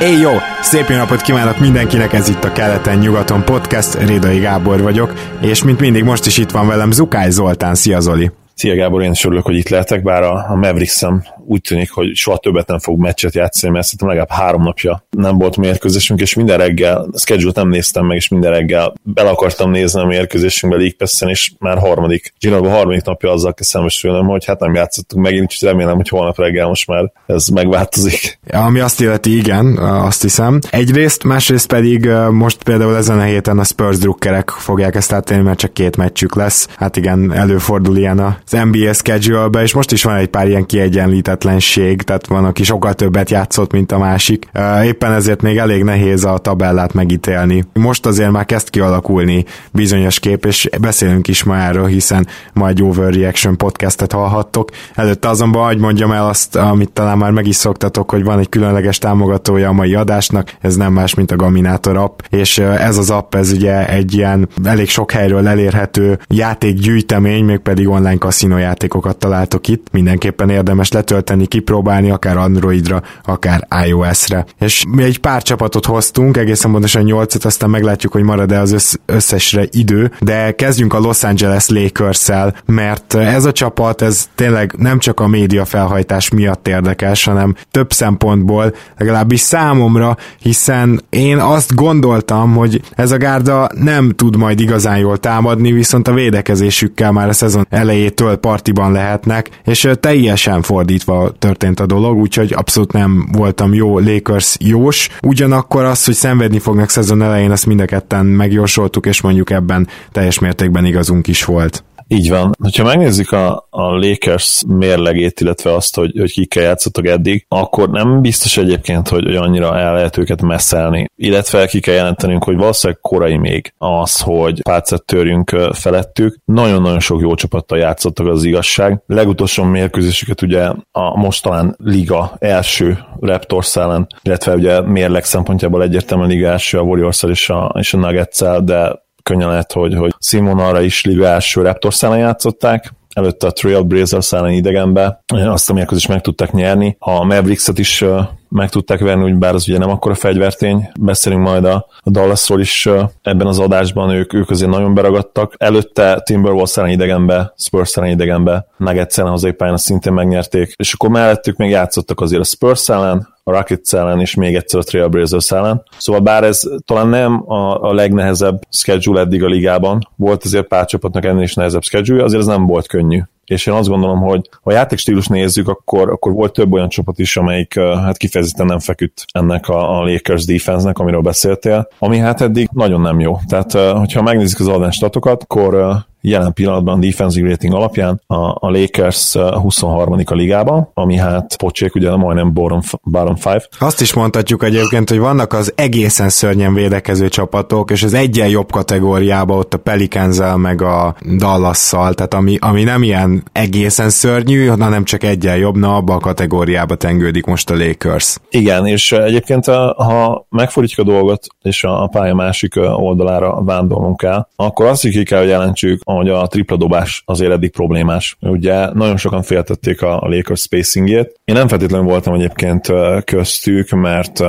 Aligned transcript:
Éj 0.00 0.18
jó! 0.18 0.30
Szép 0.62 0.88
jó 0.88 0.96
napot 0.96 1.20
kívánok 1.20 1.58
mindenkinek, 1.58 2.12
ez 2.12 2.28
itt 2.28 2.44
a 2.44 2.52
Keleten-nyugaton 2.52 3.44
podcast, 3.44 4.06
Rédai 4.06 4.38
Gábor 4.38 4.82
vagyok, 4.82 5.14
és 5.40 5.64
mint 5.64 5.80
mindig 5.80 6.04
most 6.04 6.26
is 6.26 6.38
itt 6.38 6.50
van 6.50 6.66
velem 6.66 6.90
Zukály 6.90 7.30
Zoltán, 7.30 7.74
szia 7.74 8.00
Zoli! 8.00 8.30
Szia 8.54 8.74
Gábor, 8.74 9.02
én 9.02 9.10
is 9.10 9.24
örülök, 9.24 9.44
hogy 9.44 9.56
itt 9.56 9.68
lehetek, 9.68 10.02
bár 10.02 10.22
a, 10.22 10.46
a 10.48 10.54
mavericks 10.54 11.02
úgy 11.50 11.60
tűnik, 11.60 11.90
hogy 11.90 12.14
soha 12.14 12.38
többet 12.38 12.66
nem 12.66 12.78
fog 12.78 12.98
meccset 12.98 13.34
játszani, 13.34 13.72
mert 13.72 13.84
szerintem 13.84 14.08
legalább 14.08 14.30
három 14.30 14.62
napja 14.62 15.04
nem 15.10 15.38
volt 15.38 15.56
mérkőzésünk, 15.56 16.20
és 16.20 16.34
minden 16.34 16.58
reggel, 16.58 17.08
a 17.12 17.18
schedule 17.18 17.52
nem 17.54 17.68
néztem 17.68 18.06
meg, 18.06 18.16
és 18.16 18.28
minden 18.28 18.50
reggel 18.50 18.92
bele 19.02 19.30
akartam 19.30 19.70
nézni 19.70 20.00
a 20.00 20.04
mérkőzésünkbe 20.04 20.78
League 20.78 20.96
pass 20.98 21.20
és 21.20 21.52
már 21.58 21.78
harmadik, 21.78 22.32
Ginago 22.38 22.68
harmadik 22.68 23.02
napja 23.02 23.32
azzal 23.32 23.54
kell 23.54 23.66
szembesülnöm, 23.66 24.26
hogy 24.26 24.44
hát 24.44 24.60
nem 24.60 24.74
játszottunk 24.74 25.24
megint, 25.24 25.42
úgyhogy 25.42 25.68
remélem, 25.68 25.96
hogy 25.96 26.08
holnap 26.08 26.38
reggel 26.38 26.66
most 26.66 26.86
már 26.86 27.12
ez 27.26 27.46
megváltozik. 27.46 28.38
Ami 28.52 28.80
azt 28.80 29.00
illeti, 29.00 29.36
igen, 29.36 29.76
azt 29.78 30.22
hiszem. 30.22 30.58
Egyrészt, 30.70 31.24
másrészt 31.24 31.66
pedig 31.66 32.08
most 32.30 32.62
például 32.62 32.96
ezen 32.96 33.18
a 33.18 33.22
héten 33.22 33.58
a 33.58 33.64
Spurs 33.64 33.98
drukkerek 33.98 34.50
fogják 34.50 34.94
ezt 34.94 35.12
átélni, 35.12 35.42
mert 35.42 35.58
csak 35.58 35.72
két 35.72 35.96
meccsük 35.96 36.34
lesz. 36.34 36.68
Hát 36.76 36.96
igen, 36.96 37.32
előfordul 37.32 37.96
ilyen 37.96 38.18
az 38.18 38.58
NBA 38.70 38.92
schedule 38.92 39.62
és 39.62 39.74
most 39.74 39.92
is 39.92 40.02
van 40.02 40.16
egy 40.16 40.28
pár 40.28 40.48
ilyen 40.48 40.66
kiegyenlített 40.66 41.39
függetlenség, 41.40 42.02
tehát 42.02 42.26
van, 42.26 42.44
aki 42.44 42.62
sokkal 42.62 42.94
többet 42.94 43.30
játszott, 43.30 43.72
mint 43.72 43.92
a 43.92 43.98
másik. 43.98 44.48
Éppen 44.84 45.12
ezért 45.12 45.42
még 45.42 45.56
elég 45.56 45.82
nehéz 45.82 46.24
a 46.24 46.38
tabellát 46.38 46.92
megítélni. 46.92 47.64
Most 47.72 48.06
azért 48.06 48.30
már 48.30 48.46
kezd 48.46 48.70
kialakulni 48.70 49.44
bizonyos 49.72 50.18
kép, 50.18 50.44
és 50.44 50.68
beszélünk 50.80 51.28
is 51.28 51.42
ma 51.42 51.56
erről, 51.56 51.86
hiszen 51.86 52.26
ma 52.52 52.68
egy 52.68 52.82
Overreaction 52.82 53.56
podcastet 53.56 54.12
hallhattok. 54.12 54.70
Előtte 54.94 55.28
azonban, 55.28 55.66
hogy 55.66 55.78
mondjam 55.78 56.12
el 56.12 56.28
azt, 56.28 56.56
amit 56.56 56.90
talán 56.90 57.18
már 57.18 57.30
meg 57.30 57.46
is 57.46 57.56
szoktatok, 57.56 58.10
hogy 58.10 58.24
van 58.24 58.38
egy 58.38 58.48
különleges 58.48 58.98
támogatója 58.98 59.68
a 59.68 59.72
mai 59.72 59.94
adásnak, 59.94 60.52
ez 60.60 60.76
nem 60.76 60.92
más, 60.92 61.14
mint 61.14 61.30
a 61.30 61.36
Gaminator 61.36 61.96
app, 61.96 62.18
és 62.30 62.58
ez 62.58 62.96
az 62.96 63.10
app, 63.10 63.34
ez 63.34 63.52
ugye 63.52 63.88
egy 63.88 64.14
ilyen 64.14 64.48
elég 64.64 64.88
sok 64.88 65.10
helyről 65.10 65.48
elérhető 65.48 66.18
játékgyűjtemény, 66.28 67.44
mégpedig 67.44 67.88
online 67.88 68.18
kaszinó 68.18 68.56
játékokat 68.56 69.16
találtok 69.16 69.68
itt. 69.68 69.86
Mindenképpen 69.92 70.50
érdemes 70.50 70.92
letölteni 70.92 71.28
tölteni, 71.30 71.46
kipróbálni, 71.46 72.10
akár 72.10 72.36
Androidra, 72.36 73.02
akár 73.24 73.66
iOS-re. 73.86 74.44
És 74.60 74.84
mi 74.88 75.02
egy 75.02 75.18
pár 75.18 75.42
csapatot 75.42 75.86
hoztunk, 75.86 76.36
egészen 76.36 76.70
pontosan 76.72 77.02
nyolcat, 77.02 77.44
aztán 77.44 77.70
meglátjuk, 77.70 78.12
hogy 78.12 78.22
marad-e 78.22 78.60
az 78.60 78.98
összesre 79.06 79.64
idő, 79.70 80.12
de 80.20 80.52
kezdjünk 80.52 80.94
a 80.94 80.98
Los 80.98 81.22
Angeles 81.22 81.68
Lakers-szel, 81.68 82.54
mert 82.66 83.14
ez 83.14 83.44
a 83.44 83.52
csapat, 83.52 84.02
ez 84.02 84.28
tényleg 84.34 84.74
nem 84.78 84.98
csak 84.98 85.20
a 85.20 85.26
média 85.26 85.64
felhajtás 85.64 86.30
miatt 86.30 86.68
érdekes, 86.68 87.24
hanem 87.24 87.54
több 87.70 87.92
szempontból, 87.92 88.74
legalábbis 88.98 89.40
számomra, 89.40 90.16
hiszen 90.38 91.00
én 91.08 91.38
azt 91.38 91.74
gondoltam, 91.74 92.54
hogy 92.54 92.80
ez 92.94 93.10
a 93.10 93.16
gárda 93.16 93.68
nem 93.74 94.10
tud 94.10 94.36
majd 94.36 94.60
igazán 94.60 94.98
jól 94.98 95.18
támadni, 95.18 95.72
viszont 95.72 96.08
a 96.08 96.12
védekezésükkel 96.12 97.12
már 97.12 97.28
a 97.28 97.32
szezon 97.32 97.66
elejétől 97.70 98.36
partiban 98.36 98.92
lehetnek, 98.92 99.50
és 99.64 99.88
teljesen 100.00 100.62
fordítva 100.62 101.09
történt 101.38 101.80
a 101.80 101.86
dolog, 101.86 102.16
úgyhogy 102.16 102.52
abszolút 102.52 102.92
nem 102.92 103.28
voltam 103.32 103.74
jó 103.74 103.98
Lakers 103.98 104.56
jós. 104.60 105.08
Ugyanakkor 105.22 105.84
az, 105.84 106.04
hogy 106.04 106.14
szenvedni 106.14 106.58
fognak 106.58 106.88
szezon 106.88 107.22
elején, 107.22 107.50
azt 107.50 107.66
mind 107.66 107.80
a 107.80 107.84
ketten 107.84 108.26
megjósoltuk, 108.26 109.06
és 109.06 109.20
mondjuk 109.20 109.50
ebben 109.50 109.88
teljes 110.12 110.38
mértékben 110.38 110.84
igazunk 110.84 111.26
is 111.26 111.44
volt. 111.44 111.84
Így 112.12 112.30
van. 112.30 112.52
Ha 112.76 112.84
megnézzük 112.84 113.32
a, 113.32 113.66
a 113.70 113.82
Lakers 113.82 114.62
mérlegét, 114.68 115.40
illetve 115.40 115.74
azt, 115.74 115.96
hogy, 115.96 116.18
hogy 116.18 116.32
kikkel 116.32 116.62
játszottak 116.62 117.06
eddig, 117.06 117.44
akkor 117.48 117.90
nem 117.90 118.20
biztos 118.20 118.56
egyébként, 118.56 119.08
hogy, 119.08 119.24
hogy 119.24 119.36
annyira 119.36 119.78
el 119.78 119.94
lehet 119.94 120.16
őket 120.16 120.42
messzelni. 120.42 121.06
Illetve 121.16 121.66
ki 121.66 121.80
kell 121.80 121.94
jelentenünk, 121.94 122.44
hogy 122.44 122.56
valószínűleg 122.56 123.00
korai 123.00 123.36
még 123.36 123.72
az, 123.78 124.20
hogy 124.20 124.62
pálcát 124.62 125.04
törjünk 125.04 125.56
felettük. 125.72 126.36
Nagyon-nagyon 126.44 127.00
sok 127.00 127.20
jó 127.20 127.34
csapattal 127.34 127.78
játszottak 127.78 128.26
az 128.26 128.44
igazság. 128.44 129.02
Legutolsó 129.06 129.64
mérkőzésüket 129.64 130.42
ugye 130.42 130.72
a 130.92 131.16
most 131.16 131.42
talán 131.42 131.76
liga 131.78 132.36
első 132.38 132.98
Raptors 133.20 133.76
ellen, 133.76 134.06
illetve 134.22 134.54
ugye 134.54 134.80
mérleg 134.80 135.24
szempontjából 135.24 135.82
egyértelműen 135.82 136.28
liga 136.28 136.48
első 136.48 136.78
a 136.78 136.82
warriors 136.82 137.22
és 137.22 137.50
a, 137.50 137.74
és 137.78 137.94
a 137.94 137.98
nuggets 137.98 138.38
de 138.64 139.08
könnyen 139.22 139.48
lehet, 139.48 139.72
hogy, 139.72 139.94
hogy 139.94 140.14
arra 140.40 140.80
is 140.80 141.04
liga 141.04 141.26
első 141.26 141.62
Raptors 141.62 142.02
ellen 142.02 142.18
játszották, 142.18 142.92
előtte 143.14 143.46
a 143.46 143.50
Trailblazers 143.50 144.32
ellen 144.32 144.52
idegenbe, 144.52 145.22
azt 145.34 145.70
a 145.70 145.72
mérkőzést 145.72 146.08
meg 146.08 146.20
tudták 146.20 146.52
nyerni. 146.52 146.96
A 146.98 147.24
Mavericks-et 147.24 147.78
is 147.78 148.04
meg 148.48 148.68
tudták 148.68 149.00
venni, 149.00 149.24
úgy 149.24 149.34
bár 149.34 149.54
az 149.54 149.68
ugye 149.68 149.78
nem 149.78 149.90
akkora 149.90 150.14
fegyvertény. 150.14 150.90
Beszélünk 151.00 151.42
majd 151.42 151.64
a 151.64 151.86
Dallasról 152.04 152.60
is 152.60 152.88
ebben 153.22 153.46
az 153.46 153.58
adásban, 153.58 154.10
ők, 154.10 154.32
ők 154.32 154.50
azért 154.50 154.70
nagyon 154.70 154.94
beragadtak. 154.94 155.54
Előtte 155.56 156.20
Timberwolves 156.24 156.76
ellen 156.76 156.90
idegenbe, 156.90 157.52
Spurs 157.56 157.96
ellen 157.96 158.10
idegenbe, 158.10 158.66
Nuggets 158.76 159.18
ellen 159.18 159.30
hazai 159.30 159.52
pályán 159.52 159.76
szintén 159.76 160.12
megnyerték, 160.12 160.74
és 160.76 160.92
akkor 160.92 161.10
mellettük 161.10 161.56
még 161.56 161.70
játszottak 161.70 162.20
azért 162.20 162.40
a 162.40 162.44
Spurs 162.44 162.88
ellen, 162.88 163.28
a 163.50 163.56
Rockets 163.56 163.94
ellen, 163.94 164.20
és 164.20 164.34
még 164.34 164.54
egyszer 164.54 164.80
a 164.80 164.82
Trailblazers 164.82 165.50
ellen. 165.50 165.82
Szóval 165.98 166.20
bár 166.20 166.44
ez 166.44 166.62
talán 166.84 167.08
nem 167.08 167.50
a, 167.50 167.82
a 167.82 167.92
legnehezebb 167.92 168.60
schedule 168.70 169.20
eddig 169.20 169.42
a 169.42 169.48
ligában, 169.48 170.08
volt 170.16 170.44
azért 170.44 170.66
pár 170.66 170.84
csapatnak 170.84 171.24
ennél 171.24 171.42
is 171.42 171.54
nehezebb 171.54 171.82
schedule, 171.82 172.24
azért 172.24 172.40
ez 172.40 172.46
nem 172.46 172.66
volt 172.66 172.86
könnyű 172.86 173.20
és 173.50 173.66
én 173.66 173.74
azt 173.74 173.88
gondolom, 173.88 174.20
hogy 174.20 174.48
ha 174.62 174.70
a 174.70 174.72
játékstílus 174.72 175.26
nézzük, 175.26 175.68
akkor, 175.68 176.10
akkor 176.10 176.32
volt 176.32 176.52
több 176.52 176.72
olyan 176.72 176.88
csapat 176.88 177.18
is, 177.18 177.36
amelyik 177.36 177.78
hát 177.78 178.16
kifejezetten 178.16 178.66
nem 178.66 178.78
feküdt 178.78 179.24
ennek 179.32 179.68
a, 179.68 179.98
a 179.98 180.04
Lakers 180.04 180.44
defense-nek, 180.44 180.98
amiről 180.98 181.20
beszéltél, 181.20 181.88
ami 181.98 182.18
hát 182.18 182.40
eddig 182.40 182.68
nagyon 182.72 183.00
nem 183.00 183.20
jó. 183.20 183.38
Tehát, 183.48 183.72
hogyha 183.72 184.22
megnézzük 184.22 184.60
az 184.60 184.68
adástatokat, 184.68 185.42
akkor 185.42 186.04
jelen 186.20 186.52
pillanatban 186.52 187.00
defensive 187.00 187.48
rating 187.48 187.74
alapján 187.74 188.20
a, 188.26 188.34
a 188.34 188.70
Lakers 188.70 189.34
23. 189.34 190.22
a 190.24 190.34
ligában, 190.34 190.90
ami 190.94 191.16
hát 191.16 191.56
pocsék, 191.56 191.94
ugye 191.94 192.16
majdnem 192.16 192.52
bottom, 192.52 192.80
bottom 193.02 193.36
five. 193.36 193.62
Azt 193.78 194.00
is 194.00 194.14
mondhatjuk 194.14 194.64
egyébként, 194.64 195.08
hogy 195.08 195.18
vannak 195.18 195.52
az 195.52 195.72
egészen 195.76 196.28
szörnyen 196.28 196.74
védekező 196.74 197.28
csapatok, 197.28 197.90
és 197.90 198.02
az 198.02 198.14
egyen 198.14 198.48
jobb 198.48 198.70
kategóriában 198.70 199.58
ott 199.58 199.74
a 199.74 199.78
pelicans 199.78 200.38
meg 200.56 200.82
a 200.82 201.14
dallas 201.36 201.88
tehát 201.90 202.34
ami, 202.34 202.56
ami 202.60 202.82
nem 202.82 203.02
ilyen 203.02 203.42
egészen 203.52 204.10
szörnyű, 204.10 204.66
hanem 204.66 205.04
csak 205.04 205.22
egyen 205.22 205.56
jobb, 205.56 205.76
na 205.76 205.96
abba 205.96 206.14
a 206.14 206.18
kategóriába 206.18 206.94
tengődik 206.94 207.44
most 207.44 207.70
a 207.70 207.76
Lakers. 207.76 208.36
Igen, 208.50 208.86
és 208.86 209.12
egyébként 209.12 209.64
ha 209.96 210.46
megfordítjuk 210.48 211.08
a 211.08 211.10
dolgot, 211.10 211.46
és 211.62 211.84
a 211.84 212.06
pálya 212.06 212.34
másik 212.34 212.76
oldalára 212.76 213.64
vándorlunk 213.64 214.22
el, 214.22 214.48
akkor 214.56 214.86
azt 214.86 215.04
is 215.04 215.14
ki 215.14 215.22
kell, 215.22 215.38
hogy 215.38 215.48
jelentsük, 215.48 216.02
hogy 216.14 216.28
a 216.28 216.46
tripla 216.46 216.76
dobás 216.76 217.22
azért 217.26 217.52
eddig 217.52 217.70
problémás. 217.70 218.36
Ugye 218.40 218.92
nagyon 218.92 219.16
sokan 219.16 219.42
féltették 219.42 220.02
a, 220.02 220.18
Lakers 220.28 220.60
spacingjét. 220.60 221.40
Én 221.44 221.54
nem 221.54 221.68
feltétlenül 221.68 222.06
voltam 222.06 222.34
egyébként 222.34 222.92
köztük, 223.24 223.90
mert 223.90 224.40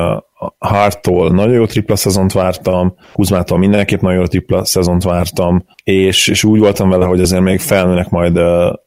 Hartól 0.57 1.31
nagyon 1.31 1.53
jó 1.53 1.65
tripla 1.65 1.95
szezont 1.95 2.31
vártam, 2.31 2.95
Kuzmától 3.13 3.57
mindenképp 3.57 4.01
nagyon 4.01 4.19
jó 4.19 4.25
tripla 4.25 4.65
szezont 4.65 5.03
vártam, 5.03 5.65
és, 5.83 6.27
és 6.27 6.43
úgy 6.43 6.59
voltam 6.59 6.89
vele, 6.89 7.05
hogy 7.05 7.21
azért 7.21 7.41
még 7.41 7.59
felnőnek 7.59 8.09
majd 8.09 8.38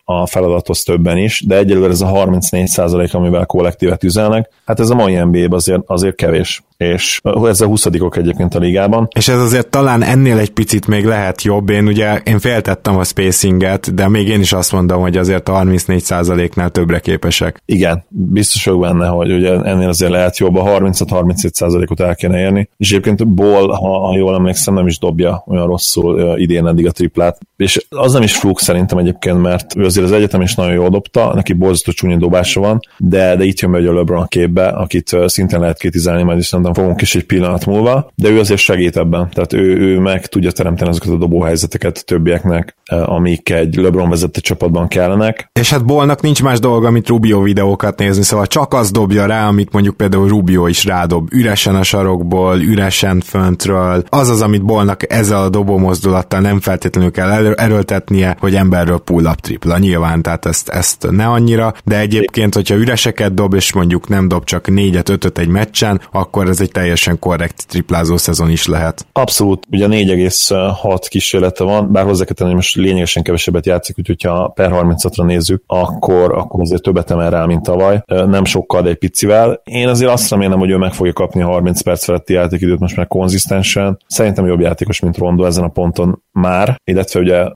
a 0.05 0.27
feladathoz 0.27 0.83
többen 0.83 1.19
is, 1.19 1.45
de 1.47 1.57
egyelőre 1.57 1.91
ez 1.91 2.01
a 2.01 2.07
34% 2.07 3.11
amivel 3.11 3.47
kollektívet 3.47 4.05
üzelnek, 4.05 4.51
hát 4.65 4.81
ez 4.81 4.91
a 4.91 4.95
mai 4.95 5.15
nba 5.15 5.57
azért, 5.57 5.83
azért 5.87 6.15
kevés 6.15 6.63
és 6.77 7.21
ez 7.45 7.61
a 7.61 7.67
20 7.67 7.87
egyébként 7.87 8.55
a 8.55 8.59
ligában. 8.59 9.09
És 9.15 9.29
ez 9.29 9.41
azért 9.41 9.69
talán 9.69 10.03
ennél 10.03 10.39
egy 10.39 10.51
picit 10.51 10.87
még 10.87 11.05
lehet 11.05 11.43
jobb, 11.43 11.71
én 11.71 11.87
ugye 11.87 12.21
én 12.25 12.39
féltettem 12.39 12.97
a 12.97 13.05
spacinget, 13.05 13.95
de 13.95 14.09
még 14.09 14.29
én 14.29 14.41
is 14.41 14.53
azt 14.53 14.73
mondom, 14.73 15.01
hogy 15.01 15.17
azért 15.17 15.49
a 15.49 15.53
34%-nál 15.53 16.71
többre 16.71 16.99
képesek. 16.99 17.63
Igen, 17.67 18.05
biztos 18.09 18.65
vagyok 18.65 18.81
benne, 18.81 19.07
hogy 19.07 19.33
ugye 19.33 19.61
ennél 19.61 19.89
azért 19.89 20.11
lehet 20.11 20.39
jobb, 20.39 20.57
a 20.57 20.63
36-38 20.63 21.44
37%-ot 21.49 22.01
el 22.01 22.15
kéne 22.15 22.39
érni, 22.39 22.69
és 22.77 22.91
egyébként 22.91 23.29
Ball, 23.29 23.69
ha, 23.69 23.99
ha 23.99 24.17
jól 24.17 24.35
emlékszem, 24.35 24.75
nem 24.75 24.87
is 24.87 24.99
dobja 24.99 25.45
olyan 25.47 25.67
rosszul 25.67 26.39
idén 26.39 26.67
eddig 26.67 26.87
a 26.87 26.91
triplát, 26.91 27.39
és 27.57 27.87
az 27.89 28.13
nem 28.13 28.23
is 28.23 28.37
fluk 28.37 28.61
szerintem 28.61 28.99
egyébként, 28.99 29.43
mert 29.43 29.77
ő 29.77 29.85
azért 29.85 30.07
az 30.07 30.13
egyetem 30.13 30.41
is 30.41 30.55
nagyon 30.55 30.73
jól 30.73 30.89
dobta, 30.89 31.35
neki 31.35 31.53
borzasztó 31.53 31.93
csúnya 31.93 32.17
dobása 32.17 32.61
van, 32.61 32.81
de, 32.99 33.37
de 33.37 33.45
itt 33.45 33.61
jön 33.61 33.73
be 33.73 33.79
a 33.79 33.93
LeBron 33.93 34.23
a 34.23 34.27
képbe, 34.27 34.67
akit 34.67 35.17
szintén 35.27 35.61
lehet 35.61 35.79
kritizálni, 35.79 36.23
majd 36.23 36.39
is 36.39 36.47
szerintem 36.47 36.75
fogunk 36.75 37.01
is 37.01 37.15
egy 37.15 37.25
pillanat 37.25 37.67
múlva, 37.67 38.13
de 38.15 38.29
ő 38.29 38.39
azért 38.39 38.61
segít 38.61 38.97
ebben, 38.97 39.29
tehát 39.33 39.53
ő, 39.53 39.77
ő 39.79 39.99
meg 39.99 40.27
tudja 40.27 40.51
teremteni 40.51 40.91
azokat 40.91 41.09
a 41.09 41.17
dobóhelyzeteket 41.17 42.05
többieknek, 42.07 42.77
amik 43.05 43.51
egy 43.51 43.77
LeBron 43.77 44.09
vezette 44.09 44.41
csapatban 44.41 44.89
kellenek. 44.89 45.51
És 45.53 45.71
hát 45.71 45.85
Bolnak 45.85 46.23
nincs 46.23 46.43
más 46.43 46.59
dolga, 46.59 46.91
mint 46.91 47.09
Rubio 47.09 47.43
videókat 47.43 47.99
nézni, 47.99 48.23
szóval 48.23 48.47
csak 48.47 48.75
az 48.75 48.91
dobja 48.91 49.27
rá, 49.27 49.49
amit 49.49 49.73
mondjuk 49.73 49.97
például 49.97 50.29
Rubio 50.29 50.67
is 50.67 50.85
rádob, 50.85 51.29
üresen 51.35 51.75
a 51.75 51.83
sarokból, 51.83 52.61
üresen 52.61 53.21
föntről. 53.21 54.05
Az 54.09 54.29
az, 54.29 54.43
amit 54.43 54.65
Bolnak 54.65 55.13
ezzel 55.13 55.43
a 55.43 55.49
dobó 55.49 55.79
mozdulattal 55.79 56.41
nem 56.41 56.61
feltétlenül 56.61 57.11
kell 57.11 57.31
erőltetnie, 57.55 58.37
hogy 58.41 58.55
emberről 58.55 58.99
pull-up 58.99 59.41
tripla. 59.41 59.79
Nyilván, 59.79 60.23
tehát 60.23 60.47
ezt, 60.47 60.69
ezt 60.69 61.07
ne 61.11 61.27
annyira, 61.27 61.73
de 61.85 61.99
egyébként, 61.99 62.55
hogyha 62.55 62.75
üreseket 62.75 63.35
dob, 63.35 63.55
és 63.55 63.73
mondjuk 63.73 64.09
nem 64.09 64.29
dob 64.29 64.45
csak 64.45 64.69
négyet, 64.69 65.09
ötöt 65.09 65.39
egy 65.39 65.49
meccsen, 65.49 66.01
akkor 66.13 66.49
ez 66.49 66.61
egy 66.61 66.71
teljesen 66.71 67.19
korrekt 67.19 67.67
triplázó 67.69 68.17
szezon 68.17 68.51
is 68.51 68.67
lehet. 68.67 69.07
Abszolút, 69.13 69.65
ugye 69.71 69.87
4,6 69.87 71.07
kísérlete 71.09 71.65
van, 71.65 71.93
bár 71.93 72.05
hozzá 72.05 72.25
kell 72.25 72.47
hogy 72.47 72.55
most 72.55 72.77
lényegesen 72.77 73.23
kevesebbet 73.23 73.67
játszik, 73.67 73.99
úgyhogy 73.99 74.23
ha 74.23 74.49
per 74.49 74.71
30-ra 74.73 75.25
nézzük, 75.25 75.63
akkor, 75.67 76.33
akkor 76.33 76.61
azért 76.61 76.83
többet 76.83 77.11
emel 77.11 77.31
rá, 77.31 77.45
mint 77.45 77.63
tavaly. 77.63 78.03
Nem 78.07 78.45
sokkal, 78.45 78.83
de 78.83 78.89
egy 78.89 78.99
picivel. 78.99 79.61
Én 79.65 79.89
azért 79.89 80.11
azt 80.11 80.31
remélem, 80.31 80.59
hogy 80.59 80.71
ő 80.71 80.77
meg 80.77 80.93
fogja 80.93 81.13
kapni 81.25 81.43
a 81.43 81.47
30 81.47 81.81
perc 81.81 82.05
feletti 82.05 82.33
játékidőt 82.33 82.79
most 82.79 82.97
már 82.97 83.07
konzisztensen. 83.07 83.99
Szerintem 84.07 84.47
jobb 84.47 84.61
játékos, 84.61 85.01
mint 85.01 85.17
Rondo 85.17 85.45
ezen 85.45 85.65
a 85.65 85.69
ponton 85.69 86.23
már, 86.33 86.81
illetve 86.85 87.21
ugye 87.21 87.47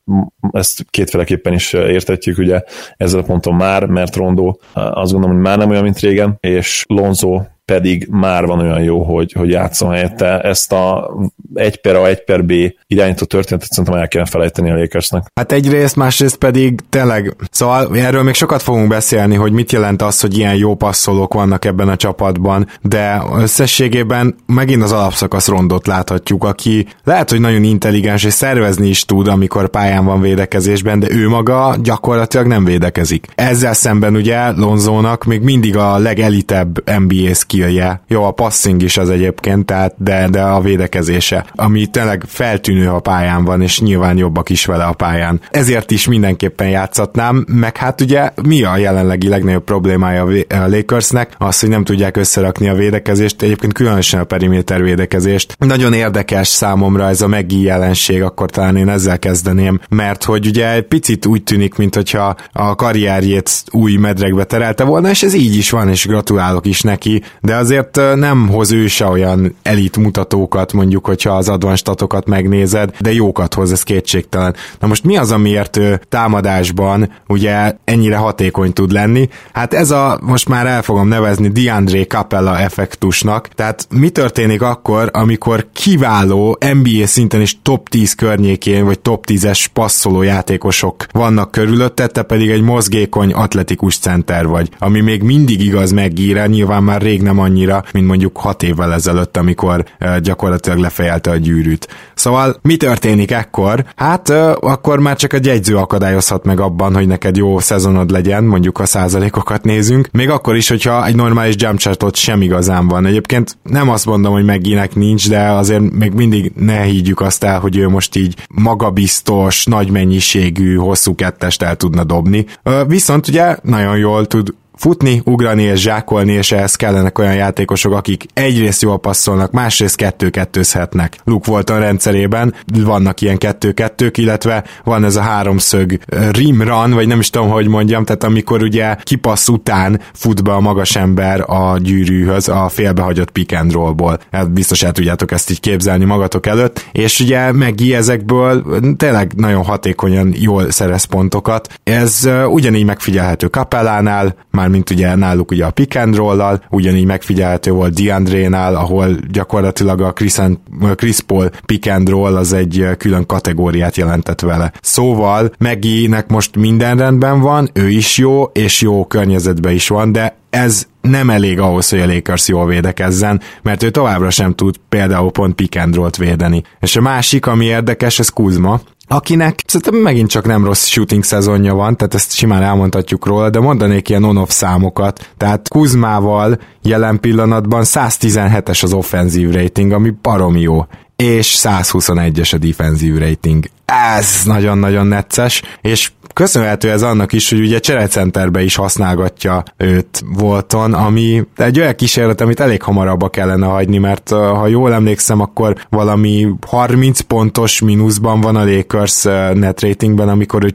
ezt 0.53 0.85
kétféleképpen 0.91 1.53
is 1.53 1.73
értetjük, 1.73 2.39
ugye 2.39 2.63
ezzel 2.97 3.21
a 3.21 3.23
ponton 3.23 3.55
már, 3.55 3.87
mert 3.87 4.17
Rondo 4.17 4.55
azt 4.73 5.13
gondolom, 5.13 5.37
hogy 5.37 5.45
már 5.45 5.59
nem 5.59 5.71
olyan, 5.71 5.83
mint 5.83 5.99
régen, 5.99 6.37
és 6.41 6.85
Lonzo 6.89 7.41
pedig 7.73 8.09
már 8.11 8.47
van 8.47 8.61
olyan 8.61 8.83
jó, 8.83 9.03
hogy, 9.03 9.33
hogy 9.33 9.51
játszon 9.51 9.91
helyette. 9.91 10.41
Ezt 10.41 10.73
a 10.73 11.11
1 11.55 11.81
per 11.81 11.95
A, 11.95 12.07
1 12.07 12.25
per 12.25 12.45
B 12.45 12.53
irányító 12.87 13.25
történetet 13.25 13.69
szerintem 13.71 14.01
el 14.01 14.09
kellene 14.09 14.31
felejteni 14.31 14.71
a 14.71 14.77
Lakersnek. 14.77 15.31
Hát 15.35 15.53
egyrészt, 15.53 15.97
másrészt 15.97 16.37
pedig 16.37 16.81
tényleg, 16.89 17.37
szóval 17.51 17.97
erről 17.97 18.23
még 18.23 18.35
sokat 18.35 18.63
fogunk 18.63 18.89
beszélni, 18.89 19.35
hogy 19.35 19.53
mit 19.53 19.73
jelent 19.73 20.03
az, 20.03 20.21
hogy 20.21 20.39
ilyen 20.39 20.55
jó 20.55 20.75
passzolók 20.75 21.35
vannak 21.35 21.65
ebben 21.65 21.89
a 21.89 21.97
csapatban, 21.97 22.67
de 22.83 23.23
összességében 23.39 24.37
megint 24.47 24.83
az 24.83 24.93
alapszakasz 24.93 25.49
rondot 25.49 25.87
láthatjuk, 25.87 26.45
aki 26.45 26.87
lehet, 27.05 27.31
hogy 27.31 27.41
nagyon 27.41 27.63
intelligens 27.63 28.25
és 28.25 28.33
szervezni 28.33 28.89
is 28.89 29.05
tud, 29.05 29.29
amikor 29.29 29.69
pályán 29.69 30.05
van 30.05 30.21
védekezésben, 30.21 31.01
de 31.01 31.11
ő 31.11 31.29
maga 31.29 31.77
gyakorlatilag 31.83 32.47
nem 32.47 32.65
védekezik. 32.65 33.27
Ezzel 33.35 33.75
szemben 33.75 34.15
ugye 34.15 34.51
Lonzónak 34.51 35.25
még 35.25 35.41
mindig 35.41 35.77
a 35.77 35.99
legelitebb 35.99 36.91
NBA 36.99 37.35
skillje. 37.59 38.01
Jó, 38.09 38.25
a 38.25 38.31
passing 38.31 38.83
is 38.83 38.97
az 38.97 39.11
egyébként, 39.11 39.67
tehát, 39.67 39.95
de, 39.99 40.29
de 40.29 40.43
a 40.43 40.61
védekezése, 40.61 41.45
ami 41.55 41.87
tényleg 41.87 42.25
feltűnő 42.27 42.89
a 42.89 43.01
pályán 43.01 43.45
van, 43.45 43.63
és 43.63 43.81
nyilván 43.81 44.17
jobbak 44.17 44.51
is 44.51 44.65
vele 44.65 44.85
a 44.85 44.93
pályán. 44.93 45.41
Ezért 45.51 45.91
is 45.91 46.07
mindenképpen 46.07 46.69
játszatnám, 46.69 47.45
meg 47.49 47.77
hát 47.77 48.01
ugye 48.01 48.31
mi 48.43 48.63
a 48.63 48.77
jelenlegi 48.77 49.29
legnagyobb 49.29 49.65
problémája 49.65 50.23
a 50.49 50.69
Lakersnek? 50.69 51.35
Az, 51.39 51.61
hogy 51.61 51.69
nem 51.69 51.85
tudják 51.85 52.17
összerakni 52.17 52.69
a 52.69 52.75
védekezést, 52.75 53.43
egyébként 53.43 53.73
különösen 53.73 54.21
a 54.21 54.25
periméter 54.25 54.83
védekezést. 54.83 55.57
Nagyon 55.59 55.93
érdekes 55.93 56.49
számomra 56.49 57.09
ez 57.09 57.21
a 57.21 57.27
meggi 57.27 57.63
jelenség, 57.63 58.23
akkor 58.23 58.51
talán 58.51 58.77
én 58.77 58.89
ezzel 58.89 59.19
kezdeném, 59.19 59.81
mert 59.89 60.25
hogy 60.25 60.47
ugye 60.47 60.73
egy 60.73 60.87
picit 60.87 61.27
úgy 61.27 61.43
tűnik, 61.43 61.75
mint 61.75 61.95
hogyha 61.95 62.37
a 62.53 62.75
karrierjét 62.75 63.51
új 63.71 63.97
medregbe 63.97 64.45
terelte 64.45 64.85
volna, 64.85 65.11
és 65.11 65.23
ez 65.23 65.35
így 65.35 65.57
is 65.57 65.71
van, 65.71 65.89
és 65.89 66.07
gratulálok 66.07 66.67
is 66.67 66.83
neki, 66.83 67.23
de 67.49 67.57
azért 67.57 68.01
nem 68.15 68.49
hoz 68.49 68.73
ő 68.73 68.87
se 68.87 69.07
olyan 69.07 69.57
elit 69.63 69.97
mutatókat, 69.97 70.73
mondjuk, 70.73 71.07
hogyha 71.07 71.31
az 71.31 71.49
advanstatokat 71.49 72.27
megnézed, 72.27 72.91
de 73.01 73.13
jókat 73.13 73.55
hoz, 73.55 73.73
ez 73.73 73.83
kétségtelen. 73.83 74.55
Na 74.81 74.87
most 74.87 75.05
mi 75.05 75.17
az, 75.17 75.33
amiért 75.33 75.77
ő 75.77 76.01
támadásban 76.09 77.13
ugye 77.29 77.73
ennyire 77.85 78.17
hatékony 78.17 78.73
tud 78.73 78.93
lenni? 78.93 79.29
Hát 79.53 79.75
ez 79.75 79.91
a, 79.91 80.19
most 80.23 80.49
már 80.49 80.67
el 80.67 80.83
fogom 80.83 81.09
nevezni 81.09 81.49
DeAndre 81.49 82.05
Capella 82.05 82.59
effektusnak, 82.59 83.49
tehát 83.49 83.87
mi 83.91 84.09
történik 84.09 84.63
akkor, 84.63 85.11
amikor 85.13 85.67
kiváló 85.73 86.59
NBA 86.73 87.07
szinten 87.07 87.41
is 87.41 87.59
top 87.63 87.89
10 87.89 88.15
környékén, 88.15 88.85
vagy 88.85 89.01
top 89.01 89.25
10-es 89.29 89.67
passzoló 89.73 90.23
játékosok 90.23 91.07
vannak 91.13 91.51
körülötte, 91.51 92.07
te 92.07 92.23
pedig 92.23 92.51
egy 92.51 92.63
mozgékony 92.63 93.33
atletikus 93.33 93.99
center 93.99 94.47
vagy, 94.47 94.69
ami 94.79 95.01
még 95.01 95.23
mindig 95.23 95.61
igaz 95.61 95.91
megíre, 95.91 96.47
nyilván 96.47 96.83
már 96.83 97.03
rég 97.03 97.23
nem 97.23 97.38
annyira, 97.39 97.85
mint 97.93 98.07
mondjuk 98.07 98.37
6 98.37 98.63
évvel 98.63 98.93
ezelőtt, 98.93 99.37
amikor 99.37 99.85
gyakorlatilag 100.23 100.79
lefejelte 100.79 101.31
a 101.31 101.37
gyűrűt. 101.37 101.89
Szóval 102.15 102.57
mi 102.63 102.77
történik 102.77 103.31
ekkor? 103.31 103.85
Hát 103.97 104.29
akkor 104.61 104.99
már 104.99 105.17
csak 105.17 105.33
a 105.33 105.39
jegyző 105.43 105.77
akadályozhat 105.77 106.45
meg 106.45 106.61
abban, 106.61 106.95
hogy 106.95 107.07
neked 107.07 107.37
jó 107.37 107.59
szezonod 107.59 108.11
legyen, 108.11 108.45
mondjuk 108.45 108.79
a 108.79 108.87
százalékokat 108.87 109.65
nézünk, 109.65 110.09
még 110.13 110.31
akkor 110.31 110.57
is, 110.57 110.69
hogyha 110.69 111.07
egy 111.07 111.15
normális 111.15 111.55
jump 111.59 111.81
shotot 111.81 112.17
sem 112.17 112.43
igazán 112.43 112.89
van. 112.89 113.07
Egyébként 113.07 113.57
nem 113.63 113.89
azt 113.89 114.07
mondom, 114.07 114.33
hogy 114.33 114.45
megginek 114.45 114.95
nincs, 114.95 115.29
de 115.29 115.41
azért 115.41 115.93
még 115.93 116.13
mindig 116.13 116.53
ne 116.55 116.81
higgyük 116.81 117.21
azt 117.21 117.45
el, 117.45 117.61
hogy 117.61 117.77
ő 117.77 117.89
most 117.89 118.17
így 118.17 118.47
magabiztos, 118.49 119.65
nagy 119.65 119.91
mennyiségű, 119.91 120.77
hosszú 120.77 121.15
kettest 121.15 121.63
el 121.63 121.77
tudna 121.77 122.05
dobni. 122.05 122.47
Viszont 122.87 123.29
ugye 123.29 123.57
nagyon 123.63 123.97
jól 123.97 124.27
tud 124.27 124.55
futni, 124.79 125.23
ugrani 125.25 125.63
és 125.63 125.81
zsákolni, 125.81 126.33
és 126.33 126.53
ehhez 126.53 126.75
kellenek 126.75 127.19
olyan 127.19 127.35
játékosok, 127.35 127.93
akik 127.93 128.25
egyrészt 128.35 128.83
jól 128.83 128.99
passzolnak, 128.99 129.51
másrészt 129.51 129.97
kettő-kettőzhetnek. 129.97 131.17
Luke 131.25 131.51
Walton 131.51 131.79
rendszerében 131.79 132.55
vannak 132.75 133.21
ilyen 133.21 133.39
kettő-kettők, 133.39 134.17
illetve 134.19 134.65
van 134.85 135.05
ez 135.05 135.17
a 135.17 135.21
háromszög 135.21 135.99
rim 136.31 136.63
run, 136.63 136.93
vagy 136.93 137.07
nem 137.07 137.21
is 137.21 137.31
tudom, 137.31 137.49
hogy 137.49 137.69
mondjam, 137.69 138.05
tehát 138.05 138.25
amikor 138.25 138.63
ugye 138.63 138.97
kipassz 139.03 139.49
után 139.49 140.01
fut 140.15 140.45
be 140.45 140.53
a 140.53 140.61
magas 140.61 140.97
ember 140.97 141.45
a 141.47 141.79
gyűrűhöz 141.79 142.49
a 142.49 142.69
félbehagyott 142.69 143.31
pick 143.31 143.53
and 143.53 143.73
rollból. 143.73 144.19
Hát 144.31 144.51
biztos 144.51 144.83
el 144.83 144.93
tudjátok 144.93 145.33
ezt 145.33 145.51
így 145.51 145.61
képzelni 145.61 146.05
magatok 146.05 146.47
előtt, 146.47 146.89
és 146.93 147.21
ugye 147.21 147.53
Megi 147.53 147.95
ezekből 147.95 148.81
tényleg 148.97 149.33
nagyon 149.37 149.65
hatékonyan 149.65 150.35
jól 150.37 150.71
szerez 150.71 151.05
pontokat. 151.05 151.69
Ez 151.85 152.29
ugyanígy 152.49 152.85
megfigyelhető 152.85 153.47
Kapellánál, 153.47 154.35
már 154.51 154.68
mint 154.69 154.91
ugye 154.91 155.15
náluk 155.15 155.51
ugye 155.51 155.65
a 155.65 155.71
pick 155.71 155.97
and 155.97 156.17
roll 156.17 156.61
ugyanígy 156.71 157.05
megfigyelhető 157.05 157.71
volt 157.71 157.95
DeAndre-nál, 157.95 158.75
ahol 158.75 159.17
gyakorlatilag 159.31 160.01
a 160.01 160.13
Chris, 160.13 160.39
and, 160.39 160.59
Chris 160.95 161.21
Paul 161.21 161.51
pick 161.67 161.91
and 161.91 162.09
roll 162.09 162.37
az 162.37 162.53
egy 162.53 162.87
külön 162.99 163.27
kategóriát 163.27 163.97
jelentett 163.97 164.41
vele. 164.41 164.73
Szóval 164.81 165.53
Meginek 165.59 166.29
most 166.29 166.57
minden 166.57 166.99
rendben 166.99 167.41
van, 167.41 167.71
ő 167.73 167.89
is 167.89 168.19
jó, 168.19 168.43
és 168.43 168.81
jó 168.81 169.07
környezetben 169.07 169.73
is 169.73 169.89
van, 169.89 170.13
de 170.13 170.37
ez 170.51 170.87
nem 171.01 171.31
elég 171.31 171.61
ahhoz, 171.61 171.89
hogy 171.89 172.01
a 172.01 172.07
Lakers 172.07 172.49
jól 172.49 172.67
védekezzen, 172.67 173.41
mert 173.63 173.83
ő 173.83 173.91
továbbra 173.91 174.31
sem 174.31 174.55
tud 174.55 174.77
például 174.89 175.31
pont 175.31 175.55
pick 175.55 175.77
and 175.77 176.17
védeni. 176.17 176.63
És 176.81 176.97
a 176.97 177.01
másik, 177.01 177.47
ami 177.47 177.65
érdekes, 177.65 178.19
ez 178.19 178.29
Kuzma, 178.29 178.81
akinek 179.09 179.63
szerintem 179.67 180.01
megint 180.01 180.31
csak 180.31 180.47
nem 180.47 180.65
rossz 180.65 180.87
shooting 180.87 181.25
szezonja 181.25 181.75
van, 181.75 181.97
tehát 181.97 182.15
ezt 182.15 182.33
simán 182.33 182.63
elmondhatjuk 182.63 183.27
róla, 183.27 183.51
de 183.51 183.61
mondanék 183.61 184.09
ilyen 184.09 184.25
on-off 184.25 184.51
számokat. 184.51 185.31
Tehát 185.37 185.69
Kuzmával 185.69 186.59
jelen 186.83 187.21
pillanatban 187.21 187.83
117-es 187.85 188.83
az 188.83 188.93
offenzív 188.93 189.51
rating, 189.51 189.93
ami 189.93 190.15
baromi 190.23 190.61
jó 190.61 190.85
és 191.23 191.59
121-es 191.63 192.55
a 192.55 192.59
defensív 192.59 193.17
rating. 193.17 193.65
Ez 193.85 194.43
nagyon-nagyon 194.45 195.07
necces, 195.07 195.63
és 195.81 196.11
köszönhető 196.39 196.91
ez 196.91 197.03
annak 197.03 197.33
is, 197.33 197.51
hogy 197.51 197.61
ugye 197.61 197.79
cserecenterbe 197.79 198.63
is 198.63 198.75
használgatja 198.75 199.63
őt 199.77 200.23
Volton, 200.39 200.95
ami 200.95 201.45
egy 201.57 201.81
olyan 201.81 201.95
kísérlet, 201.95 202.41
amit 202.41 202.61
elég 202.61 202.83
hamarabb 202.83 203.31
kellene 203.31 203.67
hagyni, 203.67 203.99
mert 203.99 204.29
ha 204.31 204.67
jól 204.67 204.93
emlékszem, 204.93 205.41
akkor 205.41 205.75
valami 205.91 206.47
30 206.67 207.21
pontos 207.21 207.81
mínuszban 207.81 208.41
van 208.41 208.57
a 208.57 208.65
Lakers 208.65 209.23
net 209.55 209.81
ratingben, 209.81 210.29
amikor 210.29 210.65
ő 210.65 210.75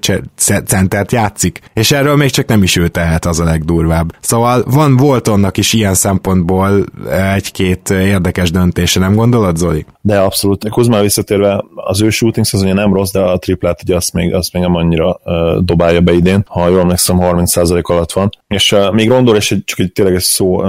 centert 0.66 1.12
játszik. 1.12 1.60
És 1.74 1.92
erről 1.92 2.16
még 2.16 2.30
csak 2.30 2.46
nem 2.46 2.64
is 2.64 2.76
ő 2.76 2.88
tehet, 2.88 3.26
az 3.26 3.40
a 3.40 3.44
legdurvább. 3.44 4.16
Szóval 4.20 4.64
van 4.68 4.98
Voltonnak 4.98 5.58
is 5.58 5.74
ilyen 5.74 5.94
szempontból 5.94 6.86
egy-két 7.36 7.90
érdekes 7.90 8.52
döntése, 8.52 9.00
nem 9.00 9.16
gondolod, 9.16 9.58
Zoli? 9.58 9.86
De 10.02 10.20
abszolút. 10.20 10.70
Kuzma 10.70 11.02
visszatérve, 11.02 11.64
az 11.76 12.02
ő 12.02 12.10
shooting 12.10 12.46
szezonja 12.46 12.74
nem 12.74 12.94
rossz, 12.94 13.12
de 13.12 13.20
a 13.20 13.38
triplát 13.38 13.82
ugye 13.84 13.96
azt 13.96 14.14
még, 14.14 14.34
azt 14.34 14.54
még 14.54 14.62
nem 14.62 14.76
annyira 14.76 15.20
uh, 15.24 15.53
dobálja 15.62 16.02
be 16.02 16.12
idén, 16.12 16.44
ha 16.48 16.68
jól 16.68 16.80
emlékszem 16.80 17.18
30% 17.20 17.82
alatt 17.82 18.12
van. 18.12 18.30
És 18.48 18.76
még 18.92 19.10
Rondor 19.10 19.36
egy, 19.36 19.64
csak 19.66 19.80
egy 19.80 19.92
tényleg 19.92 20.16
egy 20.16 20.22
szó 20.22 20.64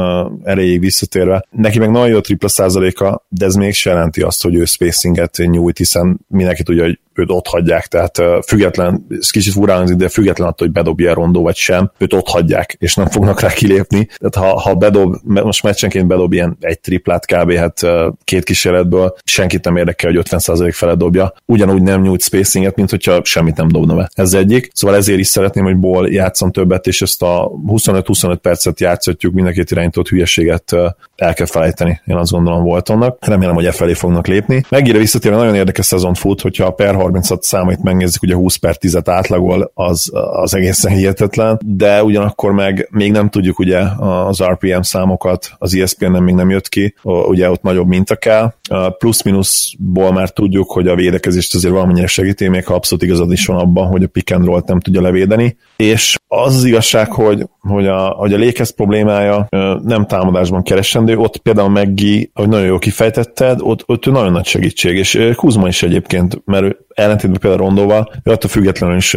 erejéig 0.45 0.81
visszatérve, 0.81 1.47
neki 1.51 1.79
meg 1.79 1.91
nagyon 1.91 2.09
jó 2.09 2.21
tripla 2.21 2.49
százaléka, 2.49 3.27
de 3.29 3.45
ez 3.45 3.55
még 3.55 3.75
jelenti 3.85 4.23
azt, 4.23 4.43
hogy 4.43 4.55
ő 4.55 4.65
spacinget 4.65 5.37
nyújt, 5.37 5.79
hiszen 5.79 6.21
mindenki 6.29 6.63
tudja, 6.63 6.83
hogy 6.83 6.99
őt 7.15 7.31
ott 7.31 7.47
hagyják, 7.47 7.87
tehát 7.87 8.19
független, 8.47 9.07
ez 9.21 9.31
kicsit 9.31 9.53
furán 9.53 9.97
de 9.97 10.09
független 10.09 10.49
attól, 10.49 10.67
hogy 10.67 10.77
bedobja 10.77 11.15
Rondó 11.15 11.43
vagy 11.43 11.57
sem, 11.57 11.91
őt 11.99 12.13
ott 12.13 12.29
hagyják, 12.29 12.77
és 12.79 12.95
nem 12.95 13.07
fognak 13.07 13.41
rá 13.41 13.49
kilépni. 13.49 14.09
Tehát 14.19 14.51
ha, 14.51 14.61
ha 14.61 14.75
bedob, 14.75 15.17
most 15.23 15.63
meccsenként 15.63 16.07
bedob 16.07 16.33
ilyen 16.33 16.57
egy 16.61 16.81
triplát 16.81 17.27
kb. 17.27 17.53
hát 17.53 17.81
két 18.25 18.45
kísérletből, 18.45 19.15
senkit 19.25 19.65
nem 19.65 19.77
érdekel, 19.77 20.13
hogy 20.13 20.27
50% 20.31 20.71
felett 20.73 20.99
dobja. 20.99 21.35
Ugyanúgy 21.47 21.83
nem 21.83 22.03
nyújt 22.03 22.23
spacinget, 22.23 22.77
mint 22.77 22.91
hogyha 22.91 23.21
semmit 23.25 23.57
nem 23.57 23.69
dobna 23.69 23.95
be. 23.95 24.11
Ez 24.15 24.35
egyik. 24.35 24.71
Szóval 24.73 24.97
ezért 24.97 25.19
is 25.19 25.27
szeretném, 25.27 25.65
hogy 25.65 25.77
Ból 25.77 26.13
játszon 26.13 26.53
többet, 26.53 26.87
és 26.87 27.03
ezt 27.03 27.23
a 27.23 27.51
25-25 27.67 28.39
percet 28.43 28.81
játszhatjuk, 28.81 29.35
mind 29.35 29.47
a 29.47 29.51
két 29.51 29.71
irányított 29.71 30.09
hülyeséget 30.09 30.73
el 31.17 31.35
kell 31.35 31.47
felejteni. 31.47 32.01
Én 32.07 32.17
azt 32.17 32.31
gondolom 32.31 32.63
volt 32.63 32.89
annak. 32.89 33.27
Remélem, 33.27 33.55
hogy 33.55 33.67
e 33.67 33.73
felé 33.73 33.93
fognak 33.93 34.27
lépni. 34.27 34.65
Megire 34.69 34.99
visszatérve 34.99 35.37
nagyon 35.37 35.55
érdekes 35.55 35.87
szezon 35.87 36.15
fut, 36.15 36.41
hogyha 36.41 36.65
a 36.65 36.71
per 36.71 36.95
36 37.05 37.43
számait 37.43 37.83
megnézzük, 37.83 38.23
ugye 38.23 38.35
20 38.35 38.57
per 38.57 38.77
10 38.77 38.99
átlagol, 39.05 39.71
az, 39.75 40.11
az 40.13 40.55
egészen 40.55 40.93
hihetetlen, 40.93 41.61
de 41.65 42.03
ugyanakkor 42.03 42.53
meg 42.53 42.89
még 42.91 43.13
nem 43.13 43.29
tudjuk 43.29 43.59
ugye 43.59 43.79
az 43.99 44.43
RPM 44.43 44.81
számokat, 44.81 45.53
az 45.59 45.75
ESPN 45.75 46.11
nem 46.11 46.25
még 46.25 46.35
nem 46.35 46.51
jött 46.51 46.69
ki, 46.69 46.95
ugye 47.03 47.51
ott 47.51 47.63
nagyobb 47.63 47.87
minta 47.87 48.17
kell, 48.17 48.53
plusz-minuszból 48.99 50.13
már 50.13 50.31
tudjuk, 50.31 50.71
hogy 50.71 50.89
a 50.89 50.95
védekezést 50.95 51.55
azért 51.55 51.75
valamennyire 51.75 52.07
segíti, 52.07 52.49
még 52.49 52.67
ha 52.67 52.75
abszolút 52.75 53.05
igazad 53.05 53.33
is 53.33 53.47
van 53.47 53.59
abban, 53.59 53.87
hogy 53.87 54.03
a 54.03 54.09
pick 54.09 54.35
and 54.35 54.45
roll 54.45 54.63
nem 54.67 54.81
tudja 54.81 55.01
levédeni, 55.01 55.57
és 55.77 56.19
az 56.29 56.57
az 56.57 56.65
igazság, 56.65 57.13
hogy, 57.13 57.47
hogy 57.61 57.87
a, 57.87 58.07
hogy 58.07 58.33
a 58.33 58.39
Lakers 58.39 58.73
problémája 58.73 59.49
nem 59.83 60.07
támadásban 60.07 60.63
keresendő, 60.63 61.17
ott 61.17 61.37
például 61.37 61.69
Meggi, 61.69 62.31
ahogy 62.35 62.49
nagyon 62.49 62.67
jól 62.67 62.79
kifejtetted, 62.79 63.59
ott, 63.61 63.83
ott 63.87 64.07
nagyon 64.07 64.33
nagy 64.33 64.47
segítség, 64.47 64.97
és 64.97 65.33
Kuzma 65.37 65.69
is 65.69 65.83
egyébként, 65.83 66.43
mert 66.45 66.77
ellentétben 66.95 67.41
például 67.41 67.63
Rondóval, 67.63 68.13
ő 68.23 68.31
attól 68.31 68.51
függetlenül 68.51 68.97
is 68.97 69.17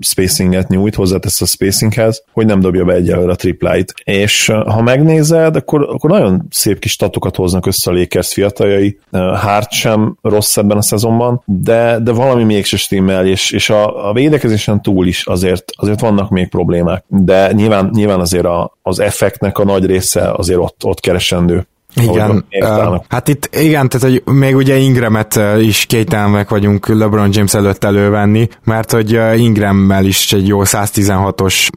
spacinget 0.00 0.68
nyújt, 0.68 0.94
hozzátesz 0.94 1.40
a 1.40 1.46
spacinghez, 1.46 2.24
hogy 2.32 2.46
nem 2.46 2.60
dobja 2.60 2.84
be 2.84 2.92
egyelőre 2.92 3.32
a 3.32 3.36
tripláit. 3.36 3.94
És 4.04 4.46
ha 4.46 4.82
megnézed, 4.82 5.56
akkor, 5.56 5.82
akkor 5.82 6.10
nagyon 6.10 6.46
szép 6.50 6.78
kis 6.78 6.92
statokat 6.92 7.36
hoznak 7.36 7.66
össze 7.66 7.90
a 7.90 7.94
Lakers 7.94 8.32
fiataljai. 8.32 8.98
Hart 9.34 9.72
sem 9.72 10.16
rossz 10.22 10.56
ebben 10.56 10.76
a 10.76 10.82
szezonban, 10.82 11.42
de, 11.44 11.98
de 11.98 12.12
valami 12.12 12.44
mégse 12.44 12.76
stimmel, 12.76 13.26
és, 13.26 13.50
és 13.50 13.70
a, 13.70 14.08
a 14.08 14.12
védekezésen 14.12 14.82
túl 14.82 15.06
is 15.06 15.26
azért, 15.26 15.64
azért 15.76 16.00
vannak 16.00 16.30
még 16.30 16.48
problémák. 16.48 17.04
De 17.06 17.52
nyilván, 17.52 17.90
nyilván 17.92 18.20
azért 18.20 18.44
a, 18.44 18.76
az 18.82 19.00
effektnek 19.00 19.58
a 19.58 19.64
nagy 19.64 19.86
része 19.86 20.30
azért 20.30 20.58
ott, 20.58 20.84
ott 20.84 21.00
keresendő. 21.00 21.66
Igen, 21.94 22.44
uh, 22.50 22.96
hát 23.08 23.28
itt 23.28 23.48
igen, 23.56 23.88
tehát 23.88 24.08
hogy 24.08 24.34
még 24.34 24.56
ugye 24.56 24.76
Ingramet 24.76 25.40
is 25.58 25.84
kételmek 25.86 26.48
vagyunk 26.48 26.86
LeBron 26.88 27.28
James 27.32 27.54
előtt 27.54 27.84
elővenni, 27.84 28.48
mert 28.64 28.92
hogy 28.92 29.20
Ingrammel 29.36 30.04
is 30.04 30.32
egy 30.32 30.46
jó 30.46 30.60
116-os 30.64 31.68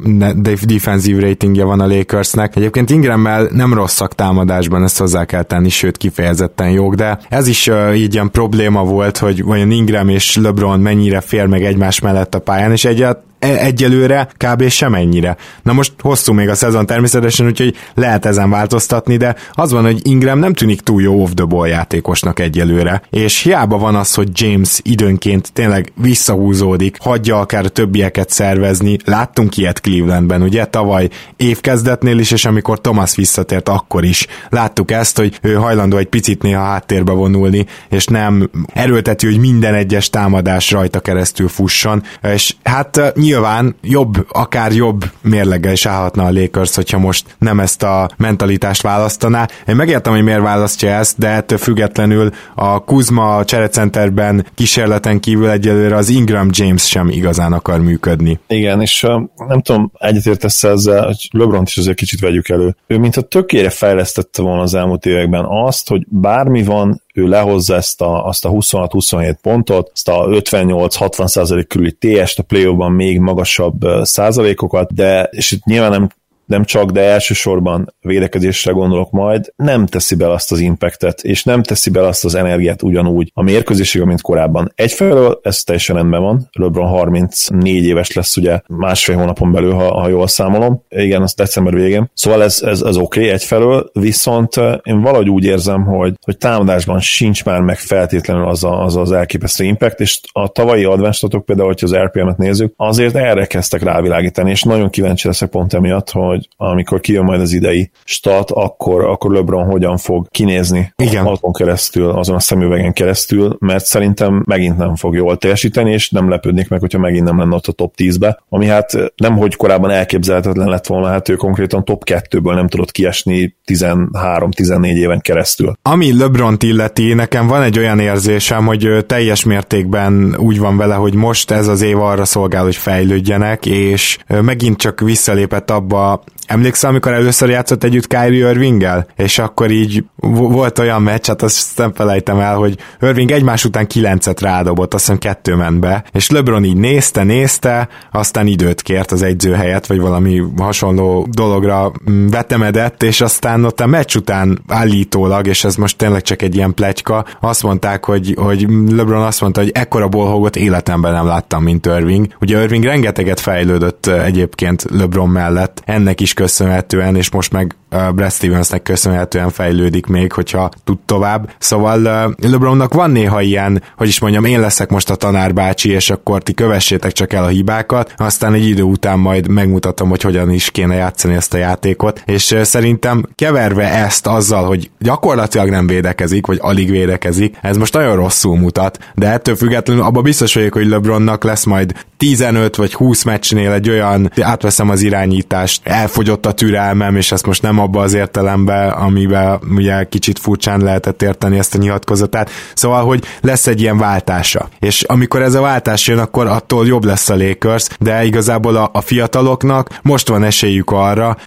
defensív 0.66 1.20
ratingja 1.20 1.66
van 1.66 1.80
a 1.80 1.88
Lakersnek. 1.88 2.56
Egyébként 2.56 2.90
Ingrammel 2.90 3.48
nem 3.52 3.74
rosszak 3.74 4.16
támadásban, 4.16 4.84
ezt 4.84 5.00
hozzá 5.00 5.26
kell 5.26 5.44
tenni, 5.44 5.70
sőt 5.70 5.98
kifejezetten 5.98 6.70
jók, 6.70 6.96
de 6.96 7.20
ez 7.30 7.48
is 7.48 7.68
uh, 7.68 7.98
így 8.00 8.14
ilyen 8.14 8.32
probléma 8.32 8.84
volt, 8.84 9.18
hogy 9.18 9.44
vajon 9.44 9.72
Ingram 9.72 10.10
és 10.10 10.36
LeBron 10.36 10.80
mennyire 10.80 11.22
fér 11.22 11.46
meg 11.46 11.64
egymás 11.64 12.00
mellett 12.00 12.36
a 12.36 12.40
pályán, 12.40 12.72
és 12.72 12.86
egyet 12.86 13.18
egyelőre 13.44 14.28
kb. 14.38 14.70
semennyire. 14.70 15.38
Na 15.64 15.74
most 15.74 15.94
hosszú 16.00 16.34
még 16.34 16.50
a 16.50 16.56
szezon 16.56 16.86
természetesen, 16.86 17.46
úgyhogy 17.46 17.76
lehet 17.94 18.26
ezen 18.26 18.50
változtatni, 18.50 19.18
de 19.18 19.36
az 19.52 19.72
van, 19.72 19.84
hogy 19.84 20.00
Ingram 20.04 20.40
nem 20.40 20.54
tűnik 20.54 20.82
túl 20.82 21.02
jó 21.02 21.22
off 21.22 21.32
the 21.36 21.46
ball 21.46 21.68
játékosnak 21.68 22.40
egyelőre, 22.40 23.02
és 23.10 23.42
hiába 23.42 23.78
van 23.78 23.96
az, 23.96 24.14
hogy 24.14 24.30
James 24.34 24.80
időnként 24.84 25.54
tényleg 25.54 25.92
visszahúzódik, 25.96 26.98
hagyja 27.00 27.40
akár 27.40 27.66
a 27.66 27.70
többieket 27.70 28.30
szervezni. 28.30 28.98
Láttunk 29.06 29.58
ilyet 29.58 29.80
Clevelandben, 29.80 30.42
ugye 30.42 30.66
tavaly 30.66 31.10
évkezdetnél 31.38 32.20
is, 32.20 32.32
és 32.32 32.46
amikor 32.46 32.82
Thomas 32.82 33.16
visszatért, 33.16 33.70
akkor 33.70 34.04
is 34.04 34.28
láttuk 34.50 34.92
ezt, 34.92 35.18
hogy 35.18 35.40
ő 35.42 35.54
hajlandó 35.54 35.98
egy 35.98 36.08
picit 36.08 36.42
néha 36.42 36.64
háttérbe 36.64 37.12
vonulni, 37.12 37.66
és 37.90 38.06
nem 38.06 38.50
erőltető, 38.74 39.30
hogy 39.30 39.40
minden 39.40 39.74
egyes 39.74 40.10
támadás 40.10 40.72
rajta 40.72 41.00
keresztül 41.00 41.48
fusson, 41.48 42.04
és 42.22 42.56
hát 42.64 43.14
nyilván 43.16 43.33
nyilván 43.34 43.76
jobb, 43.82 44.14
akár 44.30 44.72
jobb 44.72 45.04
mérleggel 45.22 45.72
is 45.72 45.86
állhatna 45.86 46.24
a 46.24 46.32
Lakers, 46.32 46.76
hogyha 46.76 46.98
most 46.98 47.36
nem 47.40 47.60
ezt 47.60 47.84
a 47.84 48.10
mentalitást 48.18 48.82
választaná. 48.82 49.48
Én 49.68 49.76
megértem, 49.76 50.14
hogy 50.14 50.24
miért 50.24 50.42
választja 50.42 50.90
ezt, 50.90 51.18
de 51.18 51.28
ettől 51.28 51.58
függetlenül 51.58 52.32
a 52.56 52.80
Kuzma 52.80 53.46
cserecenterben 53.46 54.46
kísérleten 54.56 55.20
kívül 55.20 55.50
egyelőre 55.50 55.96
az 55.96 56.10
Ingram 56.10 56.48
James 56.52 56.88
sem 56.88 57.10
igazán 57.10 57.54
akar 57.54 57.82
működni. 57.82 58.40
Igen, 58.48 58.82
és 58.82 59.06
nem 59.48 59.62
tudom, 59.62 59.92
egyetértesz 60.00 60.64
ezzel, 60.64 61.06
hogy 61.06 61.30
LeBron 61.32 61.64
is 61.66 61.78
azért 61.78 61.98
kicsit 61.98 62.20
vegyük 62.20 62.50
elő. 62.50 62.76
Ő 62.88 62.98
mintha 62.98 63.22
tökére 63.22 63.70
fejlesztette 63.70 64.42
volna 64.42 64.62
az 64.62 64.74
elmúlt 64.74 65.06
években 65.06 65.46
azt, 65.48 65.90
hogy 65.90 66.06
bármi 66.10 66.64
van, 66.64 67.02
ő 67.14 67.28
lehozza 67.28 67.76
ezt 67.76 68.02
a, 68.02 68.26
azt 68.26 68.46
a 68.46 68.50
26-27 68.50 69.36
pontot, 69.42 69.92
azt 69.94 70.08
a 70.08 70.26
58-60 70.28 71.66
körüli 71.68 71.92
TS-t, 71.92 72.40
a 72.40 72.44
play 72.44 72.90
még 72.90 73.20
magasabb 73.20 73.82
százalékokat, 74.02 74.94
de 74.94 75.24
és 75.32 75.52
itt 75.52 75.64
nyilván 75.64 75.92
nem 75.92 76.10
nem 76.46 76.64
csak, 76.64 76.92
de 76.92 77.02
elsősorban 77.02 77.94
védekezésre 78.02 78.72
gondolok 78.72 79.12
majd, 79.12 79.54
nem 79.56 79.86
teszi 79.86 80.16
be 80.16 80.32
azt 80.32 80.52
az 80.52 80.60
impactet, 80.60 81.22
és 81.22 81.44
nem 81.44 81.64
teszi 81.64 81.90
be 81.90 82.08
azt 82.08 82.26
az 82.26 82.36
energiát 82.36 82.82
ugyanúgy 82.82 83.32
a 83.34 83.42
mérkőzésig, 83.42 84.02
mint 84.02 84.22
korábban. 84.22 84.72
Egyfelől 84.76 85.40
ez 85.44 85.64
teljesen 85.64 85.96
rendben 85.96 86.22
van, 86.22 86.50
LeBron 86.52 86.88
34 86.88 87.84
éves 87.84 88.14
lesz 88.14 88.38
ugye 88.38 88.62
másfél 88.68 89.16
hónapon 89.16 89.52
belül, 89.52 89.74
ha, 89.74 90.00
ha 90.00 90.08
jól 90.08 90.28
számolom. 90.28 90.84
Igen, 90.90 91.22
az 91.22 91.34
december 91.34 91.74
végén. 91.74 92.10
Szóval 92.14 92.44
ez, 92.44 92.62
ez, 92.62 92.82
ez 92.82 92.98
oké 92.98 93.20
okay, 93.20 93.32
egyfelől, 93.32 93.90
viszont 93.94 94.56
én 94.84 95.02
valahogy 95.02 95.30
úgy 95.30 95.44
érzem, 95.44 95.84
hogy, 95.84 96.14
hogy 96.22 96.38
támadásban 96.38 97.00
sincs 97.00 97.46
már 97.46 97.62
meg 97.62 97.78
feltétlenül 97.78 98.48
az 98.48 98.64
a, 98.64 98.84
az, 98.84 98.96
az 98.96 99.12
elképesztő 99.12 99.64
impact, 99.64 100.00
és 100.00 100.20
a 100.32 100.48
tavalyi 100.48 100.84
advenstatok 100.84 101.46
például, 101.46 101.68
hogyha 101.68 101.86
az 101.86 101.96
RPM-et 101.96 102.38
nézzük, 102.38 102.74
azért 102.76 103.16
erre 103.16 103.46
kezdtek 103.46 103.84
rávilágítani, 103.84 104.50
és 104.50 104.64
nagyon 104.64 104.90
kíváncsi 104.90 105.28
leszek 105.28 105.50
pont 105.50 105.74
emiatt, 105.74 106.10
hogy 106.10 106.33
hogy 106.34 106.48
amikor 106.58 107.00
kijön 107.00 107.24
majd 107.24 107.42
az 107.42 107.52
idei 107.52 107.92
stat, 108.04 108.52
akkor, 108.52 109.04
akkor 109.04 109.32
LeBron 109.32 109.66
hogyan 109.66 109.98
fog 109.98 110.28
kinézni 110.30 110.94
Igen. 110.96 111.26
azon 111.26 111.54
keresztül, 111.54 112.10
azon 112.10 112.36
a 112.36 112.40
szemüvegen 112.40 112.94
keresztül, 112.94 113.56
mert 113.60 113.86
szerintem 113.86 114.44
megint 114.46 114.78
nem 114.78 114.96
fog 114.96 115.16
jól 115.16 115.38
teljesíteni, 115.38 115.92
és 115.92 116.10
nem 116.10 116.30
lepődnék 116.30 116.70
meg, 116.70 116.80
hogyha 116.80 117.00
megint 117.00 117.26
nem 117.26 117.40
lenne 117.40 117.56
ott 117.56 117.68
a 117.68 117.72
top 117.72 117.94
10-be, 117.98 118.44
ami 118.50 118.68
hát 118.68 118.92
nem, 119.16 119.38
hogy 119.38 119.56
korábban 119.56 119.90
elképzelhetetlen 119.90 120.68
lett 120.70 120.88
volna, 120.88 121.08
hát 121.08 121.30
ő 121.30 121.36
konkrétan 121.36 121.86
top 121.86 122.04
2-ből 122.06 122.54
nem 122.54 122.68
tudott 122.68 122.92
kiesni 122.92 123.56
13-14 123.66 124.86
éven 124.86 125.20
keresztül. 125.22 125.74
Ami 125.82 126.18
lebron 126.18 126.58
illeti, 126.60 127.14
nekem 127.14 127.48
van 127.48 127.62
egy 127.62 127.80
olyan 127.80 128.00
érzésem, 128.00 128.66
hogy 128.66 129.06
teljes 129.08 129.44
mértékben 129.44 130.36
úgy 130.38 130.60
van 130.60 130.78
vele, 130.78 130.96
hogy 130.96 131.14
most 131.14 131.52
ez 131.52 131.68
az 131.68 131.82
év 131.82 132.00
arra 132.00 132.26
szolgál, 132.26 132.64
hogy 132.64 132.76
fejlődjenek, 132.76 133.66
és 133.66 134.18
megint 134.28 134.78
csak 134.78 135.00
visszalépett 135.00 135.72
abba 135.72 136.23
Emlékszel, 136.48 136.90
amikor 136.90 137.14
először 137.14 137.50
játszott 137.50 137.84
együtt 137.84 138.08
Kyrie 138.08 138.50
Irvinggel? 138.50 139.08
És 139.16 139.40
akkor 139.40 139.72
így 139.72 140.04
volt 140.16 140.80
olyan 140.80 141.02
meccs, 141.02 141.28
hát 141.28 141.42
azt 141.42 141.78
nem 141.78 141.94
felejtem 141.94 142.40
el, 142.40 142.56
hogy 142.56 142.78
Irving 143.02 143.32
egymás 143.32 143.66
után 143.66 143.88
kilencet 143.88 144.42
rádobott, 144.42 144.94
azt 144.94 145.04
hiszem 145.04 145.20
kettő 145.20 145.56
ment 145.56 145.80
be, 145.80 146.04
és 146.12 146.30
LeBron 146.30 146.64
így 146.64 146.78
nézte, 146.78 147.24
nézte, 147.24 147.88
aztán 148.12 148.48
időt 148.48 148.82
kért 148.82 149.12
az 149.12 149.22
egyző 149.22 149.54
helyett, 149.54 149.86
vagy 149.86 150.00
valami 150.00 150.44
hasonló 150.58 151.28
dologra 151.32 151.92
mm, 152.10 152.28
vetemedett, 152.28 153.04
és 153.04 153.22
aztán 153.22 153.66
ott 153.66 153.80
a 153.80 153.88
meccs 153.88 154.16
után 154.16 154.62
állítólag, 154.68 155.48
és 155.48 155.64
ez 155.64 155.76
most 155.76 155.98
tényleg 155.98 156.22
csak 156.22 156.42
egy 156.42 156.56
ilyen 156.56 156.74
pletyka, 156.74 157.26
azt 157.42 157.64
mondták, 157.64 158.06
hogy, 158.06 158.34
hogy 158.38 158.68
LeBron 158.90 159.24
azt 159.24 159.42
mondta, 159.42 159.60
hogy 159.62 159.72
ekkora 159.74 160.08
bolhogot 160.08 160.56
életemben 160.56 161.14
nem 161.14 161.26
láttam, 161.26 161.64
mint 161.64 161.86
Irving. 161.86 162.28
Ugye 162.40 162.62
Irving 162.62 162.84
rengeteget 162.84 163.40
fejlődött 163.40 164.06
egyébként 164.06 164.86
LeBron 164.90 165.30
mellett, 165.30 165.82
ennek 165.86 166.13
is 166.22 166.34
köszönhetően, 166.34 167.16
és 167.16 167.32
most 167.32 167.52
meg 167.52 167.76
Brad 168.16 168.32
Stevensnek 168.32 168.84
köszönhetően 168.84 169.50
fejlődik 169.50 170.06
még, 170.06 170.32
hogyha 170.32 170.70
tud 170.84 170.98
tovább. 171.06 171.50
Szóval 171.60 172.02
LeBronnak 172.42 172.94
van 172.94 173.12
néha 173.12 173.42
ilyen, 173.42 173.82
hogy 173.98 174.08
is 174.08 174.20
mondjam, 174.20 174.46
én 174.46 174.60
leszek 174.60 174.90
most 174.90 175.10
a 175.10 175.16
tanárbácsi, 175.16 175.90
és 175.90 176.10
akkor 176.10 176.44
ti 176.44 176.54
kövessétek 176.54 177.12
csak 177.12 177.34
el 177.34 177.44
a 177.44 177.48
hibákat, 177.48 178.14
aztán 178.18 178.54
egy 178.54 178.68
idő 178.68 178.82
után 178.82 179.20
majd 179.20 179.48
megmutatom, 179.48 180.10
hogy 180.10 180.22
hogyan 180.22 180.52
is 180.52 180.72
kéne 180.72 180.96
játszani 180.96 181.34
ezt 181.34 181.54
a 181.54 181.58
játékot, 181.58 182.22
és 182.26 182.56
szerintem 182.62 183.24
keverve 183.36 183.94
ezt 183.94 184.28
azzal, 184.28 184.66
hogy 184.66 184.92
gyakorlatilag 185.00 185.70
nem 185.70 185.88
védekezik, 185.88 186.46
vagy 186.46 186.58
alig 186.62 186.90
védekezik, 186.90 187.58
ez 187.62 187.78
most 187.78 187.94
nagyon 187.94 188.16
rosszul 188.16 188.58
mutat, 188.58 189.00
de 189.16 189.32
ettől 189.32 189.56
függetlenül 189.56 190.04
abban 190.04 190.24
biztos 190.24 190.54
vagyok, 190.54 190.74
hogy 190.74 190.88
LeBronnak 190.88 191.44
lesz 191.44 191.64
majd 191.64 191.94
15 192.18 192.76
vagy 192.76 192.94
20 192.94 193.24
meccsnél 193.24 193.72
egy 193.72 193.90
olyan, 193.90 194.32
átveszem 194.42 194.90
az 194.90 195.02
irányítást, 195.02 195.82
elfogyott 195.88 196.46
a 196.46 196.52
türelmem, 196.54 197.16
és 197.16 197.32
ezt 197.32 197.46
most 197.46 197.62
nem 197.62 197.80
abba 197.84 198.02
az 198.02 198.14
értelembe, 198.14 198.88
amiben 198.88 199.60
ugye 199.76 200.04
kicsit 200.04 200.40
furcsán 200.40 200.82
lehetett 200.82 201.22
érteni 201.22 201.58
ezt 201.58 201.76
a 201.76 201.78
nyilatkozatát. 201.78 202.50
Szóval, 202.74 203.06
hogy 203.06 203.24
lesz 203.42 203.68
egy 203.68 203.82
ilyen 203.82 203.98
váltása. 203.98 204.70
És 204.80 205.02
amikor 205.02 205.42
ez 205.42 205.54
a 205.54 205.62
váltás 205.62 206.08
jön, 206.08 206.18
akkor 206.18 206.48
attól 206.48 206.88
jobb 206.88 207.04
lesz 207.04 207.30
a 207.30 207.36
Lakers, 207.36 207.88
de 208.00 208.24
igazából 208.24 208.76
a, 208.76 208.90
a 208.94 209.02
fiataloknak 209.02 210.00
most 210.02 210.28
van 210.28 210.44
esélyük 210.44 210.92
arra, 210.92 211.38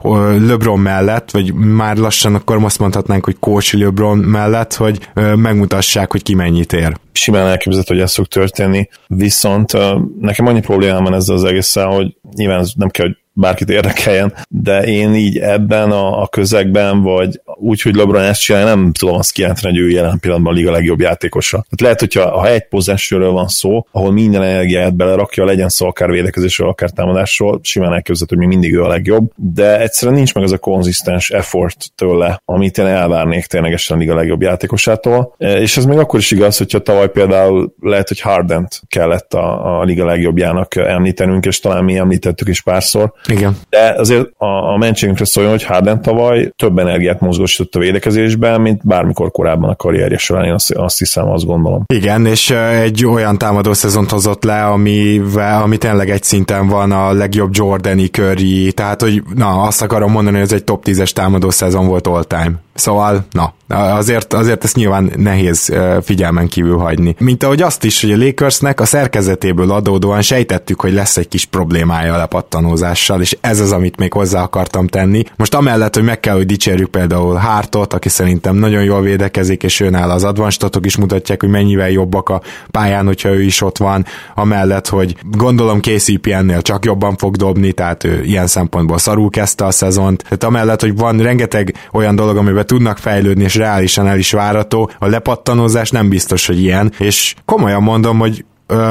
LeBron 0.46 0.78
mellett, 0.80 1.30
vagy 1.30 1.54
már 1.54 1.96
lassan 1.96 2.34
akkor 2.34 2.58
most 2.58 2.78
mondhatnánk, 2.78 3.24
hogy 3.24 3.38
coach 3.38 3.74
LeBron 3.74 4.18
mellett, 4.18 4.74
hogy 4.74 5.08
megmutassák, 5.14 6.10
hogy 6.10 6.22
ki 6.22 6.34
mennyit 6.34 6.72
ér 6.72 6.96
simán 7.16 7.46
elképzelhető, 7.46 7.94
hogy 7.94 8.02
ez 8.02 8.14
fog 8.14 8.26
történni, 8.26 8.88
viszont 9.06 9.72
nekem 10.20 10.46
annyi 10.46 10.60
problémám 10.60 11.02
van 11.02 11.14
ezzel 11.14 11.34
az 11.34 11.44
egészen, 11.44 11.86
hogy 11.86 12.16
nyilván 12.34 12.60
ez 12.60 12.70
nem 12.76 12.88
kell, 12.88 13.06
hogy 13.06 13.16
bárkit 13.36 13.70
érdekeljen, 13.70 14.32
de 14.48 14.82
én 14.82 15.14
így 15.14 15.38
ebben 15.38 15.90
a, 15.90 16.22
a 16.22 16.28
közegben, 16.28 17.02
vagy 17.02 17.40
úgy, 17.58 17.82
hogy 17.82 17.94
LeBron 17.94 18.22
ezt 18.22 18.40
csinálja, 18.40 18.66
nem 18.66 18.92
tudom 18.92 19.14
azt 19.14 19.32
kijelenteni, 19.32 19.78
hogy 19.78 19.86
ő 19.86 19.90
jelen 19.90 20.18
pillanatban 20.20 20.52
a 20.52 20.56
liga 20.56 20.70
legjobb 20.70 21.00
játékosa. 21.00 21.56
Tehát 21.56 21.80
lehet, 21.80 22.00
hogyha 22.00 22.38
ha 22.38 22.48
egy 22.48 22.68
possessionről 22.68 23.30
van 23.30 23.48
szó, 23.48 23.86
ahol 23.90 24.12
minden 24.12 24.42
energiáját 24.42 24.94
belerakja, 24.94 25.44
legyen 25.44 25.68
szó 25.68 25.86
akár 25.86 26.10
védekezésről, 26.10 26.68
akár 26.68 26.90
támadásról, 26.90 27.60
simán 27.62 27.92
elképzelhető, 27.92 28.36
hogy 28.36 28.46
még 28.46 28.58
mindig 28.58 28.74
ő 28.74 28.82
a 28.82 28.88
legjobb, 28.88 29.30
de 29.34 29.80
egyszerűen 29.80 30.16
nincs 30.16 30.34
meg 30.34 30.44
az 30.44 30.52
a 30.52 30.58
konzisztens 30.58 31.30
effort 31.30 31.90
tőle, 31.94 32.42
amit 32.44 32.78
én 32.78 32.86
elvárnék 32.86 33.46
ténylegesen 33.46 33.96
a 33.96 34.00
liga 34.00 34.14
legjobb 34.14 34.42
játékosától. 34.42 35.34
E, 35.38 35.60
és 35.60 35.76
ez 35.76 35.84
még 35.84 35.98
akkor 35.98 36.18
is 36.18 36.30
igaz, 36.30 36.56
hogyha 36.56 36.78
tavaly 36.78 37.10
például 37.10 37.74
lehet, 37.80 38.08
hogy 38.08 38.20
Hardent 38.20 38.80
kellett 38.88 39.34
a, 39.34 39.78
a 39.80 39.82
liga 39.82 40.04
legjobbjának 40.04 40.76
említenünk, 40.76 41.44
és 41.46 41.60
talán 41.60 41.84
mi 41.84 41.96
említettük 41.96 42.48
is 42.48 42.62
párszor, 42.62 43.12
igen. 43.28 43.56
De 43.68 43.94
azért 43.96 44.28
a, 44.36 44.72
a 44.72 44.76
mentségünkre 44.76 45.24
szóljon, 45.24 45.52
hogy 45.52 45.64
Harden 45.64 46.02
tavaly 46.02 46.50
több 46.56 46.78
energiát 46.78 47.20
mozgósított 47.46 47.74
a 47.74 47.78
védekezésben, 47.78 48.60
mint 48.60 48.86
bármikor 48.86 49.30
korábban 49.30 49.70
a 49.70 49.76
karrierje 49.76 50.18
során, 50.18 50.44
én 50.44 50.52
azt, 50.52 50.70
azt 50.70 50.98
hiszem, 50.98 51.30
azt 51.30 51.44
gondolom. 51.44 51.84
Igen, 51.86 52.26
és 52.26 52.50
egy 52.50 53.06
olyan 53.06 53.38
támadó 53.38 53.72
szezont 53.72 54.10
hozott 54.10 54.44
le, 54.44 54.66
amivel, 54.66 55.62
ami 55.62 55.78
tényleg 55.78 56.10
egy 56.10 56.22
szinten 56.22 56.68
van 56.68 56.92
a 56.92 57.12
legjobb 57.12 57.50
Jordani 57.52 58.06
Curry, 58.06 58.72
tehát 58.72 59.00
hogy 59.00 59.22
na, 59.34 59.62
azt 59.62 59.82
akarom 59.82 60.10
mondani, 60.10 60.36
hogy 60.36 60.46
ez 60.46 60.52
egy 60.52 60.64
top 60.64 60.84
10-es 60.86 61.10
támadó 61.10 61.50
szezon 61.50 61.86
volt 61.86 62.06
all 62.06 62.24
time. 62.24 62.52
Szóval, 62.74 63.24
na, 63.30 63.54
azért, 63.68 64.32
azért 64.32 64.64
ezt 64.64 64.76
nyilván 64.76 65.12
nehéz 65.16 65.72
figyelmen 66.02 66.48
kívül 66.48 66.78
hagyni. 66.78 67.14
Mint 67.18 67.42
ahogy 67.42 67.62
azt 67.62 67.84
is, 67.84 68.00
hogy 68.00 68.12
a 68.12 68.16
Lakersnek 68.16 68.80
a 68.80 68.84
szerkezetéből 68.84 69.70
adódóan 69.70 70.22
sejtettük, 70.22 70.80
hogy 70.80 70.92
lesz 70.92 71.16
egy 71.16 71.28
kis 71.28 71.44
problémája 71.44 72.14
a 72.14 72.16
lepattanózással, 72.16 73.20
és 73.20 73.36
ez 73.40 73.60
az, 73.60 73.72
amit 73.72 73.96
még 73.96 74.12
hozzá 74.12 74.42
akartam 74.42 74.86
tenni. 74.86 75.24
Most 75.36 75.54
amellett, 75.54 75.94
hogy 75.94 76.04
meg 76.04 76.20
kell, 76.20 76.34
hogy 76.34 76.46
dicsérjük 76.46 76.90
például 76.90 77.34
Hartot, 77.34 77.92
aki 77.92 78.08
szerintem 78.08 78.56
nagyon 78.56 78.84
jól 78.84 79.00
védekezik, 79.00 79.62
és 79.62 79.80
őnál 79.80 80.10
az 80.10 80.24
advanstatok 80.24 80.86
is 80.86 80.96
mutatják, 80.96 81.40
hogy 81.40 81.50
mennyivel 81.50 81.90
jobbak 81.90 82.28
a 82.28 82.40
pályán, 82.70 83.06
hogyha 83.06 83.28
ő 83.28 83.42
is 83.42 83.60
ott 83.60 83.78
van, 83.78 84.04
amellett, 84.34 84.88
hogy 84.88 85.16
gondolom 85.30 85.80
KCP 85.80 86.26
ennél 86.26 86.62
csak 86.62 86.84
jobban 86.84 87.16
fog 87.16 87.36
dobni, 87.36 87.72
tehát 87.72 88.04
ő 88.04 88.22
ilyen 88.24 88.46
szempontból 88.46 88.98
szarul 88.98 89.30
kezdte 89.30 89.64
a 89.64 89.70
szezont. 89.70 90.22
Tehát 90.22 90.44
amellett, 90.44 90.80
hogy 90.80 90.96
van 90.96 91.18
rengeteg 91.18 91.74
olyan 91.92 92.16
dolog, 92.16 92.36
amiben 92.36 92.66
tudnak 92.66 92.98
fejlődni, 92.98 93.42
és 93.42 93.55
reálisan 93.56 94.06
el 94.06 94.18
is 94.18 94.32
várató, 94.32 94.90
a 94.98 95.06
lepattanózás 95.06 95.90
nem 95.90 96.08
biztos, 96.08 96.46
hogy 96.46 96.60
ilyen, 96.60 96.92
és 96.98 97.34
komolyan 97.44 97.82
mondom, 97.82 98.18
hogy 98.18 98.44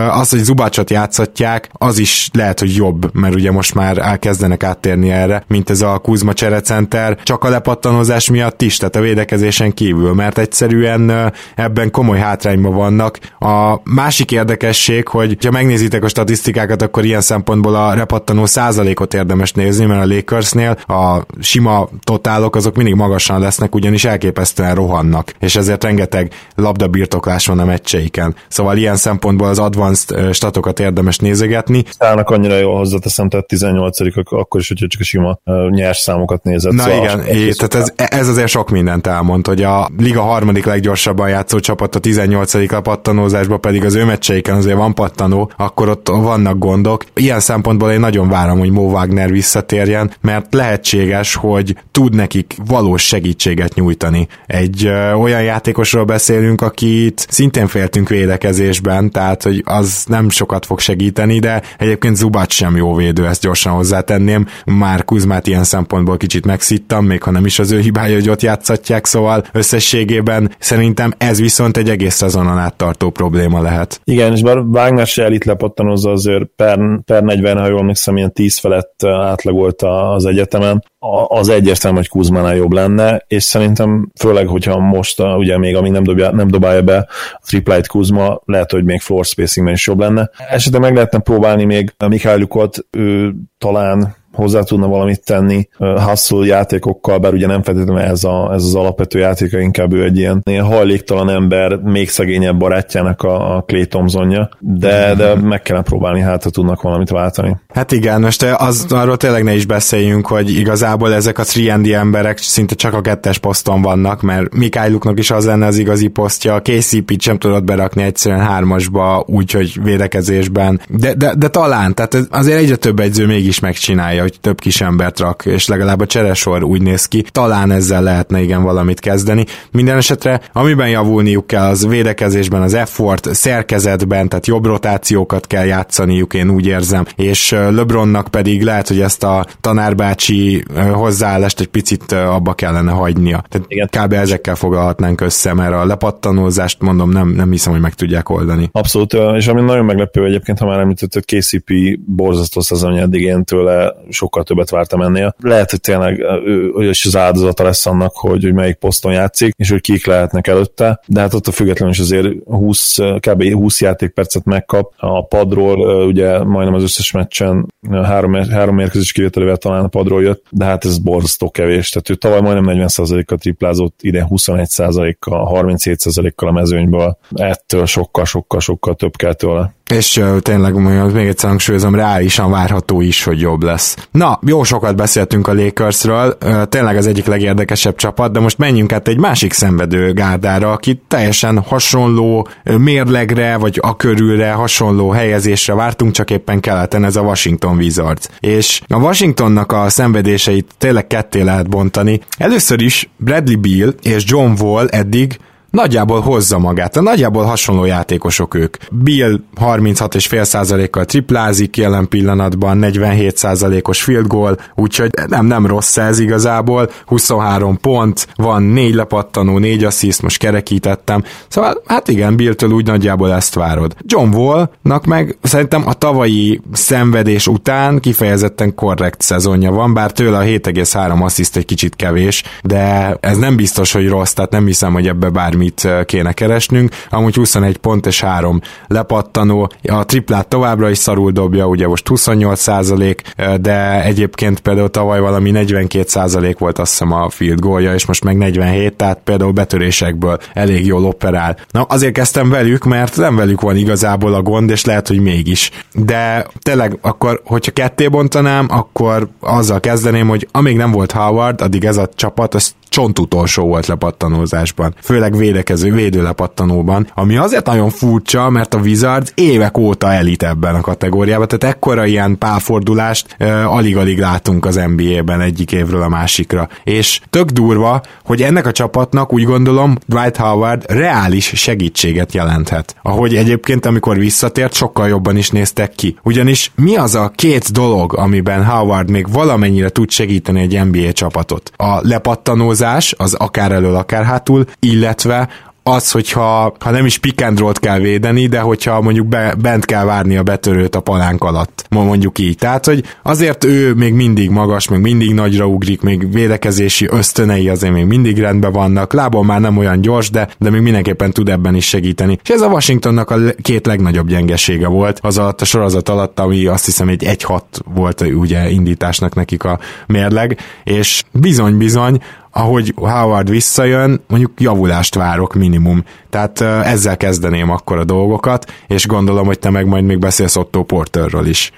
az, 0.10 0.30
hogy 0.30 0.40
Zubácsot 0.40 0.90
játszatják, 0.90 1.70
az 1.74 1.98
is 1.98 2.30
lehet, 2.34 2.60
hogy 2.60 2.76
jobb, 2.76 3.16
mert 3.16 3.36
ugye 3.36 3.52
most 3.52 3.74
már 3.74 3.98
elkezdenek 3.98 4.64
áttérni 4.64 5.12
erre, 5.12 5.44
mint 5.48 5.70
ez 5.70 5.82
a 5.82 5.98
Kuzma 5.98 6.34
cserecenter, 6.34 7.18
csak 7.24 7.44
a 7.44 7.50
lepattanozás 7.50 8.30
miatt 8.30 8.62
is, 8.62 8.78
tehát 8.78 8.96
a 8.96 9.00
védekezésen 9.00 9.74
kívül, 9.74 10.14
mert 10.14 10.38
egyszerűen 10.38 11.34
ebben 11.56 11.92
komoly 11.92 12.20
hátrányban 12.20 12.74
vannak. 12.74 13.20
A 13.40 13.80
másik 13.84 14.32
érdekesség, 14.32 15.08
hogy 15.08 15.38
ha 15.44 15.52
megnézitek 15.52 16.04
a 16.04 16.08
statisztikákat, 16.08 16.82
akkor 16.82 17.06
ilyen 17.06 17.22
szempontból 17.22 17.76
a 17.76 17.94
repattanó 17.94 18.46
százalékot 18.46 19.14
érdemes 19.14 19.52
nézni, 19.52 19.86
mert 19.86 20.04
a 20.04 20.14
Lakersnél 20.14 20.72
a 20.72 21.26
sima 21.40 21.90
totálok 22.04 22.56
azok 22.56 22.76
mindig 22.76 22.96
magasan 22.96 23.40
lesznek, 23.40 23.76
ugyanis 23.76 24.06
elképesztően 24.06 24.76
rohannak, 24.76 25.34
és 25.40 25.56
ezért 25.56 25.84
rengeteg 25.84 26.32
labdabirtoklás 26.56 27.46
van 27.46 27.60
a 27.60 27.66
meccseiken. 27.66 28.36
Szóval 28.48 28.78
ilyen 28.78 28.96
szempontból 28.96 29.48
az 29.48 29.60
advanced 29.66 30.34
statokat 30.34 30.80
érdemes 30.80 31.18
nézegetni. 31.18 31.84
Állnak 31.98 32.30
annyira 32.30 32.58
jól 32.58 32.78
hozzáteszem, 32.78 33.30
tehát 33.30 33.48
18 33.48 34.00
akkor 34.30 34.60
is, 34.60 34.68
hogyha 34.68 34.88
csak 34.88 35.02
a 35.02 35.04
sima 35.04 35.40
nyers 35.70 35.98
számokat 35.98 36.44
nézett. 36.44 36.72
Na 36.74 36.84
szóval 36.84 36.98
igen, 36.98 37.22
é, 37.24 37.52
tehát 37.52 37.76
ez, 37.76 38.10
ez 38.10 38.28
azért 38.28 38.48
sok 38.48 38.70
mindent 38.70 39.08
elmond, 39.08 39.48
hogy 39.48 39.64
a 39.64 39.90
liga 39.98 40.22
harmadik 40.22 40.66
leggyorsabban 40.66 41.30
játszó 41.30 41.60
csapat 41.60 41.96
a 41.96 42.00
18. 42.00 42.54
a 42.54 42.82
pattanózásban 42.82 43.62
pedig 43.62 43.86
az 43.86 43.96
ő 43.96 44.06
meccseiken 44.06 44.56
azért 44.56 44.78
van 44.78 44.94
pattanó, 44.94 45.52
akkor 45.58 45.90
ott 45.90 46.08
vannak 46.08 46.58
gondok. 46.58 47.06
Ilyen 47.14 47.40
szempontból 47.40 47.92
én 47.92 48.00
nagyon 48.00 48.30
várom, 48.30 48.60
hogy 48.60 48.72
Mo 48.72 48.82
Wagner 48.82 49.32
visszatérjen, 49.32 50.12
mert 50.22 50.54
lehetséges, 50.54 51.36
hogy 51.36 51.76
tud 51.92 52.16
nekik 52.16 52.56
valós 52.66 53.04
segítséget 53.04 53.74
nyújtani. 53.74 54.28
Egy 54.46 54.86
ö, 54.86 55.14
olyan 55.14 55.44
játékosról 55.44 56.04
beszélünk, 56.04 56.62
akit 56.62 57.26
szintén 57.30 57.68
féltünk 57.68 58.10
védekezésben, 58.10 59.12
tehát 59.12 59.44
hogy 59.44 59.55
hogy 59.56 59.76
az 59.76 60.06
nem 60.08 60.30
sokat 60.30 60.66
fog 60.66 60.80
segíteni, 60.80 61.40
de 61.40 61.62
egyébként 61.78 62.16
Zubat 62.16 62.52
sem 62.52 62.76
jó 62.76 62.96
védő, 62.96 63.26
ezt 63.26 63.42
gyorsan 63.42 63.74
hozzátenném. 63.74 64.48
Már 64.66 65.06
Kuzmát 65.06 65.48
ilyen 65.48 65.64
szempontból 65.64 66.18
kicsit 66.18 66.46
megszittam, 66.46 67.06
még 67.06 67.24
ha 67.24 67.32
nem 67.32 67.46
is 67.46 67.60
az 67.60 67.72
ő 67.72 67.80
hibája, 67.80 68.14
hogy 68.14 68.30
ott 68.30 68.42
játszatják, 68.42 69.06
szóval 69.06 69.44
összességében 69.52 70.56
szerintem 70.60 71.14
ez 71.18 71.40
viszont 71.40 71.78
egy 71.78 71.90
egész 71.90 72.16
szezonon 72.16 72.58
áttartó 72.58 73.10
probléma 73.10 73.62
lehet. 73.62 74.02
Igen, 74.04 74.32
és 74.32 74.42
bár 74.42 74.58
Wagner 74.58 75.08
se 75.08 75.24
elit 75.24 75.46
lepattanozza 75.46 76.12
azért 76.12 76.46
per, 76.56 76.80
per 77.06 77.24
40, 77.24 77.58
ha 77.58 77.68
jól 77.68 77.80
emlékszem, 77.80 78.18
ilyen 78.18 78.34
10 78.34 78.60
felett 78.60 79.04
átlagolt 79.04 79.82
az 79.82 80.26
egyetemen, 80.26 80.84
az 81.28 81.50
egyértelmű, 81.50 81.98
hogy 81.98 82.08
Kuzmánál 82.08 82.56
jobb 82.56 82.72
lenne, 82.72 83.24
és 83.28 83.44
szerintem 83.44 84.12
főleg, 84.20 84.48
hogyha 84.48 84.80
most 84.80 85.22
ugye 85.38 85.58
még 85.58 85.76
amíg 85.76 85.92
nem, 85.92 86.04
dobja, 86.04 86.32
nem 86.32 86.48
dobálja 86.48 86.82
be 86.82 86.98
a 87.32 87.46
triplite 87.46 87.88
Kuzma, 87.88 88.42
lehet, 88.46 88.72
hogy 88.72 88.84
még 88.84 89.02
floor 89.02 89.26
spacingben 89.46 89.74
is 89.74 89.88
jobb 89.88 90.00
lenne. 90.00 90.30
Esetleg 90.50 90.82
meg 90.82 90.94
lehetne 90.94 91.20
próbálni 91.20 91.64
még 91.64 91.94
a 91.98 92.08
Mikhálykot, 92.08 92.86
ő 92.92 93.34
talán 93.58 94.16
hozzá 94.36 94.62
tudna 94.62 94.88
valamit 94.88 95.24
tenni 95.24 95.68
hustle 95.78 96.46
játékokkal, 96.46 97.18
bár 97.18 97.34
ugye 97.34 97.48
nem 97.48 97.64
feltétlenül 97.64 98.02
ez, 98.02 98.24
a, 98.24 98.52
ez 98.54 98.64
az 98.64 98.76
alapvető 98.76 99.20
játéka, 99.20 99.60
inkább 99.60 99.94
ő 99.94 100.04
egy 100.04 100.18
ilyen, 100.18 100.42
ilyen 100.46 100.66
hajléktalan 100.66 101.30
ember, 101.30 101.76
még 101.76 102.10
szegényebb 102.10 102.58
barátjának 102.58 103.22
a, 103.22 103.56
a 103.56 103.62
Clay 103.62 103.88
Thompsonja, 103.88 104.50
de, 104.60 105.16
de 105.16 105.36
meg 105.36 105.62
kellene 105.62 105.86
próbálni, 105.86 106.22
hát 106.22 106.44
ha 106.44 106.50
tudnak 106.50 106.82
valamit 106.82 107.10
váltani. 107.10 107.58
Hát 107.74 107.92
igen, 107.92 108.22
most 108.22 108.44
az, 108.44 108.86
arról 108.90 109.18
tényleg 109.18 109.44
ne 109.44 109.54
is 109.54 109.66
beszéljünk, 109.66 110.28
hogy 110.28 110.50
igazából 110.50 111.14
ezek 111.14 111.40
a 111.40 111.44
3 111.66 111.84
emberek 111.94 112.38
szinte 112.38 112.76
csak 112.76 112.94
a 112.94 113.02
kettes 113.02 113.38
poszton 113.38 113.82
vannak, 113.82 114.22
mert 114.22 114.56
Mikályuknak 114.56 115.20
is 115.20 115.32
az 115.32 115.46
lenne 115.46 115.66
az 115.66 115.78
igazi 115.78 116.08
posztja, 116.08 116.54
a 116.54 116.62
KCP-t 116.62 117.22
sem 117.22 117.38
tudod 117.38 117.64
berakni 117.64 118.04
egyszerűen 118.04 118.42
hármasba, 118.42 119.24
úgyhogy 119.28 119.84
védekezésben, 119.84 120.82
de, 120.90 121.14
de, 121.14 121.34
de 121.38 121.48
talán, 121.48 121.94
tehát 121.94 122.28
azért 122.30 122.60
egyre 122.60 122.76
több 122.76 123.00
egyző 123.00 123.26
mégis 123.26 123.60
megcsinálja, 123.60 124.24
hogy 124.26 124.40
több 124.42 124.60
kis 124.60 124.82
embert 124.82 125.20
rak, 125.20 125.46
és 125.46 125.68
legalább 125.68 126.02
a 126.02 126.06
cseresor 126.06 126.64
úgy 126.64 126.82
néz 126.82 127.06
ki. 127.06 127.22
Talán 127.32 127.72
ezzel 127.72 128.04
lehetne 128.04 128.42
igen 128.42 128.64
valamit 128.64 129.00
kezdeni. 129.00 129.46
Minden 129.72 129.98
esetre, 129.98 130.42
amiben 130.54 130.90
javulniuk 130.90 131.48
kell, 131.48 131.66
az 131.66 131.88
védekezésben, 131.88 132.62
az 132.62 132.74
effort, 132.74 133.34
szerkezetben, 133.34 134.30
tehát 134.30 134.48
jobb 134.48 134.66
rotációkat 134.66 135.48
kell 135.48 135.66
játszaniuk, 135.66 136.34
én 136.34 136.50
úgy 136.50 136.68
érzem, 136.68 137.06
és 137.16 137.52
LeBronnak 137.52 138.28
pedig 138.28 138.64
lehet, 138.64 138.88
hogy 138.88 139.00
ezt 139.00 139.24
a 139.24 139.46
tanárbácsi 139.62 140.64
hozzáállást 140.94 141.60
egy 141.60 141.68
picit 141.68 142.12
abba 142.12 142.54
kellene 142.54 142.92
hagynia. 142.92 143.44
Tehát 143.50 143.68
igen. 143.70 143.90
kb. 143.92 144.14
ezekkel 144.14 144.56
fogalhatnánk 144.56 145.22
össze, 145.22 145.54
mert 145.54 145.74
a 145.74 145.86
lepattanózást 145.86 146.82
mondom, 146.82 147.10
nem, 147.10 147.30
nem 147.30 147.52
hiszem, 147.52 147.72
hogy 147.72 147.82
meg 147.82 147.94
tudják 147.94 148.30
oldani. 148.30 148.70
Abszolút, 148.72 149.14
és 149.36 149.48
ami 149.48 149.62
nagyon 149.62 149.86
meglepő 149.86 150.26
egyébként, 150.26 150.60
ha 150.60 150.66
már 150.66 150.80
említetted, 150.80 151.26
KCP 151.26 151.72
borzasztó 152.06 152.62
szezonja 152.62 153.02
eddig 153.02 153.22
én 153.22 153.44
tőle 153.44 153.96
sokkal 154.16 154.44
többet 154.44 154.70
vártam 154.70 155.02
ennél. 155.02 155.36
Lehet, 155.40 155.70
hogy 155.70 155.82
tényleg 155.82 156.20
ő, 156.46 156.74
ő 156.78 156.90
is 156.90 157.06
az 157.06 157.16
áldozata 157.16 157.64
lesz 157.64 157.86
annak, 157.86 158.16
hogy, 158.16 158.44
hogy 158.44 158.54
melyik 158.54 158.76
poszton 158.76 159.14
játszik, 159.14 159.54
és 159.58 159.70
hogy 159.70 159.82
kik 159.82 160.06
lehetnek 160.06 160.48
előtte, 160.48 161.00
de 161.08 161.20
hát 161.20 161.34
ott 161.34 161.48
a 161.48 161.52
függetlenül 161.52 161.94
is 161.94 162.00
azért 162.00 162.28
20, 162.46 162.98
kb. 163.20 163.54
20 163.54 163.82
játékpercet 163.82 164.46
megkap. 164.46 164.94
A 164.98 165.26
padról 165.26 166.06
ugye 166.06 166.44
majdnem 166.44 166.74
az 166.74 166.84
összes 166.84 167.12
meccsen 167.12 167.74
három, 167.92 168.34
három 168.34 168.76
mérkőzés 168.76 169.12
kivételével 169.12 169.58
talán 169.58 169.84
a 169.84 169.88
padról 169.88 170.24
jött, 170.24 170.46
de 170.50 170.66
hát 170.66 170.86
ez 170.86 170.98
borzasztó 170.98 171.52
kevés. 171.52 171.90
Tehát 171.90 172.10
ő 172.10 172.16
tavaly 172.16 172.42
majdnem 172.42 172.88
40%-kal 172.88 173.38
triplázott, 173.38 174.00
ide 174.02 174.28
21%-kal, 174.30 175.64
37%-kal 175.64 176.50
a 176.50 176.52
mezőnyből. 176.52 177.18
Ettől 177.36 177.86
sokkal, 177.86 178.26
sokkal, 178.26 178.60
sokkal 178.60 178.96
több 178.96 179.16
kell 179.16 179.34
tőle 179.34 179.74
és 179.92 180.18
uh, 180.18 180.40
tényleg 180.40 180.74
mondjam, 180.74 181.10
még 181.10 181.28
egyszer 181.28 181.50
hangsúlyozom, 181.50 181.96
reálisan 181.96 182.52
várható 182.52 183.02
is, 183.02 183.24
hogy 183.24 183.40
jobb 183.40 183.64
lesz. 183.64 184.08
Na, 184.12 184.40
jó 184.46 184.64
sokat 184.64 184.96
beszéltünk 184.96 185.48
a 185.48 185.54
Lakersről, 185.54 186.38
uh, 186.46 186.64
tényleg 186.64 186.98
az 186.98 187.08
egyik 187.08 187.26
legérdekesebb 187.26 187.96
csapat, 187.96 188.32
de 188.32 188.40
most 188.40 188.58
menjünk 188.58 188.94
át 188.94 189.08
egy 189.08 189.20
másik 189.20 189.54
szenvedő 189.54 190.14
gárdára, 190.14 190.72
aki 190.72 191.02
teljesen 191.08 191.60
hasonló 191.60 192.48
mérlegre, 192.64 193.58
vagy 193.58 193.80
a 193.82 193.96
körülre 193.96 194.52
hasonló 194.52 195.10
helyezésre 195.10 195.74
vártunk, 195.74 196.12
csak 196.12 196.32
éppen 196.32 196.60
keleten 196.60 197.04
ez 197.04 197.16
a 197.16 197.22
Washington 197.22 197.78
Wizards. 197.78 198.30
És 198.40 198.82
a 198.88 198.98
Washingtonnak 198.98 199.72
a 199.72 199.90
szenvedéseit 199.90 200.72
tényleg 200.78 201.08
ketté 201.08 201.42
lehet 201.42 201.70
bontani. 201.70 202.22
Először 202.38 202.82
is 202.82 203.10
Bradley 203.18 203.60
Beal 203.60 203.94
és 204.02 204.24
John 204.28 204.62
Wall 204.62 204.88
eddig 204.88 205.38
nagyjából 205.76 206.20
hozza 206.20 206.58
magát. 206.58 206.98
A 206.98 207.02
nagyjából 207.02 207.44
hasonló 207.44 207.86
játékosok 207.86 208.54
ők. 208.54 208.78
Bill 208.92 209.40
36,5%-kal 209.62 211.06
triplázik 211.06 211.78
jelen 211.78 212.08
pillanatban, 212.08 212.80
47%-os 212.82 214.04
field 214.04 214.28
goal, 214.28 214.58
úgyhogy 214.76 215.10
nem, 215.28 215.46
nem 215.46 215.66
rossz 215.66 215.98
ez 215.98 216.20
igazából, 216.20 216.90
23 217.06 217.80
pont, 217.80 218.28
van 218.36 218.64
4 218.64 218.94
lepattanó, 218.94 219.58
4 219.58 219.84
assziszt, 219.84 220.22
most 220.22 220.38
kerekítettem, 220.38 221.24
szóval 221.48 221.82
hát 221.86 222.08
igen, 222.08 222.36
Billtől 222.36 222.72
úgy 222.72 222.86
nagyjából 222.86 223.34
ezt 223.34 223.54
várod. 223.54 223.96
John 224.02 224.34
Wallnak 224.34 225.06
meg 225.06 225.38
szerintem 225.42 225.88
a 225.88 225.94
tavalyi 225.94 226.62
szenvedés 226.72 227.48
után 227.48 228.00
kifejezetten 228.00 228.76
korrekt 228.76 229.22
szezonja 229.22 229.72
van, 229.72 229.94
bár 229.94 230.12
tőle 230.12 230.38
a 230.38 230.44
7,3 230.44 231.24
assziszt 231.24 231.58
egy 231.58 231.66
kicsit 231.66 231.96
kevés, 231.96 232.44
de 232.64 233.18
ez 233.20 233.38
nem 233.38 233.56
biztos, 233.56 233.92
hogy 233.92 234.08
rossz, 234.08 234.32
tehát 234.32 234.52
nem 234.52 234.66
hiszem, 234.66 234.94
hogy 234.94 235.08
ebbe 235.08 235.30
bármi 235.30 235.65
mit 235.66 236.06
kéne 236.06 236.34
keresnünk. 236.34 236.92
Amúgy 237.10 237.36
21 237.36 237.78
pont 237.78 238.06
és 238.06 238.22
3 238.22 238.62
lepattanó. 238.88 239.70
A 239.84 240.06
triplát 240.06 240.48
továbbra 240.48 240.90
is 240.90 240.98
szarul 240.98 241.32
dobja, 241.32 241.68
ugye 241.68 241.88
most 241.88 242.08
28 242.08 242.60
százalék, 242.60 243.22
de 243.62 244.04
egyébként 244.04 244.60
például 244.60 244.90
tavaly 244.90 245.20
valami 245.20 245.52
42 245.52 246.08
százalék 246.08 246.58
volt 246.58 246.80
azt 246.80 246.92
hiszem 246.92 247.12
a 247.12 247.30
field 247.30 247.60
gólja, 247.60 247.94
és 247.94 248.06
most 248.06 248.24
meg 248.24 248.38
47, 248.38 248.94
tehát 248.94 249.20
például 249.24 249.52
betörésekből 249.52 250.38
elég 250.54 250.86
jól 250.86 251.06
operál. 251.06 251.58
Na 251.72 251.82
azért 251.82 252.14
kezdtem 252.14 252.50
velük, 252.50 252.84
mert 252.84 253.18
nem 253.18 253.36
velük 253.36 253.62
van 253.62 253.76
igazából 253.76 254.34
a 254.34 254.42
gond, 254.42 254.70
és 254.70 254.86
lehet, 254.86 255.08
hogy 255.08 255.20
mégis. 255.20 255.72
De 255.94 256.48
tényleg 256.60 256.98
akkor, 257.02 257.42
hogyha 257.46 257.72
ketté 257.72 258.08
bontanám, 258.08 258.66
akkor 258.70 259.28
azzal 259.40 259.80
kezdeném, 259.80 260.28
hogy 260.28 260.48
amíg 260.52 260.76
nem 260.76 260.92
volt 260.92 261.12
Howard, 261.12 261.62
addig 261.62 261.86
ez 261.86 261.98
a 261.98 262.10
csapat, 262.16 262.54
az 262.54 262.74
csont 262.90 263.20
utolsó 263.20 263.64
volt 263.64 263.86
lepattanózásban, 263.86 264.96
főleg 265.02 265.38
védekező 265.38 265.94
védőlepattanóban, 265.94 267.08
ami 267.14 267.38
azért 267.38 267.66
nagyon 267.66 267.90
furcsa, 267.90 268.50
mert 268.50 268.74
a 268.74 268.80
Wizards 268.80 269.32
évek 269.36 269.78
óta 269.78 270.14
elit 270.14 270.44
ebben 270.44 270.76
a 270.76 270.82
kategóriában, 270.82 271.48
tehát 271.48 271.76
ekkora 271.76 272.06
ilyen 272.06 272.38
pálfordulást 272.38 273.36
uh, 273.40 273.76
alig-alig 273.76 274.20
látunk 274.20 274.66
az 274.66 274.76
NBA-ben 274.96 275.42
egyik 275.42 275.72
évről 275.72 276.02
a 276.02 276.10
másikra. 276.10 276.70
És 276.84 277.22
tök 277.30 277.50
durva, 277.50 278.02
hogy 278.24 278.42
ennek 278.42 278.66
a 278.66 278.72
csapatnak 278.72 279.34
úgy 279.34 279.44
gondolom 279.44 279.98
Dwight 280.08 280.38
Howard 280.38 280.84
reális 280.88 281.46
segítséget 281.56 282.34
jelenthet. 282.34 282.96
Ahogy 283.02 283.36
egyébként, 283.36 283.86
amikor 283.86 284.18
visszatért, 284.18 284.74
sokkal 284.74 285.08
jobban 285.08 285.38
is 285.38 285.50
néztek 285.50 285.92
ki. 285.92 286.18
Ugyanis 286.24 286.72
mi 286.76 286.96
az 286.96 287.16
a 287.16 287.32
két 287.36 287.72
dolog, 287.72 288.18
amiben 288.18 288.66
Howard 288.66 289.10
még 289.10 289.32
valamennyire 289.32 289.90
tud 289.90 290.10
segíteni 290.10 290.62
egy 290.62 290.84
NBA 290.92 291.12
csapatot? 291.12 291.72
A 291.76 292.00
lepattanózás 292.02 292.75
húzás, 292.76 293.14
az 293.18 293.34
akár 293.34 293.72
elől, 293.72 293.96
akár 293.96 294.24
hátul, 294.24 294.66
illetve 294.80 295.50
az, 295.88 296.12
hogyha 296.12 296.76
ha 296.80 296.92
nem 296.92 297.06
is 297.06 297.18
pick 297.18 297.42
and 297.42 297.80
kell 297.80 298.00
védeni, 298.00 298.48
de 298.48 298.60
hogyha 298.60 299.02
mondjuk 299.02 299.28
be, 299.28 299.56
bent 299.62 299.86
kell 299.86 300.06
várni 300.06 300.38
a 300.38 300.44
betörőt 300.44 300.96
a 300.96 301.00
palánk 301.00 301.44
alatt, 301.44 301.86
mondjuk 301.90 302.40
így. 302.40 302.58
Tehát, 302.58 302.86
hogy 302.86 303.04
azért 303.24 303.64
ő 303.64 303.94
még 303.94 304.14
mindig 304.14 304.50
magas, 304.50 304.88
még 304.88 305.00
mindig 305.00 305.34
nagyra 305.34 305.66
ugrik, 305.66 306.02
még 306.02 306.34
védekezési 306.34 307.08
ösztönei 307.10 307.70
azért 307.70 307.94
még 307.94 308.06
mindig 308.06 308.40
rendben 308.40 308.72
vannak, 308.72 309.14
lábon 309.14 309.46
már 309.46 309.60
nem 309.60 309.78
olyan 309.78 310.02
gyors, 310.02 310.30
de, 310.30 310.48
de 310.60 310.70
még 310.70 310.82
mindenképpen 310.82 311.32
tud 311.32 311.50
ebben 311.50 311.76
is 311.76 311.88
segíteni. 311.88 312.40
És 312.44 312.50
ez 312.50 312.62
a 312.62 312.68
Washingtonnak 312.68 313.30
a 313.30 313.38
két 313.62 313.86
legnagyobb 313.86 314.28
gyengesége 314.28 314.88
volt 314.88 315.20
az 315.22 315.38
alatt 315.38 315.62
a 315.62 315.66
sorozat 315.66 316.10
alatt, 316.10 316.40
ami 316.40 316.66
azt 316.66 316.86
hiszem 316.86 317.08
egy 317.08 317.24
1-6 317.26 317.62
volt 317.94 318.22
ugye 318.22 318.70
indításnak 318.70 319.36
nekik 319.36 319.64
a 319.64 319.80
mérleg, 320.08 320.60
és 320.84 321.24
bizony-bizony 321.32 322.22
ahogy 322.58 322.94
Howard 322.96 323.50
visszajön, 323.50 324.22
mondjuk 324.28 324.62
javulást 324.62 325.16
várok 325.16 325.54
minimum. 325.54 326.04
Tehát 326.30 326.62
ezzel 326.62 327.18
kezdeném 327.18 327.70
akkor 327.70 327.98
a 327.98 328.04
dolgokat, 328.04 328.74
és 328.88 329.08
gondolom, 329.08 329.46
hogy 329.46 329.60
te 329.60 329.70
meg 329.70 329.86
majd 329.86 330.04
még 330.04 330.20
beszélsz 330.20 330.56
Otto 330.56 330.84
Porterről 330.84 331.46
is. 331.46 331.72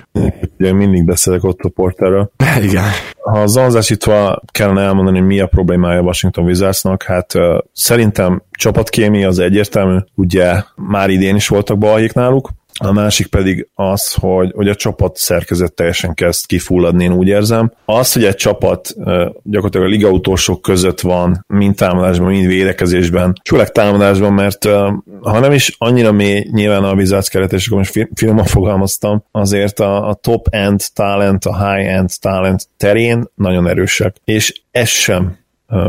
Ugye 0.58 0.74
mindig 0.74 1.06
beszélek 1.06 1.44
Otto 1.44 1.70
Porterről. 1.70 2.32
Igen. 2.68 2.84
Ha 3.24 3.40
az 3.40 3.52
zanzásítva 3.52 4.42
kellene 4.52 4.82
elmondani, 4.82 5.18
hogy 5.18 5.28
mi 5.28 5.40
a 5.40 5.48
problémája 5.48 6.02
Washington 6.02 6.46
Wizardsnak, 6.46 7.04
hát 7.04 7.34
szerintem 7.74 8.42
csapatkémia 8.52 9.28
az 9.28 9.40
egyértelmű, 9.40 9.98
ugye 10.16 10.62
már 10.76 11.10
idén 11.10 11.36
is 11.36 11.48
voltak 11.48 11.78
balhék 11.78 12.13
náluk, 12.13 12.50
a 12.78 12.92
másik 12.92 13.28
pedig 13.28 13.68
az, 13.74 14.13
hogy, 14.13 14.52
hogy 14.56 14.70
a 14.70 14.76
csapat 14.76 15.18
szerkezet 15.18 15.74
teljesen 15.74 16.13
kezd 16.13 16.46
kifulladni, 16.46 17.04
én 17.04 17.13
úgy 17.13 17.28
érzem. 17.28 17.74
Az, 17.86 18.13
hogy 18.13 18.26
egy 18.26 18.36
csapat 18.36 18.94
gyakorlatilag 19.44 19.88
a 19.88 19.90
liga 19.90 20.10
utolsók 20.10 20.62
között 20.62 21.02
van, 21.02 21.46
mind 21.48 21.76
támadásban, 21.76 22.28
mind 22.28 22.48
védekezésben, 22.48 23.42
főleg 23.50 23.72
támadásban, 23.72 24.34
mert 24.34 24.66
ha 25.22 25.40
nem 25.40 25.52
is 25.52 25.76
annyira 25.78 26.12
mély 26.12 26.48
nyilván 26.52 26.84
a 26.84 26.94
Wizards 26.94 27.30
keret, 27.30 27.54
és 27.54 27.68
akkor 27.68 27.78
most 27.78 28.10
finoman 28.13 28.46
fogalmaztam, 28.46 29.24
azért 29.32 29.80
a, 29.80 30.10
a 30.10 30.13
top-end 30.13 30.82
talent, 30.94 31.46
a 31.46 31.72
high-end 31.72 32.10
talent 32.22 32.68
terén 32.78 33.24
nagyon 33.36 33.68
erősek. 33.68 34.16
És 34.24 34.62
ez 34.72 34.88
sem 34.88 35.38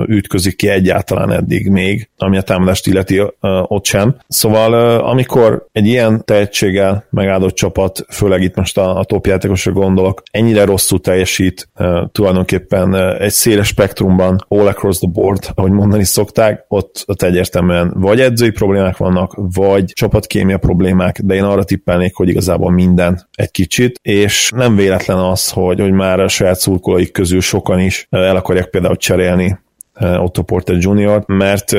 ütközik 0.06 0.56
ki 0.56 0.68
egyáltalán 0.68 1.32
eddig 1.32 1.68
még, 1.70 2.08
ami 2.16 2.36
a 2.36 2.42
támadást 2.42 2.86
illeti 2.86 3.22
ott 3.62 3.84
sem. 3.84 4.16
Szóval 4.28 4.98
amikor 4.98 5.66
egy 5.72 5.86
ilyen 5.86 6.24
tehetséggel 6.24 7.06
megáldott 7.10 7.54
csapat, 7.54 8.04
főleg 8.08 8.42
itt 8.42 8.54
most 8.54 8.78
a, 8.78 8.98
a 8.98 9.04
top 9.04 9.26
játékosra 9.26 9.72
gondolok, 9.72 10.22
ennyire 10.30 10.64
rosszul 10.64 11.00
teljesít, 11.00 11.68
tulajdonképpen 12.12 12.94
egy 12.94 13.30
széles 13.30 13.66
spektrumban, 13.66 14.44
all 14.48 14.66
across 14.66 14.98
the 14.98 15.08
board, 15.12 15.50
ahogy 15.54 15.70
mondani 15.70 16.04
szokták, 16.04 16.64
ott, 16.68 17.04
ott 17.06 17.22
egyértelműen 17.22 17.92
vagy 17.96 18.20
edzői 18.20 18.50
problémák 18.50 18.96
vannak, 18.96 19.34
vagy 19.54 19.84
csapatkémia 19.84 20.58
problémák, 20.58 21.20
de 21.20 21.34
én 21.34 21.42
arra 21.44 21.64
tippelnék, 21.64 22.14
hogy 22.14 22.28
igazából 22.28 22.70
minden 22.70 23.28
egy 23.34 23.50
kicsit, 23.50 23.98
és 24.02 24.50
nem 24.54 24.76
véletlen 24.76 25.18
az, 25.18 25.50
hogy, 25.50 25.80
hogy 25.80 25.92
már 25.92 26.20
a 26.20 26.28
saját 26.28 26.58
szurkolóik 26.58 27.12
közül 27.12 27.40
sokan 27.40 27.80
is 27.80 28.06
el 28.10 28.36
akarják 28.36 28.66
például 28.68 28.96
cserélni 28.96 29.58
Otto 30.00 30.42
Porter 30.42 30.76
Jr., 30.76 31.22
mert 31.26 31.72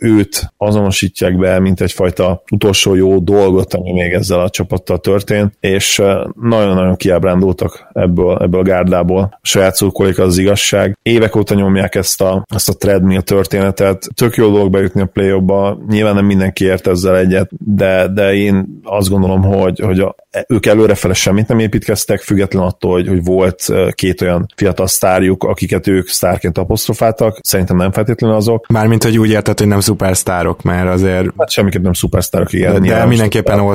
őt 0.00 0.52
azonosítják 0.56 1.38
be, 1.38 1.58
mint 1.58 1.80
egyfajta 1.80 2.42
utolsó 2.50 2.94
jó 2.94 3.18
dolgot, 3.18 3.74
ami 3.74 3.92
még 3.92 4.12
ezzel 4.12 4.40
a 4.40 4.50
csapattal 4.50 4.98
történt, 4.98 5.56
és 5.60 6.02
nagyon-nagyon 6.40 6.96
kiábrándultak 6.96 7.88
ebből, 7.92 8.38
ebből 8.42 8.60
a 8.60 8.64
gárdából. 8.64 9.20
A 9.32 9.38
saját 9.42 9.74
szurkolik 9.74 10.18
az, 10.18 10.26
az 10.26 10.38
igazság. 10.38 10.98
Évek 11.02 11.36
óta 11.36 11.54
nyomják 11.54 11.94
ezt 11.94 12.20
a, 12.20 12.44
ezt 12.54 12.68
a 12.68 12.72
treadmill 12.72 13.20
történetet. 13.20 14.06
Tök 14.14 14.36
jó 14.36 14.50
dolog 14.50 14.70
bejutni 14.70 15.00
a 15.00 15.06
play 15.06 15.40
ba 15.40 15.78
nyilván 15.88 16.14
nem 16.14 16.24
mindenki 16.24 16.64
ért 16.64 16.86
ezzel 16.86 17.16
egyet, 17.16 17.50
de, 17.58 18.08
de 18.08 18.34
én 18.34 18.80
azt 18.84 19.08
gondolom, 19.08 19.42
hogy, 19.42 19.80
hogy 19.80 20.00
a, 20.00 20.14
ők 20.48 20.66
előrefele 20.66 21.14
semmit 21.14 21.48
nem 21.48 21.58
építkeztek, 21.58 22.20
független 22.20 22.62
attól, 22.62 22.92
hogy, 22.92 23.08
hogy 23.08 23.24
volt 23.24 23.72
két 23.90 24.20
olyan 24.20 24.46
fiatal 24.56 24.86
sztárjuk, 24.86 25.44
akiket 25.44 25.86
ők 25.86 26.08
sztárként 26.08 26.58
apostrofáltak 26.58 27.38
szerintem 27.56 27.76
nem 27.76 27.92
feltétlenül 27.92 28.36
azok. 28.36 28.66
Mármint, 28.68 29.02
hogy 29.02 29.18
úgy 29.18 29.30
érted, 29.30 29.58
hogy 29.58 29.68
nem 29.68 29.80
szupersztárok, 29.80 30.62
mert 30.62 30.88
azért... 30.88 31.28
Hát 31.38 31.50
semmiképp 31.50 31.82
nem 31.82 31.92
szupersztárok, 31.92 32.52
igen. 32.52 32.82
De, 32.82 32.88
de 32.88 33.04
mindenképpen 33.04 33.58
all 33.58 33.74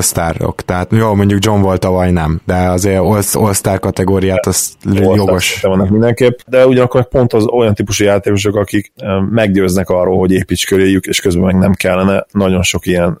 Tehát 0.64 0.88
jó, 0.92 1.14
mondjuk 1.14 1.44
John 1.44 1.60
volt 1.60 1.80
tavaly 1.80 2.10
nem, 2.10 2.40
de 2.46 2.54
azért 2.54 3.00
all-star 3.32 3.78
kategóriát 3.78 4.46
az 4.46 4.72
jogos. 4.92 5.60
Vannak 5.60 5.88
mindenképp, 5.88 6.38
de 6.46 6.66
ugyanakkor 6.66 7.08
pont 7.08 7.32
az 7.32 7.46
olyan 7.46 7.74
típusú 7.74 8.04
játékosok, 8.04 8.56
akik 8.56 8.92
meggyőznek 9.30 9.88
arról, 9.88 10.18
hogy 10.18 10.32
építs 10.32 10.66
köréjük, 10.66 11.04
és 11.04 11.20
közben 11.20 11.44
meg 11.44 11.58
nem 11.58 11.72
kellene. 11.72 12.26
Nagyon 12.32 12.62
sok 12.62 12.86
ilyen 12.86 13.20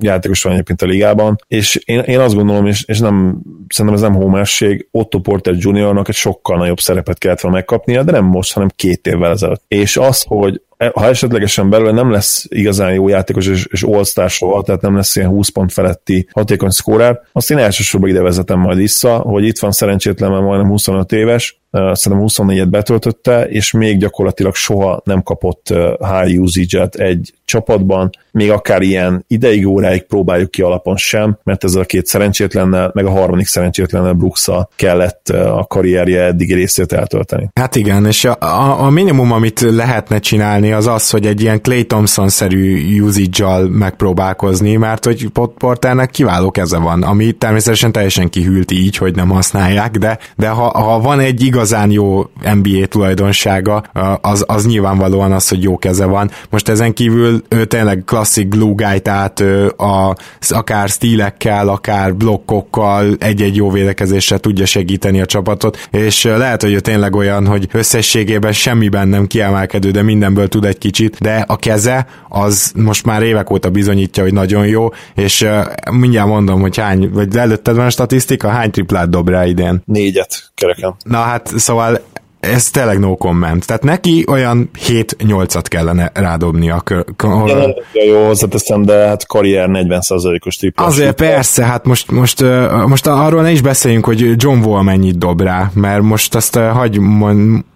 játékos 0.00 0.42
van 0.42 0.52
egyébként 0.52 0.82
a 0.82 0.86
ligában, 0.86 1.36
és 1.48 1.80
én, 1.84 2.00
én 2.00 2.18
azt 2.20 2.34
gondolom, 2.34 2.66
és, 2.66 2.84
és 2.86 2.98
nem, 2.98 3.40
szerintem 3.68 3.94
ez 3.94 4.10
nem 4.10 4.20
homerség, 4.20 4.88
Otto 4.90 5.18
Porter 5.18 5.54
Juniornak 5.56 6.08
egy 6.08 6.14
sokkal 6.14 6.58
nagyobb 6.58 6.78
szerepet 6.78 7.18
kellett 7.18 7.40
volna 7.40 7.56
megkapnia, 7.56 8.02
de 8.02 8.12
nem 8.12 8.24
most, 8.24 8.52
hanem 8.52 8.68
két 8.76 9.06
évvel 9.06 9.30
ezelőtt. 9.30 9.62
És 9.68 9.93
az, 9.96 10.22
hogy 10.22 10.62
ha 10.94 11.06
esetlegesen 11.06 11.70
belőle 11.70 11.92
nem 11.92 12.10
lesz 12.10 12.46
igazán 12.48 12.92
jó 12.92 13.08
játékos 13.08 13.46
és, 13.46 13.66
és 13.70 13.82
all 13.82 14.62
tehát 14.62 14.80
nem 14.80 14.96
lesz 14.96 15.16
ilyen 15.16 15.28
20 15.28 15.48
pont 15.48 15.72
feletti 15.72 16.28
hatékony 16.32 16.70
szkórár, 16.70 17.20
azt 17.32 17.50
én 17.50 17.58
elsősorban 17.58 18.08
ide 18.08 18.20
vezetem 18.20 18.58
majd 18.58 18.76
vissza, 18.76 19.16
hogy 19.16 19.44
itt 19.44 19.58
van 19.58 19.72
szerencsétlen, 19.72 20.30
mert 20.30 20.42
majdnem 20.42 20.68
25 20.68 21.12
éves, 21.12 21.62
szerintem 21.92 22.26
24-et 22.28 22.66
betöltötte, 22.70 23.48
és 23.48 23.72
még 23.72 23.98
gyakorlatilag 23.98 24.54
soha 24.54 25.02
nem 25.04 25.22
kapott 25.22 25.68
high 25.98 26.40
usage-et 26.40 26.94
egy 26.94 27.32
csapatban, 27.44 28.10
még 28.30 28.50
akár 28.50 28.82
ilyen 28.82 29.24
ideig 29.28 29.66
óráig 29.66 30.02
próbáljuk 30.02 30.50
ki 30.50 30.62
alapon 30.62 30.96
sem, 30.96 31.38
mert 31.42 31.64
ez 31.64 31.74
a 31.74 31.84
két 31.84 32.06
szerencsétlennel, 32.06 32.90
meg 32.94 33.06
a 33.06 33.10
harmadik 33.10 33.46
szerencsétlennel 33.46 34.12
brooks 34.12 34.48
kellett 34.76 35.28
a 35.28 35.64
karrierje 35.68 36.22
eddig 36.22 36.54
részét 36.54 36.92
eltölteni. 36.92 37.48
Hát 37.54 37.76
igen, 37.76 38.06
és 38.06 38.24
a, 38.24 38.36
a, 38.40 38.84
a 38.84 38.90
minimum, 38.90 39.32
amit 39.32 39.60
lehetne 39.60 40.18
csinálni, 40.18 40.63
az 40.72 40.86
az, 40.86 41.10
hogy 41.10 41.26
egy 41.26 41.40
ilyen 41.40 41.62
Clay 41.62 41.84
Thompson-szerű 41.84 43.00
usage 43.00 43.68
megpróbálkozni, 43.68 44.76
mert 44.76 45.04
hogy 45.04 45.28
Porternek 45.58 46.10
kiváló 46.10 46.50
keze 46.50 46.78
van, 46.78 47.02
ami 47.02 47.32
természetesen 47.32 47.92
teljesen 47.92 48.30
kihűlt 48.30 48.70
így, 48.70 48.96
hogy 48.96 49.14
nem 49.14 49.28
használják, 49.28 49.96
de, 49.96 50.18
de 50.36 50.48
ha, 50.48 50.78
ha 50.78 51.00
van 51.00 51.20
egy 51.20 51.42
igazán 51.42 51.90
jó 51.90 52.30
NBA 52.54 52.86
tulajdonsága, 52.88 53.82
az, 54.20 54.44
az 54.46 54.66
nyilvánvalóan 54.66 55.32
az, 55.32 55.48
hogy 55.48 55.62
jó 55.62 55.78
keze 55.78 56.04
van. 56.04 56.30
Most 56.50 56.68
ezen 56.68 56.92
kívül 56.92 57.42
ő 57.48 57.64
tényleg 57.64 58.02
klasszik 58.06 58.48
glue 58.48 58.74
guy, 58.74 59.00
tehát 59.00 59.40
a, 59.76 60.16
akár 60.48 60.88
stílekkel, 60.88 61.68
akár 61.68 62.14
blokkokkal, 62.14 63.16
egy-egy 63.18 63.56
jó 63.56 63.70
védekezéssel 63.70 64.38
tudja 64.38 64.66
segíteni 64.66 65.20
a 65.20 65.26
csapatot, 65.26 65.88
és 65.90 66.24
lehet, 66.24 66.62
hogy 66.62 66.72
ő 66.72 66.80
tényleg 66.80 67.16
olyan, 67.16 67.46
hogy 67.46 67.68
összességében 67.72 68.52
semmiben 68.52 69.08
nem 69.08 69.26
kiemelkedő, 69.26 69.90
de 69.90 70.02
mindenből 70.02 70.48
tud 70.54 70.64
egy 70.64 70.78
kicsit, 70.78 71.16
de 71.20 71.44
a 71.48 71.56
keze 71.56 72.06
az 72.28 72.72
most 72.76 73.06
már 73.06 73.22
évek 73.22 73.50
óta 73.50 73.70
bizonyítja, 73.70 74.22
hogy 74.22 74.32
nagyon 74.32 74.66
jó, 74.66 74.88
és 75.14 75.46
mindjárt 75.92 76.28
mondom, 76.28 76.60
hogy 76.60 76.76
hány, 76.76 77.10
vagy 77.12 77.36
előtted 77.36 77.76
van 77.76 77.86
a 77.86 77.90
statisztika, 77.90 78.48
hány 78.48 78.70
triplát 78.70 79.10
dob 79.10 79.28
rá 79.28 79.46
idén? 79.46 79.82
Négyet 79.84 80.50
kereken. 80.54 80.94
Na 81.04 81.18
hát, 81.18 81.52
szóval 81.56 82.00
ez 82.40 82.70
tényleg 82.70 82.98
no 82.98 83.16
comment. 83.16 83.66
Tehát 83.66 83.82
neki 83.82 84.24
olyan 84.28 84.70
7-8-at 84.88 85.64
kellene 85.68 86.10
rádobnia. 86.14 86.80
K- 86.80 87.06
k- 87.16 87.26
Igen, 87.44 87.74
jó 88.06 88.26
hozzáteszem, 88.26 88.82
de 88.82 89.06
hát 89.06 89.26
karrier 89.26 89.68
40%-os 89.72 90.56
triplás. 90.56 90.86
Azért 90.88 91.16
triplás. 91.16 91.34
persze, 91.34 91.64
hát 91.64 91.84
most, 91.84 92.10
most, 92.10 92.44
most 92.86 93.06
arról 93.06 93.42
ne 93.42 93.50
is 93.50 93.60
beszéljünk, 93.60 94.04
hogy 94.04 94.42
John 94.42 94.58
Wall 94.64 94.82
mennyit 94.82 95.18
dob 95.18 95.40
rá, 95.40 95.70
mert 95.74 96.02
most 96.02 96.34
azt 96.34 96.56
hagy, 96.56 96.98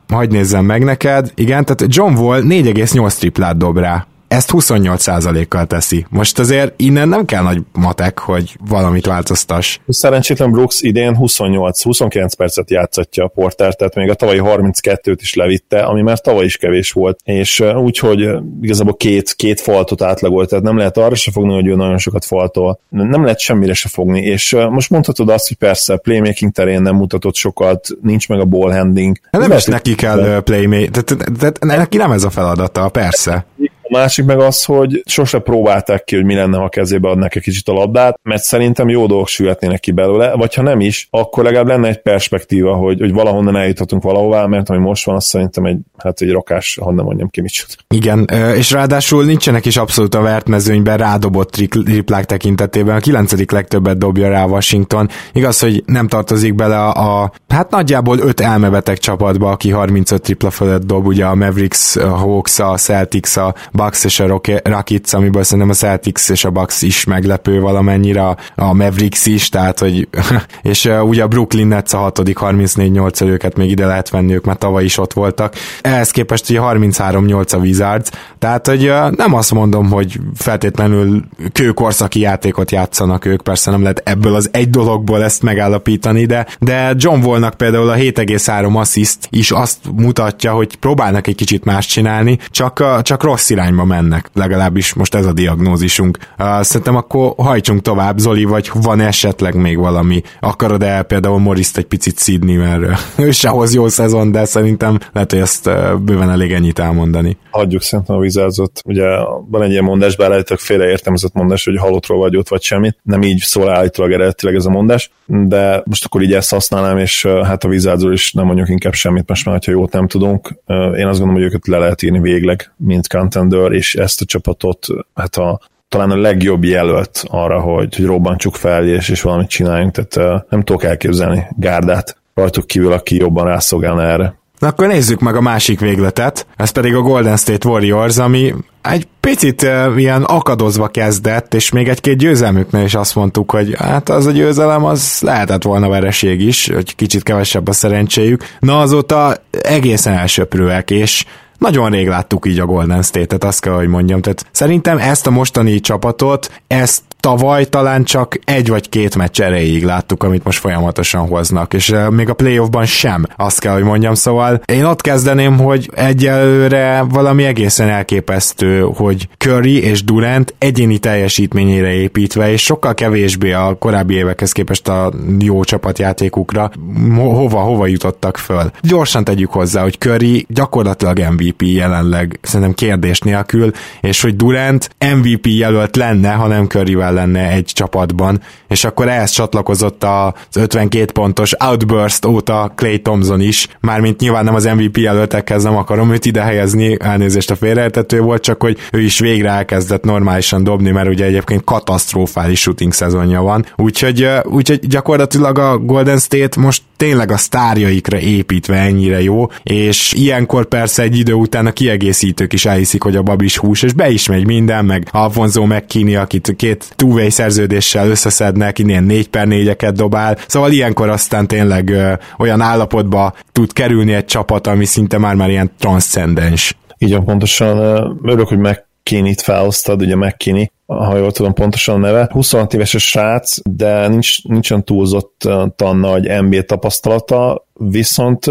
hagy 0.09 0.31
nézzem 0.31 0.65
meg 0.65 0.85
neked. 0.85 1.33
Igen, 1.35 1.65
tehát 1.65 1.95
John 1.95 2.15
Wall 2.15 2.43
4,8 2.43 3.19
triplát 3.19 3.57
dob 3.57 3.79
rá 3.79 4.07
ezt 4.29 4.51
28%-kal 4.53 5.67
teszi. 5.67 6.07
Most 6.11 6.39
azért 6.39 6.73
innen 6.77 7.09
nem 7.09 7.25
kell 7.25 7.43
nagy 7.43 7.63
matek, 7.73 8.19
hogy 8.19 8.57
valamit 8.69 9.07
változtass. 9.07 9.79
Szerencsétlen 9.89 10.51
Brooks 10.51 10.81
idén 10.81 11.17
28-29 11.21 12.31
percet 12.37 12.71
játszatja 12.71 13.25
a 13.25 13.29
Porter, 13.29 13.75
tehát 13.75 13.95
még 13.95 14.11
a 14.11 14.15
tavalyi 14.15 14.41
32-t 14.43 15.17
is 15.21 15.35
levitte, 15.35 15.81
ami 15.81 16.03
már 16.03 16.21
tavaly 16.21 16.45
is 16.45 16.57
kevés 16.57 16.93
volt, 16.93 17.21
és 17.25 17.61
úgyhogy 17.61 18.29
igazából 18.61 18.97
két, 18.97 19.33
két 19.33 19.61
faltot 19.61 20.03
átlagolt, 20.03 20.49
tehát 20.49 20.65
nem 20.65 20.77
lehet 20.77 20.97
arra 20.97 21.15
se 21.15 21.31
fogni, 21.31 21.55
hogy 21.55 21.67
ő 21.67 21.75
nagyon 21.75 21.99
sokat 21.99 22.25
faltol, 22.25 22.81
nem 22.89 23.23
lehet 23.23 23.39
semmire 23.39 23.75
se 23.75 23.89
fogni, 23.89 24.21
és 24.21 24.57
most 24.71 24.91
mondhatod 24.91 25.29
azt, 25.29 25.49
hogy 25.49 25.57
persze 25.57 25.97
playmaking 25.97 26.53
terén 26.53 26.83
nem 26.83 26.95
mutatott 26.95 27.35
sokat, 27.35 27.89
nincs 28.03 28.29
meg 28.29 28.41
a 28.41 28.45
ball 28.45 28.73
handling. 28.73 29.17
Nem 29.31 29.53
is 29.53 29.65
neki 29.65 29.95
kell 29.95 30.41
playmaking, 30.43 30.91
tehát 30.91 31.59
neki 31.61 31.97
nem 31.97 32.11
ez 32.11 32.25
a 32.25 32.31
feladata, 32.31 32.89
persze. 32.89 33.47
A 33.91 33.99
másik 33.99 34.25
meg 34.25 34.41
az, 34.41 34.65
hogy 34.65 35.03
sose 35.07 35.39
próbálták 35.39 36.05
ki, 36.05 36.15
hogy 36.15 36.25
mi 36.25 36.35
lenne, 36.35 36.59
ha 36.59 36.69
kezébe 36.69 37.09
adnak 37.09 37.35
egy 37.35 37.43
kicsit 37.43 37.69
a 37.69 37.73
labdát, 37.73 38.21
mert 38.23 38.43
szerintem 38.43 38.89
jó 38.89 39.07
dolgok 39.07 39.29
sülhetnének 39.29 39.81
ki 39.81 39.91
belőle, 39.91 40.33
vagy 40.35 40.55
ha 40.55 40.63
nem 40.63 40.81
is, 40.81 41.09
akkor 41.11 41.45
legalább 41.45 41.67
lenne 41.67 41.89
egy 41.89 42.03
perspektíva, 42.03 42.75
hogy, 42.75 43.01
hogy 43.01 43.13
valahonnan 43.13 43.57
eljuthatunk 43.57 44.03
valahová, 44.03 44.47
mert 44.47 44.71
ami 44.71 44.79
most 44.79 45.05
van, 45.05 45.15
az 45.15 45.25
szerintem 45.25 45.65
egy, 45.65 45.79
hát 45.97 46.21
egy 46.21 46.31
rakás, 46.31 46.79
ha 46.83 46.93
nem 46.93 47.05
mondjam 47.05 47.29
ki 47.29 47.41
micsoda. 47.41 47.73
Igen, 47.89 48.29
és 48.57 48.71
ráadásul 48.71 49.25
nincsenek 49.25 49.67
is 49.67 49.77
abszolút 49.77 50.15
a 50.15 50.21
vertmezőnyben 50.21 50.97
rádobott 50.97 51.51
triplák 51.51 52.25
tekintetében, 52.25 52.97
a 52.97 53.01
kilencedik 53.01 53.51
legtöbbet 53.51 53.99
dobja 53.99 54.29
rá 54.29 54.45
Washington. 54.45 55.09
Igaz, 55.33 55.61
hogy 55.61 55.83
nem 55.87 56.09
tartozik 56.09 56.55
bele 56.55 56.79
a, 56.79 57.23
a 57.23 57.33
hát 57.49 57.71
nagyjából 57.71 58.19
öt 58.19 58.41
elmebeteg 58.41 58.99
csapatba, 58.99 59.51
aki 59.51 59.71
35 59.71 60.23
tripla 60.23 60.51
fölött 60.51 60.85
dob, 60.85 61.07
ugye 61.07 61.25
a 61.25 61.35
Mavericks, 61.35 61.97
a 61.97 62.09
Hawks, 62.09 62.59
a 62.59 62.77
Celtics, 62.77 63.37
a 63.37 63.55
Bucks 63.79 64.05
és 64.05 64.21
a 64.21 64.41
Rockets, 64.63 65.13
amiből 65.13 65.43
szerintem 65.43 65.71
a 65.71 65.75
Celtics 65.75 66.29
és 66.29 66.45
a 66.45 66.51
Bucks 66.51 66.83
is 66.83 67.05
meglepő 67.05 67.61
valamennyire, 67.61 68.37
a 68.55 68.73
Mavericks 68.73 69.27
is, 69.27 69.49
tehát 69.49 69.79
hogy 69.79 70.09
és 70.63 70.85
uh, 70.85 71.05
ugye 71.05 71.23
a 71.23 71.29
Brooklyn 71.29 71.67
Nets 71.67 71.93
a 71.93 71.97
hatodik 71.97 72.39
34-8 72.41 73.25
őket 73.25 73.57
még 73.57 73.71
ide 73.71 73.87
lehet 73.87 74.11
venni, 74.11 74.35
ők 74.35 74.45
már 74.45 74.57
tavaly 74.57 74.85
is 74.85 74.99
ott 74.99 75.13
voltak. 75.13 75.55
Ehhez 75.81 76.11
képest 76.11 76.51
ugye 76.51 76.61
33-8 76.63 77.55
a 77.55 77.57
Wizards, 77.57 78.11
tehát 78.39 78.67
hogy 78.67 78.89
uh, 78.89 79.11
nem 79.11 79.35
azt 79.35 79.53
mondom, 79.53 79.91
hogy 79.91 80.21
feltétlenül 80.35 81.25
kőkorszaki 81.53 82.21
játékot 82.21 82.71
játszanak 82.71 83.25
ők, 83.25 83.43
persze 83.43 83.71
nem 83.71 83.83
lehet 83.83 84.03
ebből 84.05 84.35
az 84.35 84.49
egy 84.53 84.71
dologból 84.71 85.25
ezt 85.25 85.43
megállapítani, 85.43 86.27
de, 86.27 86.47
de 86.59 86.95
John 86.97 87.25
Wallnak 87.25 87.55
például 87.55 87.89
a 87.89 87.95
7,3 87.95 88.77
assist 88.77 89.19
is 89.31 89.51
azt 89.51 89.79
mutatja, 89.97 90.53
hogy 90.53 90.77
próbálnak 90.77 91.27
egy 91.27 91.35
kicsit 91.35 91.65
más 91.65 91.87
csinálni, 91.87 92.39
csak, 92.51 92.81
uh, 92.81 93.03
csak 93.03 93.23
rossz 93.23 93.51
irány 93.51 93.68
irányba 93.69 93.85
mennek, 93.85 94.31
legalábbis 94.35 94.95
most 94.95 95.15
ez 95.15 95.27
a 95.27 95.33
diagnózisunk. 95.33 96.19
Szerintem 96.61 96.97
akkor 96.97 97.35
hajtsunk 97.37 97.83
tovább, 97.83 98.19
Zoli, 98.19 98.45
vagy 98.45 98.71
van 98.83 99.01
esetleg 99.01 99.55
még 99.55 99.79
valami? 99.79 100.23
Akarod 100.41 100.83
el 100.83 101.03
például 101.03 101.39
Moriszt 101.39 101.77
egy 101.77 101.85
picit 101.85 102.19
szídni, 102.19 102.55
mert 102.55 102.83
ő 103.27 103.31
se 103.31 103.49
hoz 103.49 103.75
jó 103.75 103.89
szezon, 103.89 104.33
de 104.33 104.45
szerintem 104.45 104.99
lehet, 105.13 105.31
hogy 105.31 105.41
ezt 105.41 105.71
bőven 106.03 106.31
elég 106.31 106.53
ennyit 106.53 106.79
elmondani. 106.79 107.37
Hagyjuk 107.51 107.83
szerintem 107.83 108.17
a 108.17 108.21
vizázot. 108.21 108.81
Ugye 108.85 109.05
van 109.51 109.63
egy 109.63 109.71
ilyen 109.71 109.85
mondás, 109.85 110.17
bár 110.17 110.33
állítólag 110.33 110.63
félreértelmezett 110.63 111.33
mondás, 111.33 111.65
hogy 111.65 111.79
halottról 111.79 112.19
vagy 112.19 112.37
ott 112.37 112.49
vagy 112.49 112.63
semmit. 112.63 112.99
Nem 113.03 113.23
így 113.23 113.39
szól 113.39 113.71
állítólag 113.71 114.13
eredetileg 114.13 114.55
ez 114.55 114.65
a 114.65 114.71
mondás, 114.71 115.11
de 115.27 115.83
most 115.85 116.05
akkor 116.05 116.23
így 116.23 116.33
ezt 116.33 116.51
használnám, 116.51 116.99
és 116.99 117.27
hát 117.27 117.65
a 117.65 117.69
vizázról 117.69 118.13
is 118.13 118.33
nem 118.33 118.47
mondjuk 118.47 118.69
inkább 118.69 118.93
semmit 118.93 119.29
most 119.29 119.45
már, 119.45 119.61
ha 119.65 119.71
jót 119.71 119.93
nem 119.93 120.07
tudunk. 120.07 120.49
Én 120.97 121.07
azt 121.07 121.19
gondolom, 121.19 121.35
hogy 121.35 121.43
őket 121.43 121.67
le 121.67 121.79
lehet 121.79 122.03
írni 122.03 122.21
végleg, 122.21 122.73
mint 122.77 123.09
contender 123.09 123.58
Denver, 123.59 123.73
és 123.73 123.95
ezt 123.95 124.21
a 124.21 124.25
csapatot 124.25 124.87
hát 125.15 125.37
a, 125.37 125.61
talán 125.89 126.11
a 126.11 126.17
legjobb 126.17 126.65
jelölt 126.65 127.25
arra, 127.27 127.61
hogy, 127.61 127.97
hogy 127.97 128.05
robbantsuk 128.05 128.55
fel, 128.55 128.87
és, 128.87 129.09
és 129.09 129.23
valamit 129.23 129.49
csináljunk, 129.49 129.93
tehát 129.93 130.45
nem 130.51 130.63
tudok 130.63 130.85
elképzelni 130.85 131.47
gárdát 131.57 132.17
rajtuk 132.35 132.67
kívül, 132.67 132.93
aki 132.93 133.17
jobban 133.17 133.45
rászolgálna 133.45 134.03
erre. 134.03 134.37
Na 134.59 134.67
akkor 134.67 134.87
nézzük 134.87 135.21
meg 135.21 135.37
a 135.37 135.41
másik 135.41 135.81
végletet, 135.81 136.47
ez 136.57 136.71
pedig 136.71 136.95
a 136.95 137.01
Golden 137.01 137.37
State 137.37 137.69
Warriors, 137.69 138.17
ami 138.17 138.55
egy 138.83 139.07
picit 139.21 139.63
uh, 139.63 139.93
ilyen 139.97 140.23
akadozva 140.23 140.89
kezdett, 140.89 141.55
és 141.55 141.71
még 141.71 141.89
egy-két 141.89 142.17
győzelmüknél 142.17 142.85
is 142.85 142.95
azt 142.95 143.15
mondtuk, 143.15 143.51
hogy 143.51 143.75
hát 143.79 144.09
az 144.09 144.27
a 144.27 144.31
győzelem, 144.31 144.85
az 144.85 145.19
lehetett 145.21 145.63
volna 145.63 145.89
vereség 145.89 146.41
is, 146.41 146.71
hogy 146.75 146.95
kicsit 146.95 147.23
kevesebb 147.23 147.69
a 147.69 147.73
szerencséjük. 147.73 148.45
Na 148.59 148.81
azóta 148.81 149.37
egészen 149.51 150.15
elsöprőek, 150.15 150.91
és 150.91 151.25
nagyon 151.59 151.91
rég 151.91 152.09
láttuk 152.09 152.47
így 152.47 152.59
a 152.59 152.67
Golden 152.67 153.03
State-et, 153.03 153.45
azt 153.45 153.61
kell, 153.61 153.73
hogy 153.73 153.89
mondjam. 153.89 154.21
Tehát 154.21 154.47
szerintem 154.51 154.99
ezt 154.99 155.27
a 155.27 155.31
mostani 155.31 155.81
csapatot, 155.81 156.61
ezt 156.67 157.03
tavaly 157.29 157.65
talán 157.65 158.05
csak 158.05 158.39
egy 158.45 158.69
vagy 158.69 158.89
két 158.89 159.17
meccs 159.17 159.41
erejéig 159.41 159.85
láttuk, 159.85 160.23
amit 160.23 160.45
most 160.45 160.59
folyamatosan 160.59 161.29
hoznak, 161.29 161.75
és 161.75 161.95
még 162.11 162.29
a 162.29 162.35
playoffban 162.35 162.85
sem, 162.85 163.27
azt 163.37 163.61
kell, 163.61 163.73
hogy 163.73 163.83
mondjam, 163.83 164.15
szóval 164.15 164.61
én 164.67 164.85
ott 164.85 165.01
kezdeném, 165.01 165.59
hogy 165.59 165.91
egyelőre 165.95 167.05
valami 167.09 167.45
egészen 167.45 167.89
elképesztő, 167.89 168.81
hogy 168.81 169.29
Curry 169.39 169.83
és 169.83 170.05
Durant 170.05 170.55
egyéni 170.59 170.99
teljesítményére 170.99 171.93
építve, 171.93 172.53
és 172.53 172.63
sokkal 172.63 172.95
kevésbé 172.95 173.53
a 173.53 173.77
korábbi 173.79 174.15
évekhez 174.15 174.53
képest 174.53 174.89
a 174.89 175.13
jó 175.39 175.65
csapatjátékukra 175.65 176.71
hova, 177.17 177.61
hova 177.61 177.87
jutottak 177.87 178.37
föl. 178.37 178.71
Gyorsan 178.81 179.25
tegyük 179.25 179.51
hozzá, 179.51 179.83
hogy 179.83 179.99
Curry 179.99 180.47
gyakorlatilag 180.49 181.19
MVP 181.19 181.63
jelenleg, 181.63 182.39
szerintem 182.43 182.75
kérdés 182.75 183.21
nélkül, 183.21 183.71
és 184.01 184.21
hogy 184.21 184.37
Durant 184.37 184.91
MVP 185.17 185.47
jelölt 185.47 185.97
lenne, 185.97 186.33
ha 186.33 186.47
nem 186.47 186.67
Curryvel 186.67 187.13
lenne 187.19 187.51
egy 187.51 187.65
csapatban, 187.65 188.41
és 188.69 188.85
akkor 188.85 189.09
ehhez 189.09 189.31
csatlakozott 189.31 190.05
az 190.05 190.57
52 190.57 191.13
pontos 191.13 191.53
outburst 191.65 192.25
óta 192.25 192.73
Clay 192.75 193.01
Thompson 193.01 193.41
is, 193.41 193.69
mármint 193.81 194.21
nyilván 194.21 194.45
nem 194.45 194.55
az 194.55 194.65
MVP 194.65 194.97
jelöltekhez 194.97 195.63
nem 195.63 195.77
akarom 195.77 196.13
őt 196.13 196.25
ide 196.25 196.43
helyezni, 196.43 196.97
elnézést 197.01 197.51
a 197.51 197.57
félreértető 197.57 198.21
volt, 198.21 198.43
csak 198.43 198.63
hogy 198.63 198.79
ő 198.93 199.01
is 199.01 199.19
végre 199.19 199.51
elkezdett 199.51 200.05
normálisan 200.05 200.65
dobni, 200.65 200.91
mert 200.91 201.09
ugye 201.09 201.25
egyébként 201.25 201.65
katasztrofális 201.65 202.61
shooting 202.61 202.93
szezonja 202.93 203.43
van. 203.43 203.67
Úgyhogy, 203.77 204.29
úgyhogy 204.45 204.87
gyakorlatilag 204.87 205.59
a 205.59 205.79
Golden 205.79 206.19
State 206.19 206.61
most 206.61 206.83
tényleg 206.97 207.31
a 207.31 207.37
sztárjaikra 207.37 208.19
építve 208.19 208.77
ennyire 208.77 209.23
jó, 209.23 209.47
és 209.63 210.13
ilyenkor 210.13 210.67
persze 210.67 211.03
egy 211.03 211.19
idő 211.19 211.33
után 211.33 211.67
a 211.67 211.73
kiegészítők 211.73 212.53
is 212.53 212.65
elhiszik, 212.65 213.03
hogy 213.03 213.17
a 213.17 213.23
babis 213.23 213.57
hús, 213.57 213.83
és 213.83 213.93
be 213.93 214.11
is 214.11 214.29
megy 214.29 214.47
minden, 214.47 214.85
meg 214.85 215.09
Alfonso 215.11 215.67
McKinney, 215.67 216.15
akit 216.15 216.55
két 216.57 216.93
two 216.99 217.31
szerződéssel 217.31 218.09
összeszednek, 218.09 218.79
ilyen 218.79 219.05
4 219.05 219.29
per 219.29 219.47
4 219.47 219.77
dobál, 219.77 220.37
szóval 220.47 220.73
ilyenkor 220.73 221.09
aztán 221.09 221.47
tényleg 221.47 221.91
ö, 221.91 222.13
olyan 222.39 222.61
állapotba 222.61 223.35
tud 223.53 223.73
kerülni 223.73 224.13
egy 224.13 224.25
csapat, 224.25 224.67
ami 224.67 224.85
szinte 224.85 225.19
már-már 225.19 225.51
ilyen 225.51 225.71
transzcendens. 225.79 226.77
Így 226.99 227.13
van, 227.13 227.25
pontosan. 227.25 227.79
Örülök, 228.23 228.49
hogy 228.49 228.59
McKinney-t 228.59 229.41
felhoztad, 229.41 230.03
ugye 230.03 230.17
McKinney, 230.17 230.71
ha 230.87 231.17
jól 231.17 231.33
tudom 231.33 231.53
pontosan 231.53 231.95
a 231.95 231.99
neve. 231.99 232.29
26 232.33 232.75
éves 232.75 232.95
a 232.95 232.99
srác, 232.99 233.57
de 233.63 234.09
nincs, 234.09 234.45
nincsen 234.45 234.85
túlzottan 234.85 235.97
nagy 235.97 236.43
NBA 236.43 236.63
tapasztalata, 236.63 237.67
viszont 237.73 238.47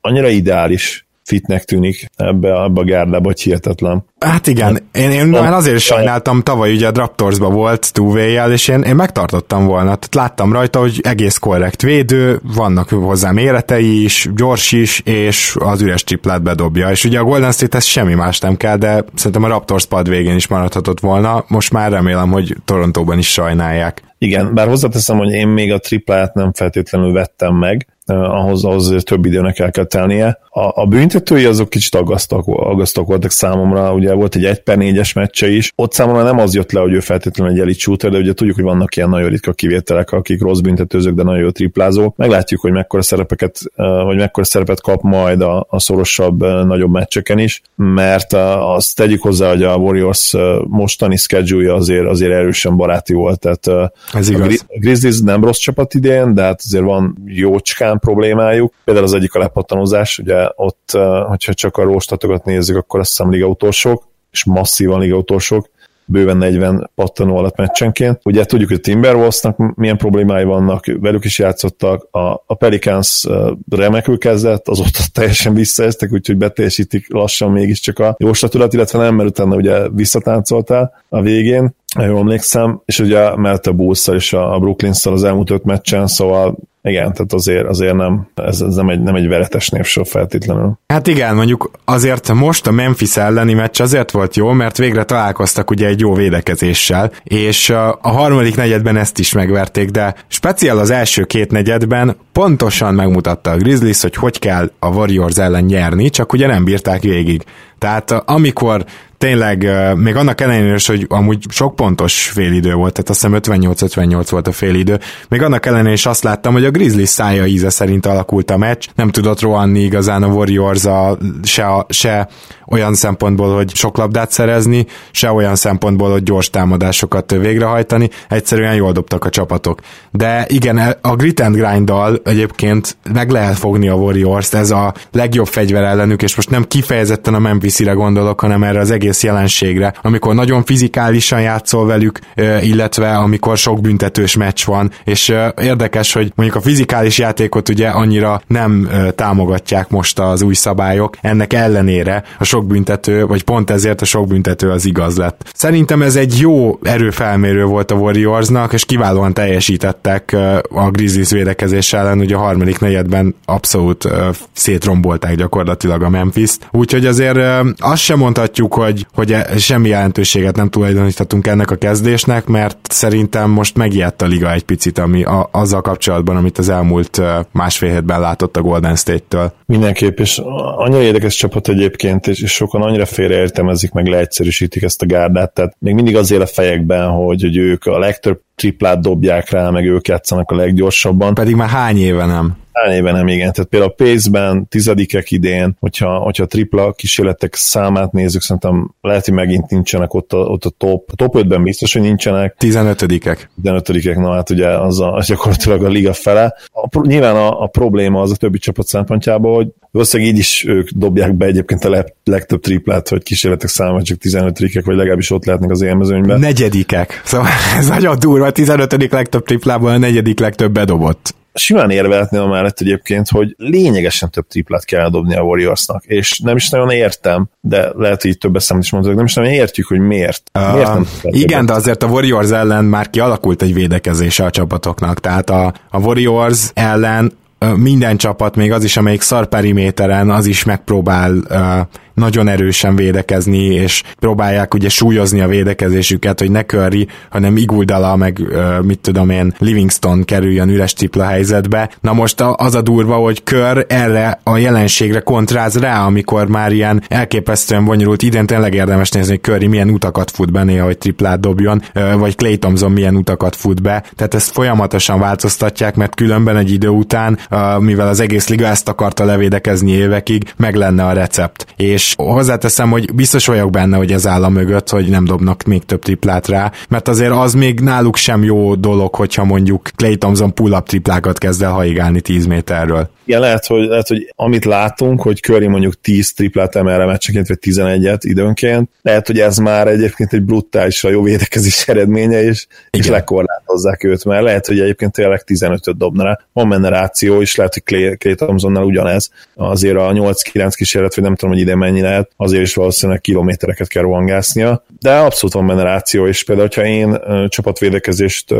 annyira 0.00 0.28
ideális 0.28 1.08
fitnek 1.30 1.64
tűnik 1.64 2.10
ebbe, 2.16 2.62
ebbe 2.62 2.80
a 2.80 2.84
gárdába, 2.84 3.26
hogy 3.26 3.40
hihetetlen. 3.40 4.04
Hát 4.18 4.46
igen, 4.46 4.78
én, 4.92 5.10
én 5.10 5.26
már 5.26 5.52
azért 5.52 5.76
is 5.76 5.84
sajnáltam, 5.84 6.42
tavaly 6.42 6.72
ugye 6.72 6.86
a 6.88 6.92
Raptorsba 6.94 7.50
volt 7.50 7.92
two 7.92 8.16
és 8.50 8.68
én, 8.68 8.80
én 8.80 8.94
megtartottam 8.94 9.66
volna. 9.66 9.84
Tehát 9.84 10.14
láttam 10.14 10.52
rajta, 10.52 10.78
hogy 10.78 11.00
egész 11.02 11.36
korrekt 11.38 11.82
védő, 11.82 12.40
vannak 12.54 12.88
hozzá 12.88 13.30
méretei 13.30 14.02
is, 14.02 14.28
gyors 14.34 14.72
is, 14.72 15.00
és 15.00 15.56
az 15.58 15.82
üres 15.82 16.04
triplát 16.04 16.42
bedobja. 16.42 16.90
És 16.90 17.04
ugye 17.04 17.18
a 17.18 17.24
Golden 17.24 17.52
State 17.52 17.76
ez 17.76 17.84
semmi 17.84 18.14
más 18.14 18.38
nem 18.38 18.56
kell, 18.56 18.76
de 18.76 19.04
szerintem 19.14 19.44
a 19.44 19.48
Raptors 19.48 19.86
pad 19.86 20.08
végén 20.08 20.34
is 20.34 20.48
maradhatott 20.48 21.00
volna. 21.00 21.44
Most 21.48 21.72
már 21.72 21.90
remélem, 21.90 22.30
hogy 22.30 22.56
Torontóban 22.64 23.18
is 23.18 23.32
sajnálják. 23.32 24.02
Igen, 24.18 24.54
bár 24.54 24.68
hozzáteszem, 24.68 25.18
hogy 25.18 25.30
én 25.30 25.48
még 25.48 25.72
a 25.72 25.78
triplát 25.78 26.34
nem 26.34 26.52
feltétlenül 26.52 27.12
vettem 27.12 27.54
meg, 27.54 27.86
ahhoz, 28.10 28.64
ahhoz 28.64 28.94
több 29.04 29.24
időnek 29.24 29.58
el 29.58 29.70
kell 29.70 29.84
telnie. 29.84 30.38
A, 30.48 30.80
a 30.80 30.86
büntetői 30.86 31.44
azok 31.44 31.68
kicsit 31.68 31.94
aggasztók, 31.94 32.44
aggasztók 32.46 33.06
voltak 33.06 33.30
számomra, 33.30 33.92
ugye 33.94 34.12
volt 34.12 34.34
egy 34.34 34.44
1 34.44 34.62
per 34.62 34.76
4-es 34.80 35.14
meccse 35.14 35.50
is, 35.50 35.72
ott 35.74 35.92
számomra 35.92 36.22
nem 36.22 36.38
az 36.38 36.54
jött 36.54 36.72
le, 36.72 36.80
hogy 36.80 36.92
ő 36.92 37.00
feltétlenül 37.00 37.52
egy 37.52 37.60
elit 37.60 37.78
shooter, 37.78 38.10
de 38.10 38.18
ugye 38.18 38.32
tudjuk, 38.32 38.56
hogy 38.56 38.64
vannak 38.64 38.96
ilyen 38.96 39.08
nagyon 39.08 39.28
ritka 39.28 39.52
kivételek, 39.52 40.12
akik 40.12 40.42
rossz 40.42 40.58
büntetőzők, 40.60 41.14
de 41.14 41.22
nagyon 41.22 41.40
jó 41.40 41.50
triplázók. 41.50 42.16
Meglátjuk, 42.16 42.60
hogy 42.60 42.72
mekkora 42.72 43.02
szerepeket, 43.02 43.60
vagy 44.04 44.16
mekkora 44.16 44.46
szerepet 44.46 44.80
kap 44.80 45.02
majd 45.02 45.40
a, 45.40 45.66
a 45.68 45.80
szorosabb, 45.80 46.40
nagyobb 46.66 46.92
meccseken 46.92 47.38
is, 47.38 47.62
mert 47.76 48.32
azt 48.32 48.96
tegyük 48.96 49.22
hozzá, 49.22 49.48
hogy 49.48 49.62
a 49.62 49.76
Warriors 49.76 50.34
mostani 50.68 51.16
schedule 51.16 51.74
azért, 51.74 52.06
azért 52.06 52.32
erősen 52.32 52.76
baráti 52.76 53.12
volt, 53.12 53.40
tehát 53.40 53.92
Ez 54.12 54.28
igaz. 54.28 54.66
a 54.68 54.78
Grizzlies 54.78 55.20
nem 55.20 55.44
rossz 55.44 55.58
csapat 55.58 55.94
idén, 55.94 56.34
de 56.34 56.42
hát 56.42 56.60
azért 56.64 56.84
van 56.84 57.22
jócskán 57.26 57.99
problémájuk. 58.00 58.74
Például 58.84 59.06
az 59.06 59.14
egyik 59.14 59.34
a 59.34 59.38
lepattanozás, 59.38 60.18
ugye 60.18 60.48
ott, 60.54 60.90
hogyha 61.26 61.54
csak 61.54 61.76
a 61.76 61.82
róstatokat 61.82 62.44
nézzük, 62.44 62.76
akkor 62.76 63.00
azt 63.00 63.08
hiszem 63.08 63.30
liga 63.30 63.46
utolsók, 63.46 64.08
és 64.30 64.44
masszívan 64.44 65.00
liga 65.00 65.16
utolsók, 65.16 65.68
bőven 66.10 66.36
40 66.36 66.90
pattanó 66.94 67.36
alatt 67.36 67.56
meccsenként. 67.56 68.20
Ugye 68.24 68.44
tudjuk, 68.44 68.68
hogy 68.68 68.78
a 68.78 68.80
Timberwolvesnak 68.80 69.76
milyen 69.76 69.96
problémái 69.96 70.44
vannak, 70.44 70.84
velük 71.00 71.24
is 71.24 71.38
játszottak, 71.38 72.06
a, 72.10 72.18
a 72.46 72.54
Pelicans 72.58 73.26
remekül 73.70 74.18
kezdett, 74.18 74.68
azóta 74.68 74.98
teljesen 75.12 75.54
visszaeztek, 75.54 76.12
úgyhogy 76.12 76.36
beteljesítik 76.36 77.12
lassan 77.12 77.50
mégiscsak 77.50 77.98
a 77.98 78.14
jóslatulat, 78.18 78.72
illetve 78.72 78.98
nem, 78.98 79.14
mert 79.14 79.28
utána 79.28 79.56
ugye 79.56 79.88
visszatáncoltál 79.88 81.02
a 81.08 81.20
végén, 81.20 81.74
jól 81.98 82.18
emlékszem, 82.18 82.80
és 82.84 82.98
ugye 82.98 83.36
mert 83.36 83.66
a 83.66 83.72
bulls 83.72 84.08
és 84.08 84.32
a 84.32 84.58
brooklyn 84.58 84.92
az 85.02 85.24
elmúlt 85.24 85.50
öt 85.50 85.64
meccsen, 85.64 86.06
szóval 86.06 86.56
igen, 86.82 87.12
tehát 87.12 87.32
azért, 87.32 87.66
azért 87.66 87.94
nem, 87.94 88.28
ez, 88.34 88.60
ez 88.60 88.74
nem, 88.74 88.88
egy, 88.88 89.00
nem 89.00 89.14
egy 89.14 89.28
veretes 89.28 89.68
névsor 89.68 90.06
feltétlenül. 90.06 90.78
Hát 90.86 91.06
igen, 91.06 91.34
mondjuk 91.34 91.70
azért 91.84 92.32
most 92.32 92.66
a 92.66 92.70
Memphis 92.70 93.16
elleni 93.16 93.54
meccs 93.54 93.80
azért 93.80 94.10
volt 94.10 94.36
jó, 94.36 94.50
mert 94.50 94.78
végre 94.78 95.04
találkoztak 95.04 95.70
ugye 95.70 95.86
egy 95.86 96.00
jó 96.00 96.14
védekezéssel, 96.14 97.12
és 97.22 97.70
a, 97.70 97.98
harmadik 98.02 98.56
negyedben 98.56 98.96
ezt 98.96 99.18
is 99.18 99.32
megverték, 99.32 99.90
de 99.90 100.14
speciál 100.28 100.78
az 100.78 100.90
első 100.90 101.24
két 101.24 101.50
negyedben 101.50 102.16
pontosan 102.32 102.94
megmutatta 102.94 103.50
a 103.50 103.56
Grizzlies, 103.56 104.00
hogy 104.00 104.14
hogy 104.14 104.38
kell 104.38 104.70
a 104.78 104.88
Warriors 104.88 105.38
ellen 105.38 105.64
nyerni, 105.64 106.10
csak 106.10 106.32
ugye 106.32 106.46
nem 106.46 106.64
bírták 106.64 107.02
végig. 107.02 107.44
Tehát 107.78 108.10
amikor 108.10 108.84
tényleg, 109.20 109.70
még 109.96 110.16
annak 110.16 110.40
ellenére 110.40 110.74
is, 110.74 110.86
hogy 110.86 111.06
amúgy 111.08 111.44
sok 111.48 111.74
pontos 111.74 112.28
félidő 112.28 112.74
volt, 112.74 112.92
tehát 112.92 113.10
azt 113.10 113.20
hiszem 113.20 113.60
58-58 113.60 114.26
volt 114.30 114.48
a 114.48 114.52
félidő, 114.52 115.00
még 115.28 115.42
annak 115.42 115.66
ellenére 115.66 115.92
is 115.92 116.06
azt 116.06 116.22
láttam, 116.22 116.52
hogy 116.52 116.64
a 116.64 116.70
Grizzlies 116.70 117.08
szája 117.08 117.46
íze 117.46 117.70
szerint 117.70 118.06
alakult 118.06 118.50
a 118.50 118.56
meccs, 118.56 118.86
nem 118.94 119.10
tudott 119.10 119.40
rohanni 119.40 119.80
igazán 119.80 120.22
a 120.22 120.26
Warriors 120.26 120.84
a, 120.84 121.18
se, 121.42 121.66
a, 121.66 121.86
se 121.88 122.28
olyan 122.70 122.94
szempontból, 122.94 123.54
hogy 123.54 123.74
sok 123.74 123.96
labdát 123.96 124.30
szerezni, 124.30 124.86
se 125.10 125.32
olyan 125.32 125.56
szempontból, 125.56 126.10
hogy 126.10 126.22
gyors 126.22 126.50
támadásokat 126.50 127.30
végrehajtani, 127.30 128.10
egyszerűen 128.28 128.74
jól 128.74 128.92
dobtak 128.92 129.24
a 129.24 129.30
csapatok. 129.30 129.80
De 130.10 130.44
igen, 130.48 130.96
a 131.00 131.16
grit 131.16 131.40
and 131.40 131.56
grind 131.56 131.92
egyébként 132.24 132.96
meg 133.12 133.30
lehet 133.30 133.58
fogni 133.58 133.88
a 133.88 133.94
Warriors-t, 133.94 134.54
ez 134.54 134.70
a 134.70 134.94
legjobb 135.12 135.46
fegyver 135.46 135.82
ellenük, 135.82 136.22
és 136.22 136.36
most 136.36 136.50
nem 136.50 136.64
kifejezetten 136.64 137.34
a 137.34 137.38
Memphis-re 137.38 137.92
gondolok, 137.92 138.40
hanem 138.40 138.62
erre 138.62 138.80
az 138.80 138.90
egész 138.90 139.22
jelenségre, 139.22 139.94
amikor 140.02 140.34
nagyon 140.34 140.64
fizikálisan 140.64 141.40
játszol 141.40 141.86
velük, 141.86 142.18
illetve 142.60 143.16
amikor 143.16 143.56
sok 143.56 143.80
büntetős 143.80 144.36
meccs 144.36 144.64
van, 144.64 144.90
és 145.04 145.34
érdekes, 145.62 146.12
hogy 146.12 146.32
mondjuk 146.34 146.58
a 146.58 146.62
fizikális 146.68 147.18
játékot 147.18 147.68
ugye 147.68 147.88
annyira 147.88 148.40
nem 148.46 148.88
támogatják 149.14 149.88
most 149.88 150.18
az 150.18 150.42
új 150.42 150.54
szabályok, 150.54 151.16
ennek 151.20 151.52
ellenére 151.52 152.24
a 152.38 152.44
sok 152.44 152.59
büntető, 152.66 153.26
vagy 153.26 153.44
pont 153.44 153.70
ezért 153.70 154.00
a 154.00 154.04
sok 154.04 154.26
büntető 154.26 154.70
az 154.70 154.84
igaz 154.84 155.16
lett. 155.16 155.50
Szerintem 155.54 156.02
ez 156.02 156.16
egy 156.16 156.38
jó 156.38 156.78
erőfelmérő 156.82 157.64
volt 157.64 157.90
a 157.90 157.94
Warriorsnak, 157.94 158.72
és 158.72 158.84
kiválóan 158.84 159.34
teljesítettek 159.34 160.36
a 160.70 160.90
Grizzlies 160.90 161.30
védekezés 161.30 161.92
ellen, 161.92 162.18
ugye 162.18 162.34
a 162.34 162.38
harmadik 162.38 162.78
negyedben 162.78 163.34
abszolút 163.44 164.08
szétrombolták 164.52 165.34
gyakorlatilag 165.34 166.02
a 166.02 166.08
Memphis-t. 166.08 166.68
Úgyhogy 166.70 167.06
azért 167.06 167.38
azt 167.78 168.02
sem 168.02 168.18
mondhatjuk, 168.18 168.74
hogy, 168.74 169.06
hogy 169.14 169.32
e, 169.32 169.58
semmi 169.58 169.88
jelentőséget 169.88 170.56
nem 170.56 170.68
tulajdoníthatunk 170.68 171.46
ennek 171.46 171.70
a 171.70 171.76
kezdésnek, 171.76 172.46
mert 172.46 172.78
szerintem 172.82 173.50
most 173.50 173.76
megijedt 173.76 174.22
a 174.22 174.26
liga 174.26 174.52
egy 174.52 174.62
picit, 174.64 174.98
ami 174.98 175.22
a, 175.22 175.48
azzal 175.52 175.80
kapcsolatban, 175.80 176.36
amit 176.36 176.58
az 176.58 176.68
elmúlt 176.68 177.22
másfél 177.52 177.90
hétben 177.90 178.20
látott 178.20 178.56
a 178.56 178.62
Golden 178.62 178.96
State-től. 178.96 179.52
Mindenképp, 179.66 180.18
és 180.18 180.40
annyira 180.76 181.02
érdekes 181.02 181.34
csapat 181.34 181.68
egyébként, 181.68 182.26
és, 182.26 182.42
és 182.42 182.49
sokan 182.54 182.82
annyira 182.82 183.06
félreértelmezik, 183.06 183.92
meg 183.92 184.06
leegyszerűsítik 184.06 184.82
ezt 184.82 185.02
a 185.02 185.06
gárdát, 185.06 185.52
tehát 185.54 185.76
még 185.78 185.94
mindig 185.94 186.16
az 186.16 186.30
él 186.30 186.40
a 186.40 186.46
fejekben, 186.46 187.08
hogy, 187.08 187.42
hogy 187.42 187.56
ők 187.56 187.86
a 187.86 187.98
legtöbb 187.98 188.40
triplát 188.54 189.00
dobják 189.00 189.50
rá, 189.50 189.70
meg 189.70 189.84
ők 189.84 190.08
játszanak 190.08 190.50
a 190.50 190.54
leggyorsabban. 190.54 191.34
Pedig 191.34 191.54
már 191.54 191.68
hány 191.68 191.98
éve 191.98 192.26
nem? 192.26 192.59
Éve 192.88 193.12
nem 193.12 193.28
igen. 193.28 193.52
Tehát 193.52 193.70
például 193.70 193.92
a 193.96 194.04
Pace-ben 194.04 194.66
tizedikek 194.68 195.30
idén, 195.30 195.76
hogyha, 195.80 196.18
hogyha 196.18 196.46
tripla 196.46 196.92
kísérletek 196.92 197.54
számát 197.54 198.12
nézzük, 198.12 198.42
szerintem 198.42 198.94
lehet, 199.00 199.24
hogy 199.24 199.34
megint 199.34 199.70
nincsenek 199.70 200.14
ott 200.14 200.32
a, 200.32 200.36
ott 200.36 200.64
a 200.64 200.70
top. 200.70 201.08
A 201.12 201.14
top 201.14 201.34
5-ben 201.38 201.62
biztos, 201.62 201.92
hogy 201.92 202.02
nincsenek. 202.02 202.56
15-ek. 202.58 203.38
15-ekek, 203.64 204.16
na 204.16 204.32
hát 204.32 204.50
ugye 204.50 204.68
az, 204.68 205.00
a, 205.00 205.14
az 205.14 205.26
gyakorlatilag 205.26 205.84
a 205.84 205.88
liga 205.88 206.12
fele. 206.12 206.54
A, 206.72 207.06
nyilván 207.06 207.36
a, 207.36 207.62
a 207.62 207.66
probléma 207.66 208.20
az 208.20 208.30
a 208.30 208.36
többi 208.36 208.58
csapat 208.58 208.86
szempontjából, 208.86 209.54
hogy 209.54 209.68
valószínűleg 209.90 210.32
így 210.32 210.38
is 210.38 210.64
ők 210.68 210.90
dobják 210.90 211.34
be 211.34 211.46
egyébként 211.46 211.84
a 211.84 212.04
legtöbb 212.24 212.60
triplát, 212.60 213.08
hogy 213.08 213.22
kísérletek 213.22 213.68
száma 213.68 214.02
csak 214.02 214.18
15-ek, 214.22 214.82
vagy 214.84 214.96
legalábbis 214.96 215.30
ott 215.30 215.44
lehetnek 215.44 215.70
az 215.70 215.82
élmezőnyben. 215.82 216.38
Negyedikek. 216.38 217.20
Szóval 217.24 217.48
ez 217.78 217.88
nagyon 217.88 218.18
durva, 218.18 218.50
15. 218.50 219.12
legtöbb 219.12 219.44
triplából 219.44 219.90
a 219.90 219.98
negyedik 219.98 220.38
legtöbb 220.38 220.72
bedobott 220.72 221.34
simán 221.54 221.90
érvehetni 221.90 222.38
a 222.38 222.46
mellett 222.46 222.80
egyébként, 222.80 223.28
hogy 223.28 223.54
lényegesen 223.56 224.30
több 224.30 224.46
triplát 224.46 224.84
kell 224.84 225.10
dobni 225.10 225.34
a 225.34 225.42
Warriorsnak, 225.42 226.04
és 226.04 226.38
nem 226.38 226.56
is 226.56 226.68
nagyon 226.68 226.90
értem, 226.90 227.48
de 227.60 227.90
lehet, 227.94 228.22
hogy 228.22 228.38
több 228.38 228.56
eszem 228.56 228.78
is 228.78 228.90
mondok, 228.90 229.14
nem 229.14 229.24
is 229.24 229.34
nagyon 229.34 229.52
értjük, 229.52 229.86
hogy 229.86 229.98
miért. 229.98 230.42
Uh, 230.58 230.72
miért 230.72 230.92
nem 230.92 231.06
igen, 231.22 231.66
de 231.66 231.72
azért 231.72 232.02
a 232.02 232.06
Warriors 232.06 232.50
ellen 232.50 232.84
már 232.84 233.10
kialakult 233.10 233.62
egy 233.62 233.74
védekezése 233.74 234.44
a 234.44 234.50
csapatoknak, 234.50 235.20
tehát 235.20 235.50
a, 235.50 235.74
a 235.90 235.98
Warriors 235.98 236.70
ellen 236.74 237.38
minden 237.76 238.16
csapat, 238.16 238.56
még 238.56 238.72
az 238.72 238.84
is, 238.84 238.96
amelyik 238.96 239.20
szar 239.20 239.46
periméteren, 239.46 240.30
az 240.30 240.46
is 240.46 240.64
megpróbál 240.64 241.32
uh, 241.32 241.80
nagyon 242.20 242.48
erősen 242.48 242.96
védekezni, 242.96 243.64
és 243.64 244.02
próbálják 244.18 244.74
ugye 244.74 244.88
súlyozni 244.88 245.40
a 245.40 245.48
védekezésüket, 245.48 246.38
hogy 246.40 246.50
ne 246.50 246.62
Curry, 246.62 247.08
hanem 247.30 247.56
Iguldala, 247.56 248.16
meg 248.16 248.40
mit 248.82 248.98
tudom 248.98 249.30
én, 249.30 249.54
Livingston 249.58 250.24
kerüljön 250.24 250.68
üres 250.68 250.92
tripla 250.92 251.24
helyzetbe. 251.24 251.90
Na 252.00 252.12
most 252.12 252.40
az 252.40 252.74
a 252.74 252.82
durva, 252.82 253.14
hogy 253.14 253.42
Kör 253.42 253.86
erre 253.88 254.40
a 254.42 254.56
jelenségre 254.56 255.20
kontráz 255.20 255.78
rá, 255.78 256.04
amikor 256.06 256.48
már 256.48 256.72
ilyen 256.72 257.02
elképesztően 257.08 257.84
bonyolult, 257.84 258.22
idén 258.22 258.46
tényleg 258.46 258.74
érdemes 258.74 259.10
nézni, 259.10 259.30
hogy 259.30 259.42
Curry 259.42 259.66
milyen 259.66 259.90
utakat 259.90 260.30
fut 260.30 260.52
be 260.52 260.64
néha, 260.64 260.84
hogy 260.84 260.98
triplát 260.98 261.40
dobjon, 261.40 261.82
vagy 262.18 262.36
Clay 262.36 262.58
Thompson 262.58 262.92
milyen 262.92 263.16
utakat 263.16 263.56
fut 263.56 263.82
be. 263.82 264.04
Tehát 264.16 264.34
ezt 264.34 264.50
folyamatosan 264.50 265.18
változtatják, 265.20 265.94
mert 265.94 266.14
különben 266.14 266.56
egy 266.56 266.72
idő 266.72 266.88
után, 266.88 267.38
mivel 267.78 268.08
az 268.08 268.20
egész 268.20 268.48
liga 268.48 268.66
ezt 268.66 268.88
akarta 268.88 269.24
levédekezni 269.24 269.90
évekig, 269.90 270.52
meg 270.56 270.74
lenne 270.74 271.04
a 271.04 271.12
recept. 271.12 271.66
És 271.76 272.09
hozzáteszem, 272.16 272.90
hogy 272.90 273.14
biztos 273.14 273.46
vagyok 273.46 273.70
benne, 273.70 273.96
hogy 273.96 274.12
ez 274.12 274.26
áll 274.26 274.44
a 274.44 274.48
mögött, 274.48 274.88
hogy 274.88 275.08
nem 275.08 275.24
dobnak 275.24 275.62
még 275.62 275.84
több 275.84 276.02
triplát 276.02 276.48
rá, 276.48 276.72
mert 276.88 277.08
azért 277.08 277.32
az 277.32 277.54
még 277.54 277.80
náluk 277.80 278.16
sem 278.16 278.44
jó 278.44 278.74
dolog, 278.74 279.14
hogyha 279.14 279.44
mondjuk 279.44 279.90
Clay 279.96 280.16
Thompson 280.16 280.54
pull-up 280.54 280.86
triplákat 280.86 281.38
kezd 281.38 281.62
el 281.62 281.72
haigálni 281.72 282.20
10 282.20 282.46
méterről. 282.46 283.10
Igen, 283.24 283.40
lehet 283.40 283.66
hogy, 283.66 283.86
lehet, 283.86 284.08
hogy 284.08 284.32
amit 284.36 284.64
látunk, 284.64 285.22
hogy 285.22 285.40
Curry 285.40 285.66
mondjuk 285.66 286.00
10 286.00 286.32
triplát 286.32 286.76
emel 286.76 287.06
meccsenként, 287.06 287.48
vagy 287.48 287.58
11-et 287.60 288.18
időnként, 288.20 288.90
lehet, 289.02 289.26
hogy 289.26 289.38
ez 289.38 289.56
már 289.56 289.88
egyébként 289.88 290.32
egy 290.32 290.42
brutálisra 290.42 291.10
jó 291.10 291.22
védekezés 291.22 291.88
eredménye, 291.88 292.42
és, 292.42 292.66
és 292.90 293.06
lekorlátozzák 293.08 294.04
őt, 294.04 294.24
mert 294.24 294.42
lehet, 294.42 294.66
hogy 294.66 294.80
egyébként 294.80 295.12
tényleg 295.12 295.42
15-öt 295.46 295.96
dobna 295.96 296.24
rá. 296.24 296.38
Van 296.52 296.68
benne 296.68 296.88
ráció, 296.88 297.40
és 297.40 297.54
lehet, 297.54 297.72
hogy 297.72 297.82
Clay, 297.82 298.16
Clay 298.16 298.34
Thompsonnál 298.34 298.84
ugyanez. 298.84 299.30
Azért 299.54 299.96
a 299.96 300.12
8-9 300.12 300.72
kísérlet, 300.74 301.14
vagy 301.14 301.24
nem 301.24 301.34
tudom, 301.34 301.54
hogy 301.54 301.62
ide 301.62 301.74
mennyi 301.90 302.02
lehet, 302.02 302.30
azért 302.36 302.62
is 302.62 302.74
valószínűleg 302.74 303.20
kilométereket 303.20 303.88
kell 303.88 304.02
rohangásznia, 304.02 304.84
de 305.00 305.16
abszolút 305.16 305.54
van 305.54 305.66
benne 305.66 305.82
ráció, 305.82 306.26
és 306.26 306.44
például, 306.44 306.68
ha 306.74 306.84
én 306.84 307.18
csapatvédekezést 307.48 308.54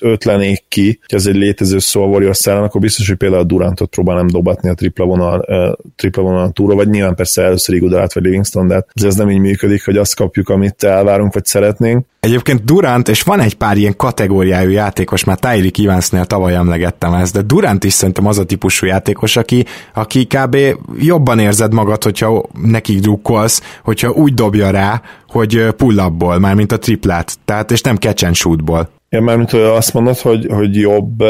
ötlenék 0.00 0.64
ki, 0.68 0.98
hogy 1.06 1.18
ez 1.18 1.26
egy 1.26 1.36
létező 1.36 1.78
szó 1.78 2.02
a 2.02 2.06
Warriors 2.06 2.46
akkor 2.46 2.80
biztos, 2.80 3.08
hogy 3.08 3.16
például 3.16 3.42
a 3.42 3.46
Durantot 3.46 3.90
próbálnám 3.90 4.26
dobatni 4.26 4.68
a 4.68 4.74
tripla 4.74 5.04
vonal, 5.04 5.46
tripla 5.96 6.22
vonal 6.22 6.50
túra, 6.50 6.74
vagy 6.74 6.88
nyilván 6.88 7.14
persze 7.14 7.42
először 7.42 7.74
Igudalát 7.74 8.12
vagy 8.12 8.22
Livingston, 8.22 8.66
de 8.66 8.84
ez 9.04 9.14
nem 9.14 9.30
így 9.30 9.38
működik, 9.38 9.84
hogy 9.84 9.96
azt 9.96 10.14
kapjuk, 10.14 10.48
amit 10.48 10.82
elvárunk, 10.82 11.34
vagy 11.34 11.44
szeretnénk. 11.44 12.06
Egyébként 12.20 12.64
Durant, 12.64 13.08
és 13.08 13.22
van 13.22 13.40
egy 13.40 13.54
pár 13.54 13.76
ilyen 13.76 13.96
kategóriájú 13.96 14.70
játékos, 14.70 15.24
már 15.24 15.38
Tyreek 15.38 15.78
Evansnél 15.78 16.24
tavaly 16.24 16.54
emlegettem 16.54 17.12
ezt, 17.12 17.32
de 17.32 17.40
Durant 17.42 17.84
is 17.84 17.92
szerintem 17.92 18.26
az 18.26 18.38
a 18.38 18.44
típusú 18.44 18.86
játékos, 18.86 19.36
aki, 19.36 19.64
aki 19.94 20.26
kb. 20.26 20.56
jobban 20.98 21.38
érzed 21.38 21.72
magad, 21.72 22.02
hogyha 22.02 22.44
nekik 22.62 23.00
drukkolsz, 23.00 23.62
hogyha 23.84 24.10
úgy 24.10 24.34
dobja 24.34 24.70
rá, 24.70 25.02
hogy 25.28 25.68
pull-upból, 25.76 26.38
mármint 26.38 26.72
a 26.72 26.78
triplát, 26.78 27.38
tehát 27.44 27.70
és 27.70 27.80
nem 27.80 27.96
catch 27.96 28.24
and 28.24 28.34
shootból. 28.34 28.88
Ja, 29.08 29.20
mármint 29.20 29.52
azt 29.52 29.94
mondod, 29.94 30.18
hogy, 30.18 30.46
hogy 30.50 30.76
jobb 30.76 31.22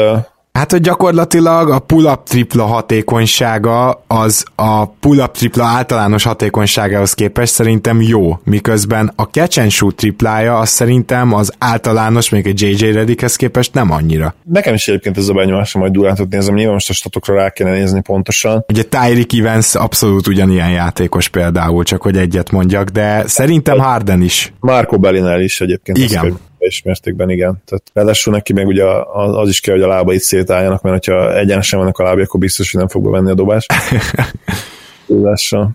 Hát, 0.51 0.71
hogy 0.71 0.81
gyakorlatilag 0.81 1.69
a 1.69 1.79
pull-up 1.79 2.23
tripla 2.23 2.65
hatékonysága 2.65 4.03
az 4.07 4.45
a 4.55 4.85
pull-up 4.85 5.37
tripla 5.37 5.63
általános 5.63 6.23
hatékonyságához 6.23 7.13
képest 7.13 7.53
szerintem 7.53 8.01
jó, 8.01 8.39
miközben 8.43 9.13
a 9.15 9.23
catch 9.23 9.59
and 9.59 9.69
shoot 9.69 9.95
triplája 9.95 10.57
az 10.57 10.69
szerintem 10.69 11.33
az 11.33 11.53
általános, 11.57 12.29
még 12.29 12.47
egy 12.47 12.61
JJ 12.61 12.91
Reddickhez 12.91 13.35
képest 13.35 13.73
nem 13.73 13.91
annyira. 13.91 14.35
Nekem 14.43 14.73
is 14.73 14.87
egyébként 14.87 15.17
ez 15.17 15.27
a 15.27 15.33
benyomásom, 15.33 15.81
hogy 15.81 15.91
Durantot 15.91 16.29
nézem, 16.29 16.55
nyilván 16.55 16.73
most 16.73 16.89
a 16.89 16.93
statokra 16.93 17.35
rá 17.35 17.49
kéne 17.49 17.71
nézni 17.71 18.01
pontosan. 18.01 18.65
Ugye 18.67 18.83
Tyreek 18.83 19.33
Evans 19.33 19.75
abszolút 19.75 20.27
ugyanilyen 20.27 20.69
játékos 20.69 21.27
például, 21.27 21.83
csak 21.83 22.01
hogy 22.01 22.17
egyet 22.17 22.51
mondjak, 22.51 22.89
de 22.89 23.27
szerintem 23.27 23.79
Harden 23.79 24.21
is. 24.21 24.53
Marco 24.59 24.97
Bellinel 24.97 25.41
is 25.41 25.61
egyébként. 25.61 25.97
Igen 25.97 26.49
teljes 26.61 26.81
mértékben 26.81 27.29
igen. 27.29 27.61
Tehát 27.65 27.83
ráadásul 27.93 28.33
neki 28.33 28.53
meg 28.53 28.67
ugye 28.67 28.85
az 29.13 29.49
is 29.49 29.59
kell, 29.59 29.73
hogy 29.73 29.83
a 29.83 29.87
lábai 29.87 30.19
szétálljanak, 30.19 30.81
mert 30.81 31.05
ha 31.05 31.37
egyenesen 31.37 31.79
vannak 31.79 31.97
a 31.97 32.03
lábai, 32.03 32.23
akkor 32.23 32.39
biztos, 32.39 32.71
hogy 32.71 32.79
nem 32.79 32.89
fog 32.89 33.03
bevenni 33.03 33.29
a 33.29 33.33
dobást. 33.33 33.73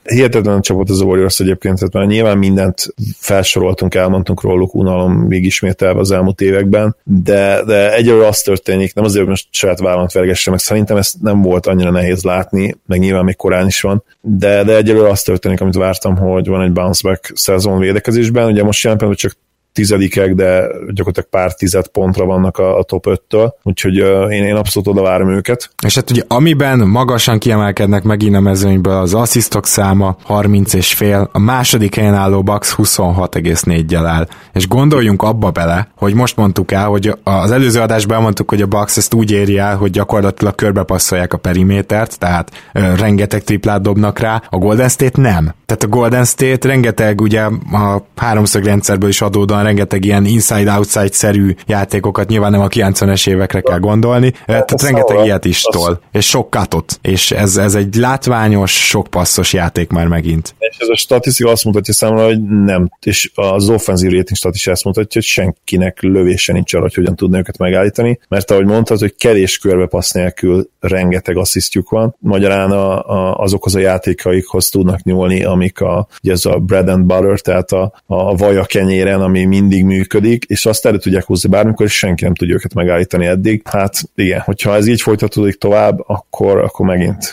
Hihetetlen 0.05 0.61
csapat 0.61 0.91
az 0.91 1.01
a 1.01 1.05
Warriors 1.05 1.41
egyébként, 1.41 1.79
tehát 1.79 1.93
már 1.93 2.07
nyilván 2.07 2.39
mindent 2.39 2.87
felsoroltunk, 3.19 3.95
elmondtunk 3.95 4.43
róluk 4.43 4.75
unalom 4.75 5.13
még 5.13 5.45
ismételve 5.45 6.01
az 6.01 6.11
elmúlt 6.11 6.41
években, 6.41 6.97
de, 7.05 7.63
de 7.65 7.95
egyelőre 7.95 8.27
az 8.27 8.41
történik, 8.41 8.95
nem 8.95 9.05
azért, 9.05 9.21
hogy 9.21 9.29
most 9.29 9.47
saját 9.51 9.81
vállalat 9.81 10.13
vergesse 10.13 10.51
meg, 10.51 10.59
szerintem 10.59 10.97
ezt 10.97 11.23
nem 11.23 11.43
volt 11.43 11.67
annyira 11.67 11.91
nehéz 11.91 12.23
látni, 12.23 12.77
meg 12.87 12.99
nyilván 12.99 13.25
még 13.25 13.37
korán 13.37 13.67
is 13.67 13.81
van, 13.81 14.05
de, 14.21 14.65
de 14.65 14.77
egyelőre 14.77 15.09
az 15.09 15.23
történik, 15.23 15.61
amit 15.61 15.75
vártam, 15.75 16.17
hogy 16.17 16.47
van 16.47 16.63
egy 16.63 16.73
bounce 16.73 17.09
back 17.09 17.33
szezon 17.35 17.79
védekezésben, 17.79 18.51
ugye 18.51 18.63
most 18.63 18.85
jelen 18.85 19.15
csak 19.15 19.37
tizedikek, 19.77 20.35
de 20.35 20.67
gyakorlatilag 20.89 21.29
pár 21.31 21.55
tized 21.55 21.87
pontra 21.87 22.25
vannak 22.25 22.59
a, 22.59 22.79
a 22.79 22.83
top 22.83 23.07
5-től, 23.09 23.53
úgyhogy 23.63 24.01
uh, 24.01 24.35
én, 24.35 24.45
én 24.45 24.55
abszolút 24.55 24.89
oda 24.89 25.03
várom 25.03 25.31
őket. 25.31 25.71
És 25.87 25.95
hát 25.95 26.11
ugye 26.11 26.23
amiben 26.29 26.79
magasan 26.79 27.39
kiemelkednek 27.39 28.03
megint 28.03 28.37
a 28.37 28.41
mezőnyből 28.41 28.97
az 28.97 29.15
asszisztok 29.15 29.67
száma 29.67 30.17
30 30.23 30.75
és 30.75 30.95
fél, 30.95 31.29
a 31.33 31.39
második 31.39 31.95
helyen 31.95 32.15
álló 32.15 32.43
Bucks 32.43 32.75
26,4-jel 32.77 34.05
áll. 34.07 34.29
És 34.53 34.69
gondoljunk 34.69 35.23
abba 35.23 35.51
bele, 35.51 35.89
hogy 35.97 36.15
most 36.15 36.37
mondtuk 36.37 36.73
el, 36.73 36.87
hogy 36.87 37.15
az 37.23 37.51
előző 37.51 37.81
adásban 37.81 38.23
mondtuk, 38.23 38.49
hogy 38.49 38.63
a 38.63 38.67
Bucks 38.67 38.97
ezt 38.97 39.15
úgy 39.15 39.31
éri 39.31 39.59
el, 39.59 39.77
hogy 39.77 39.91
gyakorlatilag 39.91 40.55
körbepasszolják 40.55 41.33
a 41.33 41.37
perimétert, 41.39 42.19
tehát 42.19 42.51
uh, 42.75 42.99
rengeteg 42.99 43.45
triplát 43.45 43.83
dobnak 43.83 44.19
rá, 44.19 44.43
a 44.51 44.57
Golden 44.57 44.89
State 44.89 45.21
nem. 45.21 45.55
Tehát 45.67 45.83
a 45.83 45.87
Golden 45.87 46.25
State 46.25 46.69
rengeteg 46.69 47.21
ugye 47.21 47.41
a 47.73 48.07
háromszög 48.17 48.65
rendszerből 48.65 49.09
is 49.09 49.21
adódóan 49.21 49.63
rengeteg 49.63 50.05
ilyen 50.05 50.25
inside-outside-szerű 50.25 51.55
játékokat, 51.67 52.29
nyilván 52.29 52.51
nem 52.51 52.61
a 52.61 52.69
90-es 52.69 53.29
évekre 53.29 53.61
kell 53.61 53.79
gondolni, 53.79 54.33
hát 54.35 54.47
tehát 54.47 54.83
rengeteg 54.83 55.25
ilyet 55.25 55.45
is 55.45 55.63
tol, 55.63 56.01
és 56.13 56.27
sok 56.27 56.51
katot, 56.51 56.99
és 57.03 57.31
ez, 57.31 57.57
ez 57.57 57.75
egy 57.75 57.95
látványos, 57.95 58.89
sok 58.89 59.07
passzos 59.07 59.53
játék 59.53 59.91
már 59.91 60.07
megint. 60.07 60.55
És 60.59 60.77
ez 60.79 60.89
a 60.89 60.97
statisztika 60.97 61.51
azt 61.51 61.65
mutatja 61.65 61.95
számomra, 61.95 62.25
hogy 62.25 62.43
nem, 62.43 62.91
és 63.01 63.31
az 63.35 63.69
offenzív 63.69 64.11
rating 64.11 64.37
stat 64.37 64.55
is 64.55 64.67
ezt 64.67 64.85
mutatja, 64.85 65.21
hogy 65.21 65.31
senkinek 65.31 66.03
lövése 66.03 66.53
nincs 66.53 66.75
arra, 66.75 66.83
hogy 66.83 66.95
hogyan 66.95 67.17
tudna 67.17 67.39
őket 67.39 67.59
megállítani, 67.59 68.19
mert 68.29 68.51
ahogy 68.51 68.67
mondtad, 68.67 68.99
hogy 68.99 69.15
kevés 69.17 69.59
körbe 69.59 69.87
passz 69.87 70.13
nélkül 70.13 70.71
rengeteg 70.81 71.37
asszisztjuk 71.37 71.91
van, 71.91 72.17
magyarán 72.19 72.71
a, 72.71 73.09
a, 73.09 73.37
azokhoz 73.37 73.75
a 73.75 73.79
játékaikhoz 73.79 74.69
tudnak 74.69 75.03
nyúlni, 75.03 75.45
amik 75.57 75.81
a, 75.81 76.07
ugye 76.23 76.33
ez 76.33 76.45
a 76.45 76.59
bread 76.59 76.89
and 76.89 77.05
butter, 77.05 77.41
tehát 77.41 77.73
a, 77.73 77.93
a 78.07 78.35
vaja 78.37 78.65
kenyéren, 78.65 79.21
ami 79.21 79.45
mindig 79.45 79.85
működik, 79.85 80.45
és 80.45 80.67
azt 80.67 80.87
elő 80.87 80.99
tudják 80.99 81.25
húzni 81.25 81.49
bármikor, 81.49 81.87
és 81.87 81.99
senki 81.99 82.25
nem 82.25 82.35
tudja 82.35 82.55
őket 82.55 82.75
megállítani 82.75 83.27
eddig. 83.27 83.63
Hát 83.65 84.03
igen, 84.15 84.41
hogyha 84.41 84.75
ez 84.75 84.87
így 84.87 85.01
folytatódik 85.01 85.55
tovább, 85.55 85.99
akkor, 86.07 86.59
akkor 86.59 86.87
megint 86.87 87.33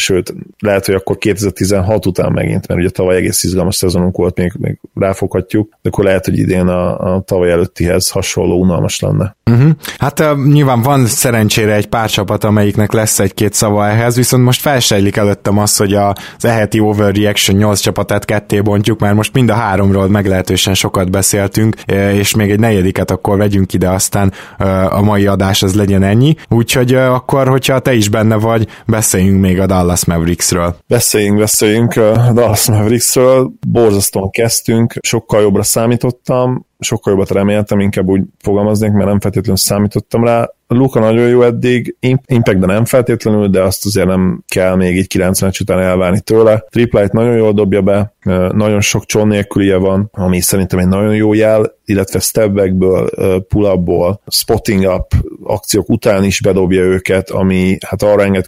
sőt, 0.00 0.34
lehet, 0.58 0.86
hogy 0.86 0.94
akkor 0.94 1.18
2016 1.18 2.06
után 2.06 2.32
megint, 2.32 2.68
mert 2.68 2.80
ugye 2.80 2.90
tavaly 2.90 3.16
egész 3.16 3.42
izgalmas 3.42 3.76
szezonunk 3.76 4.16
volt, 4.16 4.36
még, 4.36 4.52
még 4.58 4.78
ráfoghatjuk, 4.94 5.68
de 5.82 5.88
akkor 5.88 6.04
lehet, 6.04 6.24
hogy 6.24 6.38
idén 6.38 6.66
a, 6.66 7.14
a 7.14 7.20
tavaly 7.20 7.50
előttihez 7.50 8.10
hasonló 8.10 8.60
unalmas 8.60 9.00
lenne. 9.00 9.36
Uh-huh. 9.50 9.70
Hát 9.98 10.20
uh, 10.20 10.44
nyilván 10.46 10.82
van 10.82 11.06
szerencsére 11.06 11.74
egy 11.74 11.86
pár 11.86 12.10
csapat, 12.10 12.44
amelyiknek 12.44 12.92
lesz 12.92 13.18
egy-két 13.18 13.52
szava 13.52 13.86
ehhez, 13.86 14.16
viszont 14.16 14.44
most 14.44 14.60
felsejlik 14.60 15.16
előttem 15.16 15.58
az, 15.58 15.76
hogy 15.76 15.94
az 15.94 16.14
eheti 16.44 16.80
overreaction 16.80 17.58
8 17.58 17.80
csapatát 17.80 18.24
ketté 18.24 18.60
bontjuk, 18.60 19.00
mert 19.00 19.14
most 19.14 19.32
mind 19.32 19.50
a 19.50 19.54
háromról 19.54 20.08
meglehetősen 20.08 20.74
sokat 20.74 21.10
beszéltünk, 21.10 21.76
és 22.12 22.34
még 22.34 22.50
egy 22.50 22.60
negyediket 22.60 23.10
akkor 23.10 23.36
vegyünk 23.36 23.72
ide, 23.72 23.88
aztán 23.88 24.32
uh, 24.58 24.94
a 24.94 25.02
mai 25.02 25.26
adás 25.26 25.62
az 25.62 25.74
legyen 25.74 26.02
ennyi. 26.02 26.34
Úgyhogy 26.48 26.94
uh, 26.94 27.14
akkor, 27.14 27.48
hogyha 27.48 27.78
te 27.78 27.94
is 27.94 28.08
benne 28.08 28.34
vagy, 28.34 28.66
beszéljünk 28.86 29.40
még 29.40 29.60
a 29.60 29.66
Dallas 29.66 29.86
Mavericksről. 30.04 30.76
Beszéljünk, 30.86 31.38
beszéljünk 31.38 31.94
Dallas 32.34 32.68
Mavericksről. 32.68 33.52
Borzasztóan 33.68 34.30
kezdtünk, 34.30 34.94
sokkal 35.00 35.40
jobbra 35.40 35.62
számítottam, 35.62 36.66
sokkal 36.78 37.12
jobbat 37.12 37.30
reméltem, 37.30 37.80
inkább 37.80 38.08
úgy 38.08 38.22
fogalmaznék, 38.38 38.92
mert 38.92 39.08
nem 39.08 39.20
feltétlenül 39.20 39.56
számítottam 39.56 40.24
rá. 40.24 40.50
Luka 40.66 41.00
nagyon 41.00 41.28
jó 41.28 41.42
eddig, 41.42 41.96
impact 42.26 42.58
de 42.58 42.66
nem 42.66 42.84
feltétlenül, 42.84 43.48
de 43.48 43.62
azt 43.62 43.86
azért 43.86 44.06
nem 44.06 44.42
kell 44.48 44.74
még 44.74 44.96
így 44.96 45.06
90 45.06 45.52
után 45.60 45.78
elválni 45.78 46.20
tőle. 46.20 46.64
Triplight 46.70 47.12
nagyon 47.12 47.36
jól 47.36 47.52
dobja 47.52 47.82
be, 47.82 48.14
nagyon 48.52 48.80
sok 48.80 49.04
cson 49.04 49.26
nélkülije 49.28 49.76
van, 49.76 50.08
ami 50.12 50.40
szerintem 50.40 50.78
egy 50.78 50.88
nagyon 50.88 51.14
jó 51.14 51.34
jel, 51.34 51.76
illetve 51.84 52.18
stepbackből, 52.18 53.10
pull-upból, 53.48 54.20
spotting 54.26 54.84
up 54.84 55.14
akciók 55.48 55.88
után 55.88 56.24
is 56.24 56.40
bedobja 56.40 56.82
őket, 56.82 57.30
ami 57.30 57.78
hát 57.86 58.02
arra 58.02 58.22
enged 58.22 58.44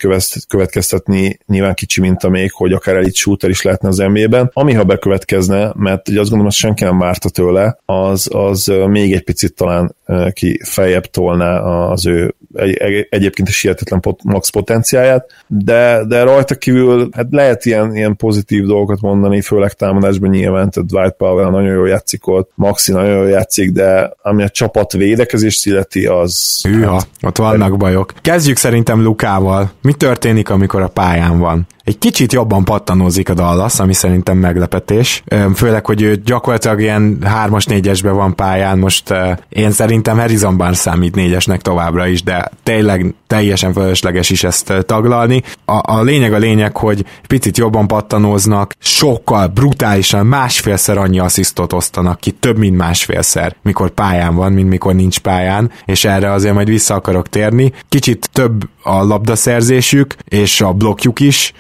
következtetni 0.49 1.39
nyilván 1.47 1.75
kicsi 1.75 2.13
a 2.21 2.29
még, 2.29 2.53
hogy 2.53 2.73
akár 2.73 2.97
elit 2.97 3.15
shooter 3.15 3.51
is 3.51 3.63
lehetne 3.63 3.89
az 3.89 3.97
NBA-ben. 3.97 4.51
Ami 4.53 4.73
ha 4.73 4.85
bekövetkezne, 4.85 5.73
mert 5.77 6.09
ugye 6.09 6.21
azt 6.21 6.29
gondolom, 6.29 6.47
azt 6.47 6.57
senki 6.57 6.85
nem 6.85 6.99
várta 6.99 7.29
tőle, 7.29 7.79
az, 7.85 8.29
az 8.33 8.73
még 8.87 9.13
egy 9.13 9.25
picit 9.25 9.55
talán 9.55 9.95
ki 10.33 10.61
feljebb 10.65 11.05
tolná 11.05 11.61
az 11.61 12.07
ő 12.07 12.35
egy, 12.55 12.75
egy, 12.75 13.07
egyébként 13.11 13.49
is 13.49 13.61
hihetetlen 13.61 14.01
pot, 14.01 14.25
max 14.25 14.49
potenciáját, 14.49 15.31
de, 15.47 16.05
de 16.09 16.23
rajta 16.23 16.55
kívül 16.55 17.09
hát 17.13 17.27
lehet 17.31 17.65
ilyen, 17.65 17.97
ilyen 17.97 18.17
pozitív 18.17 18.65
dolgokat 18.65 19.01
mondani, 19.01 19.41
főleg 19.41 19.73
támadásban 19.73 20.31
nyilván, 20.31 20.71
tehát 20.71 20.89
Dwight 20.89 21.17
Powell 21.17 21.51
nagyon 21.51 21.75
jól 21.75 21.89
játszik 21.89 22.27
ott, 22.27 22.51
Maxi 22.55 22.93
nagyon 22.93 23.15
jól 23.15 23.29
játszik, 23.29 23.71
de 23.71 24.13
ami 24.23 24.43
a 24.43 24.49
csapat 24.49 24.93
védekezést 24.93 25.67
illeti, 25.67 26.07
az... 26.07 26.61
Hűha, 26.63 26.93
hát, 26.93 27.09
ott 27.23 27.37
vannak 27.37 27.77
bajok. 27.77 28.13
Kezdjük 28.21 28.57
szerintem 28.57 29.03
Lukával. 29.03 29.71
Mi 29.83 29.93
történik, 29.93 30.51
amikor 30.51 30.83
a 30.83 30.89
pályán 30.89 31.39
van? 31.39 31.67
egy 31.91 31.99
kicsit 31.99 32.33
jobban 32.33 32.65
pattanózik 32.65 33.29
a 33.29 33.35
Dallas, 33.35 33.81
ami 33.81 33.93
szerintem 33.93 34.39
meglepetés. 34.39 35.23
Főleg, 35.55 35.87
hogy 35.87 36.03
ő 36.03 36.15
gyakorlatilag 36.25 36.81
ilyen 36.81 37.19
3-as, 37.21 37.65
4-esben 37.67 38.13
van 38.13 38.35
pályán, 38.35 38.79
most 38.79 39.15
én 39.49 39.71
szerintem 39.71 40.00
Harrison 40.07 40.57
Barnes 40.57 40.79
számít 40.79 41.15
4-esnek 41.17 41.61
továbbra 41.61 42.07
is, 42.07 42.23
de 42.23 42.51
tényleg 42.63 43.15
teljesen 43.27 43.73
fölösleges 43.73 44.31
is 44.31 44.45
ezt 44.45 44.85
taglalni. 44.87 45.43
A, 45.65 45.93
a 45.93 46.03
lényeg 46.03 46.33
a 46.33 46.39
lényeg, 46.39 46.77
hogy 46.77 47.05
picit 47.27 47.57
jobban 47.57 47.87
pattanóznak, 47.87 48.75
sokkal 48.79 49.47
brutálisan 49.47 50.27
másfélszer 50.27 50.99
annyi 50.99 51.19
asszisztot 51.19 51.73
osztanak 51.73 52.21
ki, 52.21 52.31
több 52.31 52.59
mint 52.59 52.77
másfélszer, 52.77 53.57
mikor 53.63 53.91
pályán 53.91 54.35
van, 54.35 54.53
mint 54.53 54.69
mikor 54.69 54.95
nincs 54.95 55.19
pályán, 55.19 55.71
és 55.85 56.05
erre 56.05 56.33
azért 56.33 56.55
majd 56.55 56.69
vissza 56.69 56.95
akarok 56.95 57.29
térni. 57.29 57.73
Kicsit 57.89 58.29
több 58.33 58.69
a 58.83 59.05
labdaszerzésük, 59.05 60.15
és 60.25 60.61
a 60.61 60.73
blokkjuk 60.73 61.21
is, 61.21 61.53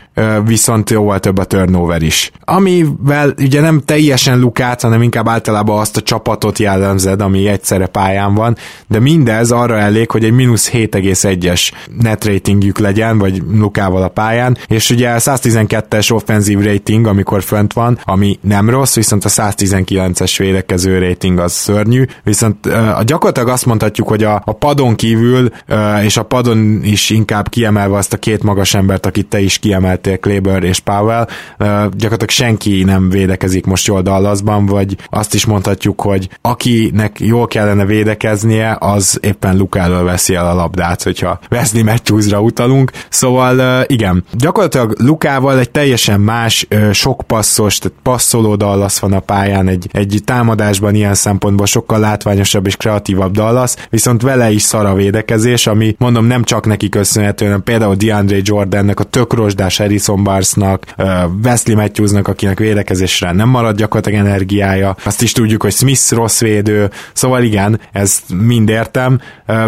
viszont 0.44 0.90
jóval 0.90 1.18
több 1.18 1.38
a 1.38 1.44
turnover 1.44 2.02
is. 2.02 2.30
Amivel 2.44 3.34
ugye 3.38 3.60
nem 3.60 3.80
teljesen 3.84 4.38
lukát, 4.38 4.80
hanem 4.80 5.02
inkább 5.02 5.28
általában 5.28 5.78
azt 5.78 5.96
a 5.96 6.00
csapatot 6.00 6.58
jellemzed, 6.58 7.20
ami 7.20 7.46
egyszerre 7.46 7.86
pályán 7.86 8.34
van, 8.34 8.56
de 8.88 9.00
mindez 9.00 9.50
arra 9.50 9.78
elég, 9.78 10.10
hogy 10.10 10.24
egy 10.24 10.32
mínusz 10.32 10.70
7,1-es 10.70 11.70
net 12.00 12.24
ratingjük 12.24 12.78
legyen, 12.78 13.18
vagy 13.18 13.42
lukával 13.52 14.02
a 14.02 14.08
pályán, 14.08 14.58
és 14.66 14.90
ugye 14.90 15.10
a 15.10 15.18
112-es 15.18 16.12
offenzív 16.12 16.58
rating, 16.58 17.06
amikor 17.06 17.42
fönt 17.42 17.72
van, 17.72 17.98
ami 18.04 18.38
nem 18.40 18.70
rossz, 18.70 18.94
viszont 18.94 19.24
a 19.24 19.28
119-es 19.28 20.34
védekező 20.38 20.98
rating 20.98 21.38
az 21.38 21.52
szörnyű, 21.52 22.04
viszont 22.24 22.66
uh, 22.66 23.02
gyakorlatilag 23.02 23.48
azt 23.48 23.66
mondhatjuk, 23.66 24.08
hogy 24.08 24.24
a, 24.24 24.42
a 24.44 24.52
padon 24.52 24.94
kívül, 24.94 25.48
és 26.04 26.16
a 26.16 26.22
padon 26.22 26.80
is 26.82 27.09
inkább 27.10 27.48
kiemelve 27.48 27.96
azt 27.96 28.12
a 28.12 28.16
két 28.16 28.42
magas 28.42 28.74
embert, 28.74 29.06
akit 29.06 29.26
te 29.26 29.40
is 29.40 29.58
kiemeltél, 29.58 30.18
Kleber 30.18 30.62
és 30.62 30.78
Powell, 30.78 31.28
gyakorlatilag 31.58 32.28
senki 32.28 32.84
nem 32.84 33.08
védekezik 33.10 33.64
most 33.64 33.86
jól 33.86 34.02
Dallasban, 34.02 34.66
vagy 34.66 34.96
azt 35.10 35.34
is 35.34 35.44
mondhatjuk, 35.44 36.00
hogy 36.00 36.28
akinek 36.40 37.20
jól 37.20 37.46
kellene 37.46 37.84
védekeznie, 37.84 38.76
az 38.80 39.18
éppen 39.22 39.56
Luka 39.56 39.78
elől 39.78 40.04
veszi 40.04 40.34
el 40.34 40.48
a 40.48 40.54
labdát, 40.54 41.02
hogyha 41.02 41.38
Wesley 41.50 41.84
Matthewsra 41.84 42.40
utalunk. 42.40 42.90
Szóval 43.08 43.84
igen, 43.86 44.24
gyakorlatilag 44.32 44.94
Lukával 44.98 45.58
egy 45.58 45.70
teljesen 45.70 46.20
más, 46.20 46.66
sok 46.92 47.22
passzos, 47.26 47.78
tehát 47.78 47.98
passzoló 48.02 48.54
Dallas 48.54 48.98
van 48.98 49.12
a 49.12 49.20
pályán, 49.20 49.68
egy, 49.68 49.88
egy 49.92 50.20
támadásban 50.24 50.94
ilyen 50.94 51.14
szempontból 51.14 51.66
sokkal 51.66 51.98
látványosabb 51.98 52.66
és 52.66 52.76
kreatívabb 52.76 53.32
Dallas, 53.32 53.74
viszont 53.90 54.22
vele 54.22 54.50
is 54.50 54.62
szar 54.62 54.96
védekezés, 54.96 55.66
ami 55.66 55.94
mondom 55.98 56.24
nem 56.24 56.44
csak 56.44 56.66
neki 56.66 56.88
köszönhető, 57.00 57.44
hanem 57.44 57.62
például 57.62 57.94
DeAndre 57.94 58.36
Jordannek 58.42 59.00
a 59.00 59.04
tök 59.04 59.34
rozsdás 59.34 59.76
Harrison 59.78 60.24
Barnesnak, 60.24 60.84
Wesley 61.44 61.76
Matthewsnak, 61.76 62.28
akinek 62.28 62.58
védekezésre 62.58 63.32
nem 63.32 63.48
marad 63.48 63.76
gyakorlatilag 63.76 64.26
energiája. 64.26 64.96
Azt 65.04 65.22
is 65.22 65.32
tudjuk, 65.32 65.62
hogy 65.62 65.72
Smith 65.72 66.12
rossz 66.12 66.40
védő, 66.40 66.90
szóval 67.12 67.42
igen, 67.42 67.80
ez 67.92 68.18
mind 68.34 68.68
értem, 68.68 69.20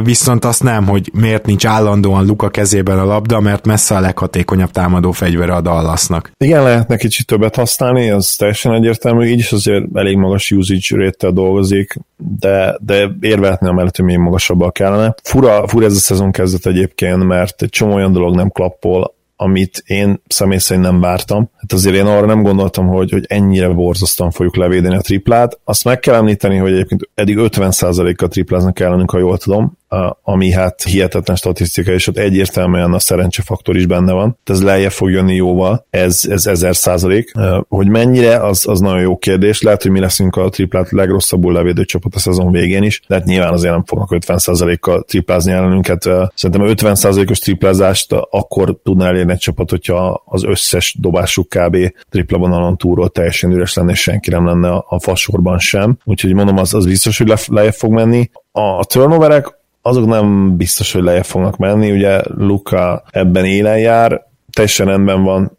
viszont 0.05 0.45
azt 0.45 0.63
nem, 0.63 0.87
hogy 0.87 1.11
miért 1.15 1.47
nincs 1.47 1.67
állandóan 1.67 2.27
Luka 2.27 2.49
kezében 2.49 2.99
a 2.99 3.05
labda, 3.05 3.41
mert 3.41 3.67
messze 3.67 3.95
a 3.95 4.01
leghatékonyabb 4.01 4.71
támadó 4.71 5.13
fegyvere 5.13 5.53
a 5.53 5.61
Dallasnak. 5.61 6.33
Igen, 6.39 6.63
lehetne 6.63 6.97
kicsit 6.97 7.27
többet 7.27 7.57
használni, 7.57 8.11
az 8.11 8.35
teljesen 8.39 8.73
egyértelmű, 8.73 9.27
így 9.27 9.39
is 9.39 9.53
azért 9.53 9.85
elég 9.95 10.17
magas 10.17 10.51
usage 10.51 11.05
rate 11.05 11.31
dolgozik, 11.31 11.99
de, 12.39 12.77
de 12.81 13.11
érvehetni 13.21 13.69
amellett, 13.69 13.97
hogy 13.97 14.05
még 14.05 14.19
magasabbal 14.19 14.73
kellene. 14.73 15.15
Fura, 15.23 15.69
fura 15.69 15.87
ez 15.87 15.97
a 15.97 15.99
szezon 15.99 16.31
kezdet 16.31 16.67
egyébként, 16.67 17.22
mert 17.23 17.63
egy 17.63 17.69
csomó 17.69 17.95
olyan 17.95 18.13
dolog 18.13 18.35
nem 18.35 18.51
klappol, 18.51 19.15
amit 19.37 19.83
én 19.87 20.23
személy 20.27 20.59
szerint 20.59 20.87
nem 20.87 21.01
vártam. 21.01 21.51
Hát 21.57 21.73
azért 21.73 21.97
én 21.97 22.07
arra 22.07 22.27
nem 22.27 22.43
gondoltam, 22.43 22.87
hogy, 22.87 23.11
hogy 23.11 23.25
ennyire 23.29 23.69
borzasztóan 23.69 24.31
fogjuk 24.31 24.57
levédeni 24.57 24.95
a 24.95 25.01
triplát. 25.01 25.59
Azt 25.65 25.85
meg 25.85 25.99
kell 25.99 26.15
említeni, 26.15 26.57
hogy 26.57 26.73
egyébként 26.73 27.09
eddig 27.15 27.37
50%-kal 27.41 28.29
tripláznak 28.29 28.81
ellenünk, 28.81 29.11
ha 29.11 29.19
jól 29.19 29.39
tudom, 29.39 29.79
ami 30.23 30.53
hát 30.53 30.83
hihetetlen 30.83 31.37
statisztika, 31.37 31.93
és 31.93 32.07
ott 32.07 32.17
egyértelműen 32.17 32.93
a 32.93 32.99
szerencsefaktor 32.99 33.77
is 33.77 33.87
benne 33.87 34.13
van. 34.13 34.39
Ez 34.45 34.63
lejjebb 34.63 34.91
fog 34.91 35.11
jönni 35.11 35.35
jóval, 35.35 35.87
ez, 35.91 36.25
ez 36.31 36.47
ezer 36.47 36.77
százalék. 36.77 37.33
Hogy 37.69 37.89
mennyire, 37.89 38.37
az, 38.37 38.69
az 38.69 38.81
nagyon 38.81 39.01
jó 39.01 39.17
kérdés. 39.17 39.63
Lehet, 39.63 39.83
hogy 39.83 39.91
mi 39.91 40.01
leszünk 40.01 40.37
a 40.37 40.49
triplát 40.49 40.91
legrosszabbul 40.91 41.53
levédő 41.53 41.85
csapat 41.85 42.15
a 42.15 42.19
szezon 42.19 42.51
végén 42.51 42.83
is, 42.83 43.03
de 43.09 43.15
hát 43.15 43.25
nyilván 43.25 43.53
azért 43.53 43.73
nem 43.73 43.85
fognak 43.85 44.13
50 44.13 44.39
százalékkal 44.39 45.03
triplázni 45.03 45.53
ellenünket. 45.53 46.03
Szerintem 46.35 46.67
50 46.67 46.95
százalékos 46.95 47.39
triplázást 47.39 48.13
akkor 48.31 48.77
tudná 48.83 49.07
elérni 49.09 49.33
egy 49.33 49.39
csapat, 49.39 49.71
hogyha 49.71 50.23
az 50.25 50.45
összes 50.45 50.97
dobásuk 51.01 51.49
kb. 51.49 51.77
tripla 52.11 52.39
vonalon 52.39 52.77
túlról 52.77 53.09
teljesen 53.09 53.51
üres 53.51 53.75
lenne, 53.75 53.91
és 53.91 54.01
senki 54.01 54.31
nem 54.31 54.47
lenne 54.47 54.71
a 54.71 55.01
fasorban 55.01 55.59
sem. 55.59 55.99
Úgyhogy 56.05 56.35
mondom, 56.35 56.57
az, 56.57 56.75
az 56.75 56.87
biztos, 56.87 57.19
hogy 57.19 57.29
le, 57.29 57.37
lejjebb 57.47 57.73
fog 57.73 57.93
menni. 57.93 58.31
A 58.53 58.85
turnoverek 58.85 59.61
azok 59.83 60.07
nem 60.07 60.57
biztos, 60.57 60.93
hogy 60.93 61.03
lejjebb 61.03 61.25
fognak 61.25 61.57
menni, 61.57 61.91
ugye 61.91 62.21
Luka 62.25 63.03
ebben 63.11 63.45
élen 63.45 63.79
jár, 63.79 64.27
teljesen 64.53 64.87
rendben 64.87 65.23
van, 65.23 65.59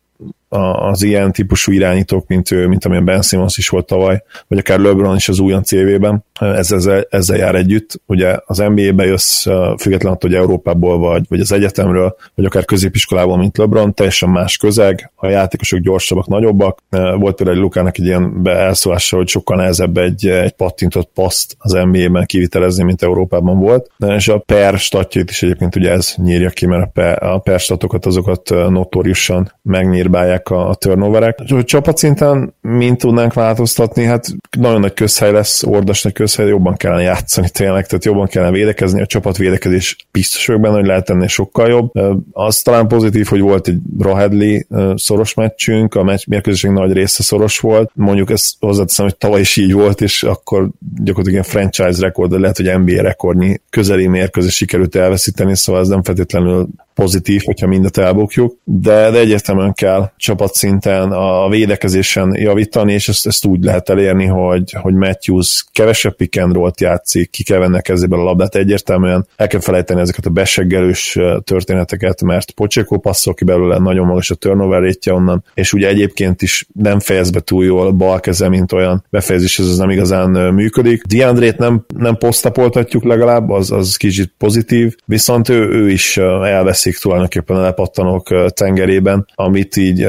az 0.89 1.03
ilyen 1.03 1.31
típusú 1.31 1.71
irányítók, 1.71 2.27
mint 2.27 2.51
ő, 2.51 2.67
mint 2.67 2.85
amilyen 2.85 3.05
Ben 3.05 3.21
Simmons 3.21 3.57
is 3.57 3.69
volt 3.69 3.85
tavaly, 3.85 4.23
vagy 4.47 4.57
akár 4.57 4.79
LeBron 4.79 5.15
is 5.15 5.29
az 5.29 5.39
újon 5.39 5.63
CV-ben, 5.63 6.23
ez, 6.39 6.71
ezzel, 6.71 7.07
ezzel 7.09 7.37
jár 7.37 7.55
együtt. 7.55 8.01
Ugye 8.05 8.37
az 8.45 8.57
NBA-be 8.57 9.05
jössz 9.05 9.45
függetlenül 9.79 10.17
hogy 10.21 10.33
Európából 10.33 10.97
vagy, 10.97 11.25
vagy 11.29 11.39
az 11.39 11.51
egyetemről, 11.51 12.15
vagy 12.35 12.45
akár 12.45 12.65
középiskolából, 12.65 13.37
mint 13.37 13.57
LeBron, 13.57 13.93
teljesen 13.93 14.29
más 14.29 14.57
közeg, 14.57 15.11
a 15.15 15.27
játékosok 15.27 15.79
gyorsabbak, 15.79 16.27
nagyobbak. 16.27 16.79
Volt 16.89 17.35
például 17.35 17.57
egy 17.57 17.63
Lukának 17.63 17.97
egy 17.97 18.05
ilyen 18.05 18.41
elszólása, 18.43 19.17
hogy 19.17 19.27
sokkal 19.27 19.57
nehezebb 19.57 19.97
egy, 19.97 20.27
egy 20.27 20.51
pattintott 20.51 21.09
paszt 21.13 21.55
az 21.57 21.71
NBA-ben 21.71 22.25
kivitelezni, 22.25 22.83
mint 22.83 23.01
Európában 23.01 23.59
volt. 23.59 23.91
És 24.07 24.27
a 24.27 24.37
per 24.37 24.77
statjait 24.77 25.29
is 25.29 25.43
egyébként 25.43 25.75
ugye 25.75 25.91
ez 25.91 26.13
nyírja 26.17 26.49
ki, 26.49 26.65
mert 26.65 26.83
a 26.83 26.89
per, 26.93 27.23
a 27.23 27.39
per 27.39 27.59
statokat 27.59 28.05
azokat 28.05 28.49
notóriusan 28.49 29.51
megnyírbálják 29.61 30.42
legyenek 30.49 30.67
a, 30.67 30.69
a 30.69 30.75
turnoverek. 30.75 31.39
Hogy 31.47 31.65
csapatszinten 31.65 32.53
mint 32.61 32.97
tudnánk 32.97 33.33
változtatni, 33.33 34.03
hát 34.03 34.27
nagyon 34.57 34.79
nagy 34.79 34.93
közhely 34.93 35.31
lesz, 35.31 35.63
ordas 35.63 36.03
nagy 36.03 36.13
közhely, 36.13 36.47
jobban 36.47 36.75
kellene 36.75 37.01
játszani 37.01 37.49
tényleg, 37.49 37.87
tehát 37.87 38.05
jobban 38.05 38.27
kellene 38.27 38.51
védekezni, 38.51 39.01
a 39.01 39.05
csapat 39.05 39.37
védekezés 39.37 39.95
biztos 40.11 40.45
vagyok 40.45 40.61
benne, 40.61 40.75
hogy 40.75 40.85
lehet 40.85 41.09
ennél 41.09 41.27
sokkal 41.27 41.69
jobb. 41.69 41.91
Az 42.31 42.61
talán 42.61 42.87
pozitív, 42.87 43.25
hogy 43.25 43.39
volt 43.39 43.67
egy 43.67 43.77
Rahedli 43.99 44.67
szoros 44.95 45.33
meccsünk, 45.33 45.95
a 45.95 46.03
meccs 46.03 46.27
mérkőzések 46.27 46.71
nagy 46.71 46.91
része 46.91 47.23
szoros 47.23 47.59
volt. 47.59 47.91
Mondjuk 47.93 48.29
ezt 48.29 48.55
hozzáteszem, 48.59 49.05
hogy 49.05 49.15
tavaly 49.15 49.39
is 49.39 49.57
így 49.57 49.73
volt, 49.73 50.01
és 50.01 50.23
akkor 50.23 50.69
gyakorlatilag 50.79 51.31
ilyen 51.31 51.43
franchise 51.43 52.01
rekord, 52.01 52.31
de 52.31 52.39
lehet, 52.39 52.57
hogy 52.57 52.79
NBA 52.79 53.01
rekordnyi 53.01 53.61
közeli 53.69 54.07
mérkőzés 54.07 54.55
sikerült 54.55 54.95
elveszíteni, 54.95 55.55
szóval 55.55 55.81
ez 55.81 55.87
nem 55.87 56.03
feltétlenül 56.03 56.67
pozitív, 56.93 57.41
hogyha 57.45 57.67
mindet 57.67 57.97
elbukjuk, 57.97 58.57
de, 58.63 59.09
de 59.11 59.19
egyértelműen 59.19 59.73
kell 59.73 60.11
csapatszinten 60.17 61.11
a 61.11 61.49
védekezésen 61.49 62.35
javítani, 62.35 62.93
és 62.93 63.07
ezt, 63.07 63.27
ezt 63.27 63.45
úgy 63.45 63.63
lehet 63.63 63.89
elérni, 63.89 64.25
hogy, 64.25 64.75
hogy 64.81 64.93
Matthews 64.93 65.65
kevesebb 65.71 66.15
pick 66.15 66.41
and 66.41 66.53
roll 66.53 66.71
játszik, 66.79 67.29
ki 67.29 67.43
kell 67.43 67.59
venni 67.59 67.81
kezében 67.81 68.19
a 68.19 68.23
labdát, 68.23 68.55
egyértelműen 68.55 69.27
el 69.35 69.47
kell 69.47 69.59
felejteni 69.59 70.01
ezeket 70.01 70.25
a 70.25 70.29
beseggelős 70.29 71.19
történeteket, 71.43 72.21
mert 72.21 72.51
Pocsékó 72.51 72.99
passzol 72.99 73.33
ki 73.33 73.43
belőle, 73.43 73.77
nagyon 73.77 74.05
magas 74.05 74.31
a 74.31 74.35
turnover 74.35 74.81
rétje 74.81 75.13
onnan, 75.13 75.43
és 75.53 75.73
ugye 75.73 75.87
egyébként 75.87 76.41
is 76.41 76.67
nem 76.73 76.99
fejez 76.99 77.29
be 77.29 77.39
túl 77.39 77.65
jól 77.65 77.91
bal 77.91 78.19
keze, 78.19 78.49
mint 78.49 78.71
olyan 78.71 79.05
befejezés, 79.09 79.59
ez 79.59 79.77
nem 79.77 79.89
igazán 79.89 80.29
működik. 80.53 81.03
Diandrét 81.03 81.57
nem, 81.57 81.85
nem 81.97 82.15
posztapoltatjuk 82.15 83.03
legalább, 83.03 83.49
az, 83.49 83.71
az 83.71 83.97
kicsit 83.97 84.33
pozitív, 84.37 84.95
viszont 85.05 85.49
ő, 85.49 85.69
ő 85.69 85.89
is 85.89 86.17
elvesz 86.17 86.82
veszik 86.83 87.01
tulajdonképpen 87.01 87.55
a 87.55 87.61
lepattanók 87.61 88.53
tengerében, 88.53 89.27
amit 89.35 89.75
így 89.75 90.07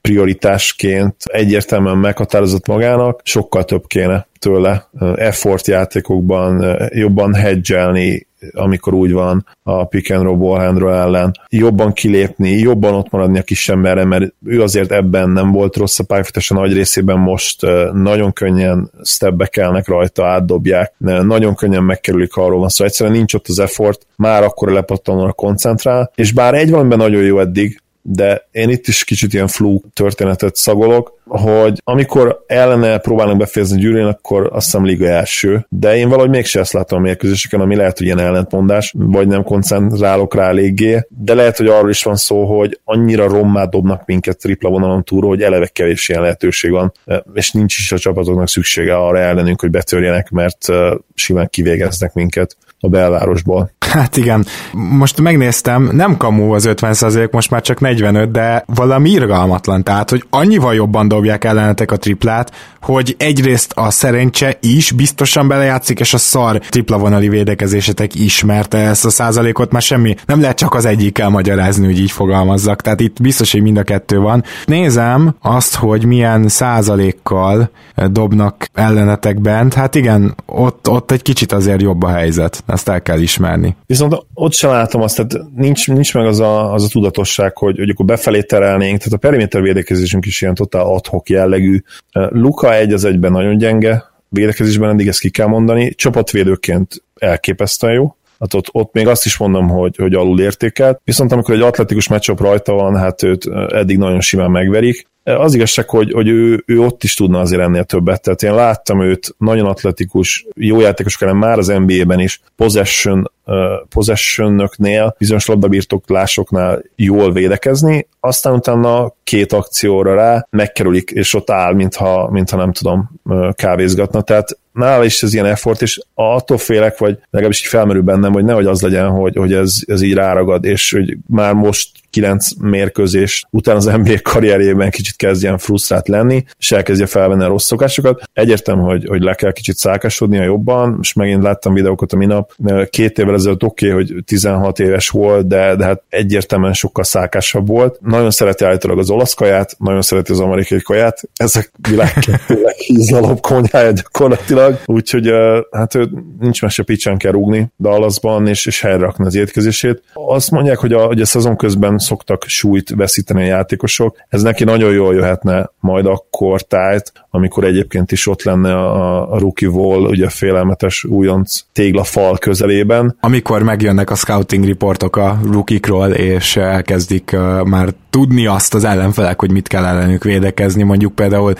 prioritásként 0.00 1.14
egyértelműen 1.24 1.96
meghatározott 1.96 2.66
magának, 2.66 3.20
sokkal 3.24 3.64
több 3.64 3.86
kéne 3.86 4.26
tőle 4.38 4.88
effort 5.14 5.66
játékokban, 5.66 6.76
jobban 6.88 7.34
hedgelni, 7.34 8.26
amikor 8.52 8.94
úgy 8.94 9.12
van 9.12 9.46
a 9.62 9.84
pick 9.84 10.10
and 10.10 10.22
roll 10.22 10.92
ellen, 10.92 11.32
jobban 11.48 11.92
kilépni, 11.92 12.50
jobban 12.50 12.94
ott 12.94 13.10
maradni 13.10 13.38
a 13.38 13.42
kis 13.42 13.68
emberre, 13.68 14.04
mert 14.04 14.34
ő 14.44 14.62
azért 14.62 14.92
ebben 14.92 15.30
nem 15.30 15.50
volt 15.50 15.76
rossz 15.76 15.98
a 15.98 16.04
pályafutása 16.04 16.54
nagy 16.54 16.72
részében 16.72 17.18
most 17.18 17.66
nagyon 17.92 18.32
könnyen 18.32 18.90
stepbekelnek 19.04 19.88
rajta, 19.88 20.26
átdobják, 20.26 20.94
nagyon 20.98 21.54
könnyen 21.54 21.84
megkerülik, 21.84 22.36
arról 22.36 22.58
van 22.58 22.68
szó, 22.68 22.74
szóval 22.74 22.86
egyszerűen 22.86 23.16
nincs 23.16 23.34
ott 23.34 23.48
az 23.48 23.58
effort, 23.58 24.06
már 24.16 24.42
akkor 24.42 24.70
lepattanóra 24.70 25.32
koncentrál, 25.32 26.12
és 26.14 26.32
bár 26.32 26.54
egy 26.54 26.70
valamiben 26.70 26.98
nagyon 26.98 27.22
jó 27.22 27.38
eddig, 27.38 27.82
de 28.02 28.48
én 28.50 28.68
itt 28.68 28.86
is 28.86 29.04
kicsit 29.04 29.32
ilyen 29.32 29.46
flu 29.46 29.80
történetet 29.92 30.56
szagolok, 30.56 31.20
hogy 31.26 31.80
amikor 31.84 32.44
ellene 32.46 32.98
próbálnak 32.98 33.36
befejezni 33.36 33.80
gyűrűn, 33.80 34.06
akkor 34.06 34.50
azt 34.52 34.64
hiszem 34.64 34.84
liga 34.84 35.06
első, 35.06 35.66
de 35.68 35.96
én 35.96 36.08
valahogy 36.08 36.30
mégse 36.30 36.60
ezt 36.60 36.72
látom 36.72 36.98
a 36.98 37.02
mérkőzéseken, 37.02 37.60
ami 37.60 37.76
lehet, 37.76 37.98
hogy 37.98 38.06
ilyen 38.06 38.18
ellentmondás, 38.18 38.94
vagy 38.96 39.26
nem 39.26 39.42
koncentrálok 39.42 40.34
rá 40.34 40.48
eléggé, 40.48 41.06
de 41.08 41.34
lehet, 41.34 41.56
hogy 41.56 41.66
arról 41.66 41.90
is 41.90 42.02
van 42.02 42.16
szó, 42.16 42.58
hogy 42.58 42.80
annyira 42.84 43.28
rommá 43.28 43.64
dobnak 43.64 44.06
minket 44.06 44.38
tripla 44.38 44.70
vonalon 44.70 45.04
túl, 45.04 45.26
hogy 45.26 45.42
eleve 45.42 45.66
kevés 45.66 46.08
ilyen 46.08 46.22
lehetőség 46.22 46.70
van, 46.70 46.92
és 47.34 47.50
nincs 47.50 47.78
is 47.78 47.92
a 47.92 47.98
csapatoknak 47.98 48.48
szüksége 48.48 48.96
arra 48.96 49.18
ellenünk, 49.18 49.60
hogy 49.60 49.70
betörjenek, 49.70 50.30
mert 50.30 50.66
simán 51.14 51.48
kivégeznek 51.50 52.12
minket 52.14 52.56
a 52.80 52.88
belvárosból. 52.88 53.70
Hát 53.78 54.16
igen, 54.16 54.46
most 54.72 55.20
megnéztem, 55.20 55.90
nem 55.92 56.16
kamu 56.16 56.52
az 56.52 56.68
50% 56.68 57.30
most 57.30 57.50
már 57.50 57.62
csak 57.62 57.80
45, 57.80 58.30
de 58.30 58.64
valami 58.66 59.10
irgalmatlan, 59.10 59.82
tehát, 59.82 60.10
hogy 60.10 60.24
annyival 60.30 60.74
jobban 60.74 61.08
dobják 61.22 61.44
ellenetek 61.44 61.90
a 61.90 61.96
triplát, 61.96 62.52
hogy 62.80 63.14
egyrészt 63.18 63.72
a 63.74 63.90
szerencse 63.90 64.56
is 64.60 64.90
biztosan 64.90 65.48
belejátszik, 65.48 66.00
és 66.00 66.14
a 66.14 66.18
szar 66.18 66.58
tripla 66.58 66.98
vonali 66.98 67.28
védekezésetek 67.28 68.14
is, 68.14 68.44
mert 68.44 68.74
ezt 68.74 69.04
a 69.04 69.10
százalékot 69.10 69.72
már 69.72 69.82
semmi, 69.82 70.14
nem 70.26 70.40
lehet 70.40 70.56
csak 70.56 70.74
az 70.74 70.84
egyikkel 70.84 71.28
magyarázni, 71.28 71.84
hogy 71.84 71.98
így 71.98 72.10
fogalmazzak, 72.10 72.80
tehát 72.82 73.00
itt 73.00 73.20
biztos, 73.20 73.52
hogy 73.52 73.62
mind 73.62 73.76
a 73.76 73.82
kettő 73.82 74.18
van. 74.18 74.44
Nézem 74.64 75.34
azt, 75.40 75.74
hogy 75.74 76.04
milyen 76.04 76.48
százalékkal 76.48 77.70
dobnak 78.10 78.68
ellenetek 78.72 79.40
bent, 79.40 79.74
hát 79.74 79.94
igen, 79.94 80.34
ott, 80.46 80.88
ott 80.88 81.10
egy 81.10 81.22
kicsit 81.22 81.52
azért 81.52 81.80
jobb 81.80 82.02
a 82.02 82.08
helyzet, 82.08 82.64
ezt 82.66 82.88
el 82.88 83.02
kell 83.02 83.20
ismerni. 83.20 83.76
Viszont 83.86 84.16
ott 84.34 84.52
sem 84.52 84.70
látom 84.70 85.02
azt, 85.02 85.16
tehát 85.16 85.46
nincs, 85.56 85.88
nincs 85.88 86.14
meg 86.14 86.26
az 86.26 86.40
a, 86.40 86.72
az 86.72 86.84
a 86.84 86.88
tudatosság, 86.88 87.56
hogy, 87.56 87.78
hogy 87.78 87.90
akkor 87.90 88.06
befelé 88.06 88.40
terelnénk, 88.42 88.98
tehát 88.98 89.12
a 89.12 89.16
periméter 89.16 89.62
védekezésünk 89.62 90.26
is 90.26 90.42
ilyen 90.42 90.54
totál 90.54 90.84
adhok 91.02 91.28
jellegű. 91.28 91.82
Luka 92.12 92.74
egy 92.74 92.92
az 92.92 93.04
egyben 93.04 93.32
nagyon 93.32 93.58
gyenge, 93.58 94.04
védekezésben 94.28 94.90
eddig 94.90 95.08
ezt 95.08 95.20
ki 95.20 95.30
kell 95.30 95.46
mondani, 95.46 95.94
csapatvédőként 95.94 97.04
elképesztően 97.14 97.92
jó, 97.92 98.16
hát 98.38 98.54
ott, 98.54 98.68
ott 98.72 98.92
még 98.92 99.06
azt 99.06 99.24
is 99.24 99.36
mondom, 99.36 99.68
hogy, 99.68 99.96
hogy 99.96 100.14
alul 100.14 100.40
értékelt. 100.40 101.00
Viszont 101.04 101.32
amikor 101.32 101.54
egy 101.54 101.60
atletikus 101.60 102.08
meccsop 102.08 102.40
rajta 102.40 102.72
van, 102.72 102.96
hát 102.96 103.22
őt 103.22 103.46
eddig 103.68 103.98
nagyon 103.98 104.20
simán 104.20 104.50
megverik. 104.50 105.06
Az 105.24 105.54
igazság, 105.54 105.88
hogy, 105.88 106.12
hogy 106.12 106.28
ő, 106.28 106.62
ő 106.66 106.80
ott 106.80 107.04
is 107.04 107.14
tudna 107.14 107.40
azért 107.40 107.62
ennél 107.62 107.84
többet. 107.84 108.22
Tehát 108.22 108.42
én 108.42 108.54
láttam 108.54 109.02
őt 109.02 109.34
nagyon 109.38 109.66
atletikus, 109.66 110.46
jó 110.54 110.80
játékos 110.80 111.20
ellen 111.20 111.36
már 111.36 111.58
az 111.58 111.66
NBA-ben 111.66 112.20
is, 112.20 112.40
possession, 112.56 113.30
uh, 113.46 113.54
possession 113.88 114.70
bizonyos 115.18 115.46
labdabirtoklásoknál 115.46 116.82
jól 116.96 117.32
védekezni, 117.32 118.06
aztán 118.20 118.52
utána 118.52 119.12
két 119.24 119.52
akcióra 119.52 120.14
rá 120.14 120.46
megkerülik, 120.50 121.10
és 121.10 121.34
ott 121.34 121.50
áll, 121.50 121.74
mintha, 121.74 122.30
mintha 122.30 122.56
nem 122.56 122.72
tudom, 122.72 123.10
kávézgatna. 123.52 124.22
Tehát 124.22 124.58
nála 124.72 125.04
is 125.04 125.22
ez 125.22 125.34
ilyen 125.34 125.46
effort, 125.46 125.82
és 125.82 126.00
attól 126.14 126.58
félek, 126.58 126.98
vagy 126.98 127.18
legalábbis 127.30 127.60
így 127.60 127.68
felmerül 127.68 128.02
bennem, 128.02 128.32
hogy 128.32 128.44
nehogy 128.44 128.66
az 128.66 128.82
legyen, 128.82 129.08
hogy, 129.08 129.36
hogy 129.36 129.52
ez, 129.52 129.76
ez 129.86 130.02
így 130.02 130.14
ráragad, 130.14 130.64
és 130.64 130.92
hogy 130.92 131.16
már 131.26 131.54
most 131.54 131.88
kilenc 132.12 132.48
mérkőzés 132.60 133.44
után 133.50 133.76
az 133.76 133.84
NBA 133.84 134.14
karrierjében 134.22 134.90
kicsit 134.90 135.16
kezdjen 135.16 135.58
frusztrált 135.58 136.08
lenni, 136.08 136.44
és 136.58 136.72
elkezdje 136.72 137.06
felvenni 137.06 137.44
a 137.44 137.48
rossz 137.48 137.66
szokásokat. 137.66 138.22
Egyértelmű, 138.32 138.82
hogy, 138.82 139.06
hogy 139.06 139.22
le 139.22 139.34
kell 139.34 139.52
kicsit 139.52 139.76
a 139.84 140.28
jobban, 140.28 140.98
és 141.00 141.12
megint 141.12 141.42
láttam 141.42 141.74
videókat 141.74 142.12
a 142.12 142.16
minap, 142.16 142.52
két 142.90 143.18
évvel 143.18 143.34
ezelőtt 143.34 143.64
oké, 143.64 143.90
okay, 143.90 144.04
hogy 144.04 144.24
16 144.24 144.78
éves 144.78 145.08
volt, 145.08 145.46
de, 145.46 145.76
de 145.76 145.84
hát 145.84 146.02
egyértelműen 146.08 146.72
sokkal 146.72 147.04
szákásabb 147.04 147.66
volt. 147.66 147.98
Nagyon 148.00 148.30
szereti 148.30 148.64
állítólag 148.64 148.98
az 148.98 149.10
olasz 149.10 149.34
kaját, 149.34 149.74
nagyon 149.78 150.02
szereti 150.02 150.32
az 150.32 150.40
amerikai 150.40 150.80
kaját, 150.80 151.20
ezek 151.36 151.72
világ 151.88 152.12
legízlalóbb 152.46 153.40
konyhája 153.40 153.92
gyakorlatilag, 153.92 154.78
úgyhogy 154.84 155.32
hát 155.70 155.94
ő 155.94 156.08
nincs 156.40 156.62
mese 156.62 156.82
picsán 156.82 157.16
kell 157.16 157.32
rúgni 157.32 157.72
Dallasban, 157.78 158.46
és, 158.46 158.66
és 158.66 158.80
helyre 158.80 158.98
rakni 158.98 159.26
az 159.26 159.34
étkezését. 159.34 160.02
Azt 160.12 160.50
mondják, 160.50 160.78
hogy 160.78 160.92
a, 160.92 161.06
hogy 161.06 161.20
a 161.20 161.26
szezon 161.26 161.56
közben 161.56 161.98
szoktak 162.02 162.44
súlyt 162.46 162.90
veszíteni 162.90 163.42
a 163.42 163.46
játékosok. 163.46 164.16
Ez 164.28 164.42
neki 164.42 164.64
nagyon 164.64 164.92
jól 164.92 165.14
jöhetne 165.14 165.70
majd 165.80 166.06
akkor 166.06 166.62
tájt, 166.62 167.12
amikor 167.34 167.64
egyébként 167.64 168.12
is 168.12 168.26
ott 168.26 168.42
lenne 168.42 168.74
a, 168.74 169.32
a 169.32 169.38
rookie 169.38 169.68
wall, 169.68 170.00
ugye 170.00 170.26
a 170.26 170.30
félelmetes 170.30 171.04
újonc 171.04 171.60
téglafal 171.72 172.38
közelében. 172.38 173.16
Amikor 173.20 173.62
megjönnek 173.62 174.10
a 174.10 174.14
scouting 174.14 174.64
riportok 174.64 175.16
a 175.16 175.38
rookikról, 175.50 176.10
és 176.10 176.56
elkezdik 176.56 177.36
már 177.64 177.88
tudni 178.10 178.46
azt 178.46 178.74
az 178.74 178.84
ellenfelek, 178.84 179.40
hogy 179.40 179.50
mit 179.50 179.68
kell 179.68 179.84
ellenük 179.84 180.24
védekezni, 180.24 180.82
mondjuk 180.82 181.14
például 181.14 181.54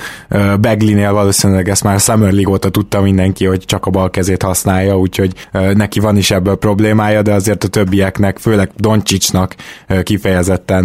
Beglinél 0.61 1.13
valószínűleg 1.13 1.69
ezt 1.69 1.85
már 1.85 2.01
Summer 2.01 2.33
League 2.33 2.53
óta 2.53 2.71
tudta 2.71 3.01
mindenki, 3.01 3.47
hogy 3.47 3.65
csak 3.65 3.87
a 3.87 3.91
bal 3.91 4.11
kezét 4.11 4.43
használja, 4.43 4.99
úgyhogy 4.99 5.33
neki 5.53 6.01
van 6.01 6.17
is 6.17 6.31
ebből 6.31 6.57
problémája, 6.57 7.23
de 7.23 7.33
azért 7.33 7.65
a 7.65 7.69
többieknek, 7.69 8.39
főleg 8.39 8.71
Doncsicsnak 8.77 9.55
kifejezetten 10.03 10.85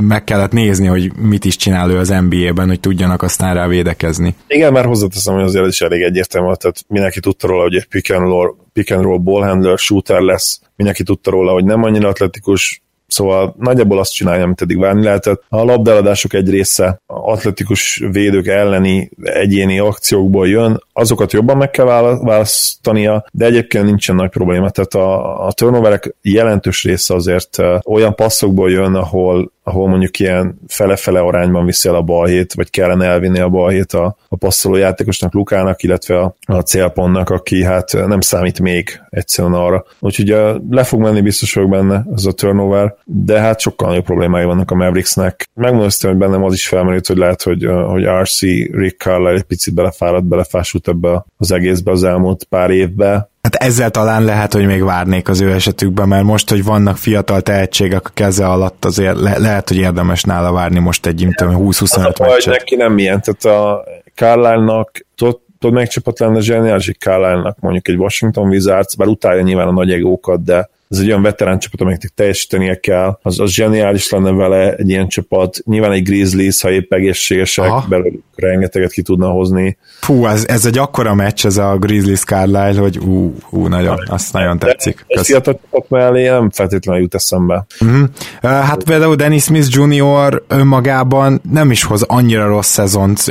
meg 0.00 0.24
kellett 0.24 0.52
nézni, 0.52 0.86
hogy 0.86 1.12
mit 1.16 1.44
is 1.44 1.56
csinál 1.56 1.90
ő 1.90 1.98
az 1.98 2.14
NBA-ben, 2.28 2.68
hogy 2.68 2.80
tudjanak 2.80 3.22
aztán 3.22 3.54
rá 3.54 3.66
védekezni. 3.66 4.06
Igen, 4.46 4.72
már 4.72 4.84
hozzáteszem, 4.84 5.34
hogy 5.34 5.42
azért 5.42 5.66
is 5.66 5.80
elég 5.80 6.02
egyértelmű, 6.02 6.52
tehát 6.54 6.84
mindenki 6.88 7.20
tudta 7.20 7.46
róla, 7.46 7.62
hogy 7.62 7.74
egy 7.74 7.88
pick 7.88 8.10
and 8.10 8.28
roll, 8.28 8.54
pick 8.72 8.90
and 8.90 9.02
roll 9.02 9.18
ball 9.18 9.42
handler, 9.42 9.78
shooter 9.78 10.20
lesz, 10.20 10.60
mindenki 10.76 11.02
tudta 11.02 11.30
róla, 11.30 11.52
hogy 11.52 11.64
nem 11.64 11.82
annyira 11.82 12.08
atletikus, 12.08 12.82
Szóval 13.08 13.54
nagyjából 13.58 13.98
azt 13.98 14.12
csinálja, 14.12 14.44
amit 14.44 14.62
eddig 14.62 14.78
várni 14.78 15.02
lehetett. 15.02 15.42
A 15.48 15.64
labdeladások 15.64 16.32
egy 16.32 16.50
része 16.50 17.00
atletikus 17.06 18.04
védők 18.10 18.46
elleni 18.46 19.10
egyéni 19.22 19.78
akciókból 19.78 20.48
jön, 20.48 20.82
azokat 20.92 21.32
jobban 21.32 21.56
meg 21.56 21.70
kell 21.70 21.84
választania, 21.84 23.24
de 23.32 23.44
egyébként 23.44 23.84
nincsen 23.84 24.16
nagy 24.16 24.30
probléma. 24.30 24.70
Tehát 24.70 24.94
a, 24.94 25.46
a 25.46 25.52
turnoverek 25.52 26.14
jelentős 26.22 26.84
része 26.84 27.14
azért 27.14 27.56
olyan 27.84 28.14
passzokból 28.14 28.70
jön, 28.70 28.94
ahol 28.94 29.52
ahol 29.68 29.88
mondjuk 29.88 30.18
ilyen 30.18 30.60
fele-fele 30.66 31.20
arányban 31.20 31.64
viszi 31.64 31.88
el 31.88 31.94
a 31.94 32.02
balhét, 32.02 32.54
vagy 32.54 32.70
kellene 32.70 33.06
elvinni 33.06 33.38
a 33.38 33.48
balhét 33.48 33.92
a, 33.92 34.16
a 34.28 34.36
passzoló 34.36 34.76
játékosnak 34.76 35.34
Lukának, 35.34 35.82
illetve 35.82 36.20
a, 36.20 36.34
a 36.46 36.60
célpontnak, 36.60 37.30
aki 37.30 37.64
hát 37.64 37.92
nem 38.06 38.20
számít 38.20 38.60
még 38.60 39.00
egyszerűen 39.10 39.54
arra. 39.54 39.84
Úgyhogy 39.98 40.28
le 40.70 40.82
fog 40.82 41.00
menni, 41.00 41.20
biztos 41.20 41.54
vagyok 41.54 41.70
benne 41.70 42.04
ez 42.14 42.24
a 42.24 42.32
turnover, 42.32 42.94
de 43.04 43.40
hát 43.40 43.60
sokkal 43.60 43.88
nagyobb 43.88 44.04
problémái 44.04 44.44
vannak 44.44 44.70
a 44.70 44.74
Mavericksnek. 44.74 45.48
Megmondom, 45.54 45.88
hogy 46.00 46.16
bennem 46.16 46.44
az 46.44 46.54
is 46.54 46.68
felmerült, 46.68 47.06
hogy 47.06 47.16
lehet, 47.16 47.42
hogy, 47.42 47.66
hogy 47.86 48.04
RC 48.22 48.40
Rick 48.72 49.00
Carlisle 49.00 49.36
egy 49.36 49.42
picit 49.42 49.74
belefáradt, 49.74 50.24
belefásult 50.24 50.88
ebbe 50.88 51.24
az 51.36 51.52
egészbe 51.52 51.90
az 51.90 52.04
elmúlt 52.04 52.44
pár 52.44 52.70
évbe, 52.70 53.30
Hát 53.42 53.54
ezzel 53.54 53.90
talán 53.90 54.24
lehet, 54.24 54.52
hogy 54.52 54.66
még 54.66 54.84
várnék 54.84 55.28
az 55.28 55.40
ő 55.40 55.52
esetükben, 55.52 56.08
mert 56.08 56.24
most, 56.24 56.50
hogy 56.50 56.64
vannak 56.64 56.96
fiatal 56.96 57.40
tehetségek 57.40 58.06
a 58.06 58.10
keze 58.14 58.46
alatt, 58.46 58.84
azért 58.84 59.20
le- 59.20 59.38
lehet, 59.38 59.68
hogy 59.68 59.76
érdemes 59.76 60.22
nála 60.22 60.52
várni 60.52 60.78
most 60.78 61.06
egy 61.06 61.26
20-25 61.28 62.18
meccset. 62.20 62.58
neki 62.58 62.74
nem 62.74 62.98
ilyen, 62.98 63.22
tehát 63.22 63.60
a 63.60 63.84
Carlisle-nak 64.14 65.06
tudod, 65.16 65.40
melyik 65.72 65.88
csapat 65.88 66.18
lenne 66.18 66.40
zseniális, 66.40 66.90
carlisle 66.98 67.54
mondjuk 67.60 67.88
egy 67.88 67.96
Washington 67.96 68.48
Wizards, 68.48 68.96
bár 68.96 69.08
utálja 69.08 69.42
nyilván 69.42 69.68
a 69.68 69.72
nagy 69.72 69.92
egókat, 69.92 70.44
de 70.44 70.68
ez 70.88 70.98
egy 70.98 71.06
olyan 71.06 71.22
veterán 71.22 71.58
csapat, 71.58 71.80
amelyeknek 71.80 72.12
teljesítenie 72.14 72.80
kell, 72.80 73.18
az, 73.22 73.40
az 73.40 73.50
zseniális 73.50 74.10
lenne 74.10 74.30
vele 74.30 74.74
egy 74.74 74.88
ilyen 74.88 75.08
csapat, 75.08 75.58
nyilván 75.64 75.92
egy 75.92 76.02
Grizzlies, 76.02 76.60
ha 76.60 76.70
épp 76.70 76.92
egészségesek, 76.92 77.72
belőlük 77.88 78.22
rengeteget 78.34 78.90
ki 78.90 79.02
tudna 79.02 79.28
hozni. 79.28 79.76
Fú, 80.00 80.26
ez, 80.26 80.44
ez 80.48 80.66
egy 80.66 80.78
akkora 80.78 81.14
meccs 81.14 81.46
ez 81.46 81.56
a 81.56 81.76
Grizzlies 81.76 82.24
Carlisle, 82.24 82.80
hogy 82.80 82.98
ú, 82.98 83.34
ú 83.50 83.66
nagyon, 83.66 83.98
azt 84.06 84.32
nagyon 84.32 84.58
tetszik. 84.58 85.04
Egy 85.06 85.26
fiatal 85.26 85.60
csapat 85.62 85.88
mellé 85.88 86.28
nem 86.28 86.50
feltétlenül 86.50 87.02
jut 87.02 87.14
eszembe. 87.14 87.66
Uh-huh. 87.80 88.08
Hát 88.42 88.84
például 88.84 89.14
Dennis 89.14 89.42
Smith 89.42 89.68
Jr. 89.70 90.42
önmagában 90.48 91.40
nem 91.50 91.70
is 91.70 91.82
hoz 91.82 92.02
annyira 92.02 92.46
rossz 92.46 92.70
szezont, 92.70 93.24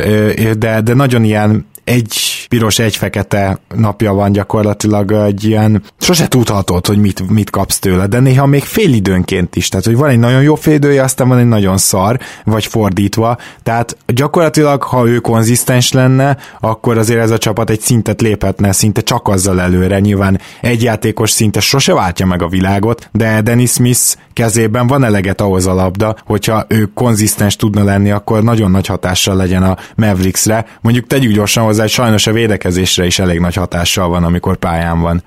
de, 0.58 0.82
de 0.82 0.94
nagyon 0.94 1.24
ilyen 1.24 1.66
egy 1.88 2.46
piros, 2.50 2.80
egy 2.80 2.96
fekete 2.96 3.60
napja 3.76 4.14
van 4.14 4.32
gyakorlatilag 4.32 5.12
egy 5.12 5.44
ilyen, 5.44 5.84
sose 6.00 6.28
tudhatod, 6.28 6.88
hogy 6.88 6.98
mit, 6.98 7.30
mit 7.30 7.50
kapsz 7.50 7.80
tőle, 7.80 8.08
de 8.08 8.20
néha 8.20 8.46
még 8.46 8.64
fél 8.64 8.94
időnként 8.94 9.56
is, 9.56 9.70
tehát 9.70 9.86
hogy 9.86 9.96
van 9.96 10.10
egy 10.10 10.20
nagyon 10.20 10.42
jó 10.42 10.56
félidője, 10.56 11.04
aztán 11.04 11.28
van 11.28 11.38
egy 11.38 11.48
nagyon 11.48 11.78
szar, 11.78 12.20
vagy 12.44 12.66
fordítva, 12.66 13.38
tehát 13.64 13.98
gyakorlatilag, 14.06 14.84
ha 14.84 15.08
ő 15.08 15.18
konzisztens 15.18 15.92
lenne, 15.92 16.38
akkor 16.60 16.98
azért 16.98 17.22
ez 17.22 17.32
a 17.32 17.38
csapat 17.38 17.70
egy 17.70 17.82
szintet 17.82 18.22
léphetne, 18.22 18.72
szinte 18.72 19.02
csak 19.02 19.28
azzal 19.28 19.62
előre, 19.62 20.00
nyilván 20.00 20.40
egy 20.62 20.84
játékos 20.84 21.32
szinte 21.32 21.60
sose 21.60 21.94
váltja 21.94 22.26
meg 22.26 22.42
a 22.42 22.48
világot, 22.48 23.10
de 23.12 23.42
Dennis 23.42 23.72
Smith 23.72 24.16
kezében 24.34 24.88
van 24.88 25.04
eleget 25.04 25.42
ahhoz 25.42 25.68
a 25.68 25.74
labda, 25.74 26.16
hogyha 26.26 26.66
ő 26.68 26.90
konzisztens 26.94 27.56
tudna 27.56 27.84
lenni, 27.84 28.12
akkor 28.12 28.44
nagyon 28.44 28.72
nagy 28.72 28.88
hatással 28.88 29.36
legyen 29.36 29.64
a 29.64 29.78
Mavericksre. 29.96 30.66
Mondjuk 30.82 31.08
tegyük 31.08 31.34
gyorsan 31.34 31.64
hozzá, 31.64 31.77
hogy 31.80 31.90
sajnos 31.90 32.28
a 32.28 32.32
védekezésre 32.32 33.06
is 33.06 33.20
elég 33.20 33.40
nagy 33.40 33.56
hatással 33.56 34.10
van, 34.10 34.24
amikor 34.24 34.58
pályán 34.58 35.00
van. 35.00 35.24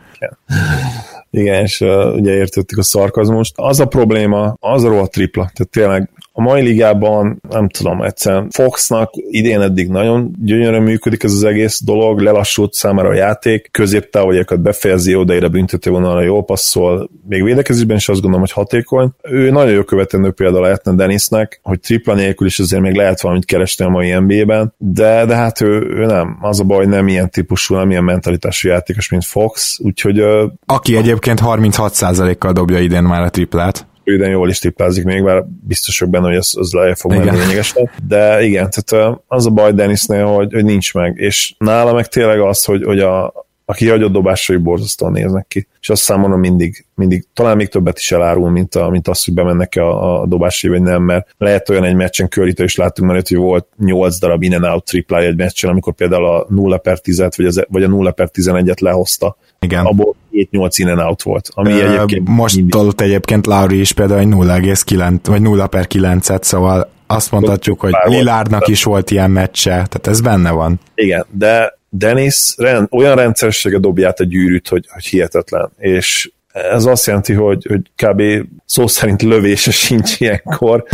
Igen, 1.30 1.62
és 1.62 1.80
uh, 1.80 2.14
ugye 2.14 2.32
értettük 2.32 2.78
a 2.78 2.82
szarkazmust. 2.82 3.52
Az 3.56 3.80
a 3.80 3.86
probléma, 3.86 4.54
az 4.60 4.84
a 4.84 5.06
tripla. 5.06 5.50
Tehát 5.54 5.68
tényleg 5.70 6.10
a 6.40 6.42
mai 6.42 6.62
ligában, 6.62 7.40
nem 7.48 7.68
tudom, 7.68 8.02
egyszerűen 8.02 8.48
Foxnak 8.50 9.10
idén 9.14 9.60
eddig 9.60 9.88
nagyon 9.88 10.30
gyönyörűen 10.42 10.82
működik 10.82 11.22
ez 11.22 11.32
az 11.32 11.44
egész 11.44 11.82
dolog, 11.84 12.20
lelassult 12.20 12.72
számára 12.72 13.08
a 13.08 13.14
játék, 13.14 13.68
középtávoljakat 13.70 14.60
befejezi, 14.60 15.14
odaér 15.14 15.44
a 15.44 15.48
büntető 15.48 15.90
vonalra 15.90 16.22
jól 16.22 16.44
passzol, 16.44 17.10
még 17.28 17.44
védekezésben 17.44 17.96
is 17.96 18.08
azt 18.08 18.20
gondolom, 18.20 18.46
hogy 18.46 18.54
hatékony. 18.54 19.10
Ő 19.22 19.50
nagyon 19.50 19.72
jó 19.72 19.82
követendő 19.82 20.30
példa 20.30 20.60
lehetne 20.60 20.94
Denisnek, 20.94 21.60
hogy 21.62 21.80
tripla 21.80 22.14
nélkül 22.14 22.46
is 22.46 22.58
azért 22.58 22.82
még 22.82 22.94
lehet 22.94 23.20
valamit 23.20 23.44
keresni 23.44 23.84
a 23.84 23.88
mai 23.88 24.12
NBA-ben, 24.12 24.74
de, 24.76 25.24
de 25.24 25.34
hát 25.34 25.60
ő, 25.60 25.86
ő 25.96 26.06
nem. 26.06 26.38
Az 26.40 26.60
a 26.60 26.64
baj, 26.64 26.86
nem 26.86 27.08
ilyen 27.08 27.30
típusú, 27.30 27.74
nem 27.74 27.90
ilyen 27.90 28.04
mentalitású 28.04 28.68
játékos, 28.68 29.10
mint 29.10 29.24
Fox, 29.24 29.78
úgyhogy... 29.82 30.22
Aki 30.66 30.96
egyébként 30.96 31.40
36%-kal 31.44 32.52
dobja 32.52 32.78
idén 32.78 33.02
már 33.02 33.22
a 33.22 33.30
triplát 33.30 33.88
idén 34.12 34.30
jól 34.30 34.48
is 34.48 34.58
tiplázik 34.58 35.04
még, 35.04 35.22
mert 35.22 35.46
biztosok 35.48 36.10
benne, 36.10 36.26
hogy 36.26 36.36
az, 36.36 36.54
az 36.56 36.72
le 36.72 36.94
fog 36.94 37.10
menni 37.10 37.30
lényegesen. 37.30 37.90
De 38.08 38.42
igen, 38.42 38.70
tehát 38.70 39.18
az 39.26 39.46
a 39.46 39.50
baj 39.50 39.72
Dennisnél, 39.72 40.26
hogy, 40.26 40.52
hogy 40.52 40.64
nincs 40.64 40.94
meg, 40.94 41.16
és 41.16 41.54
nála 41.58 41.92
meg 41.92 42.08
tényleg 42.08 42.40
az, 42.40 42.64
hogy, 42.64 42.84
hogy 42.84 43.00
a, 43.00 43.32
a 43.70 43.74
kihagyott 43.74 44.12
dobásai 44.12 44.56
borzasztóan 44.56 45.12
néznek 45.12 45.46
ki. 45.48 45.66
És 45.80 45.90
azt 45.90 46.02
számomra 46.02 46.36
mindig, 46.36 46.86
mindig, 46.94 47.24
talán 47.34 47.56
még 47.56 47.68
többet 47.68 47.98
is 47.98 48.12
elárul, 48.12 48.50
mint, 48.50 48.74
a, 48.74 48.88
mint 48.88 49.08
az, 49.08 49.24
hogy 49.24 49.34
bemennek 49.34 49.76
a, 49.76 50.20
a 50.20 50.26
dobásai, 50.26 50.70
vagy 50.70 50.82
nem, 50.82 51.02
mert 51.02 51.34
lehet 51.38 51.68
olyan 51.68 51.84
egy 51.84 51.94
meccsen 51.94 52.28
körítő 52.28 52.64
is 52.64 52.76
láttunk 52.76 53.10
mert 53.10 53.28
hogy 53.28 53.36
volt 53.36 53.66
8 53.78 54.18
darab 54.18 54.42
in 54.42 54.54
and 54.54 54.64
out 54.64 54.84
triplája 54.84 55.28
egy 55.28 55.36
meccsen, 55.36 55.70
amikor 55.70 55.94
például 55.94 56.26
a 56.26 56.46
0 56.48 56.76
per 56.76 56.98
10 56.98 57.24
vagy, 57.36 57.46
az, 57.46 57.64
vagy 57.68 57.82
a 57.82 57.88
0 57.88 58.10
per 58.10 58.30
11-et 58.32 58.80
lehozta. 58.80 59.36
Igen. 59.60 59.84
Abból 59.84 60.14
7-8 60.32 60.74
in 60.76 60.88
and 60.88 61.00
out 61.00 61.22
volt. 61.22 61.48
Ami 61.54 61.72
uh, 61.72 61.92
egyébként 61.92 62.28
most 62.28 62.56
mindig... 62.56 62.92
egyébként 62.96 63.46
Lauri 63.46 63.80
is 63.80 63.92
például 63.92 64.20
egy 64.20 64.28
0,9 64.28 65.18
vagy 65.24 65.42
0 65.42 65.66
per 65.66 65.86
9-et, 65.88 66.42
szóval 66.42 66.90
azt 67.06 67.30
mondhatjuk, 67.30 67.80
hogy 67.80 67.92
Lilárdnak 68.04 68.68
is 68.68 68.82
volt 68.82 69.10
ilyen 69.10 69.30
meccse, 69.30 69.70
tehát 69.70 70.06
ez 70.06 70.20
benne 70.20 70.50
van. 70.50 70.80
Igen, 70.94 71.26
de 71.30 71.78
Dennis 71.90 72.54
rend, 72.56 72.86
olyan 72.90 73.16
rendszeressége 73.16 73.78
dobja 73.78 74.08
át 74.08 74.20
a 74.20 74.24
gyűrűt, 74.24 74.68
hogy, 74.68 74.86
hogy 74.88 75.04
hihetetlen, 75.04 75.70
és 75.78 76.30
ez 76.52 76.84
azt 76.84 77.06
jelenti, 77.06 77.32
hogy, 77.32 77.66
hogy 77.68 77.80
kb. 77.96 78.22
szó 78.64 78.86
szerint 78.86 79.22
lövése 79.22 79.70
sincs 79.70 80.20
ilyenkor. 80.20 80.84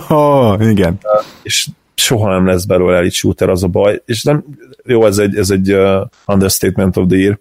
Igen. 0.70 0.98
És 1.42 1.66
soha 1.94 2.30
nem 2.30 2.46
lesz 2.46 2.64
belőle 2.64 2.96
elit 2.96 3.12
shooter, 3.12 3.48
az 3.48 3.62
a 3.62 3.66
baj, 3.66 4.02
és 4.04 4.22
nem, 4.22 4.44
jó, 4.84 5.06
ez 5.06 5.18
egy, 5.18 5.36
ez 5.36 5.50
egy 5.50 5.72
uh, 5.72 6.06
understatement 6.26 6.96
of 6.96 7.06
the 7.08 7.18
year, 7.18 7.38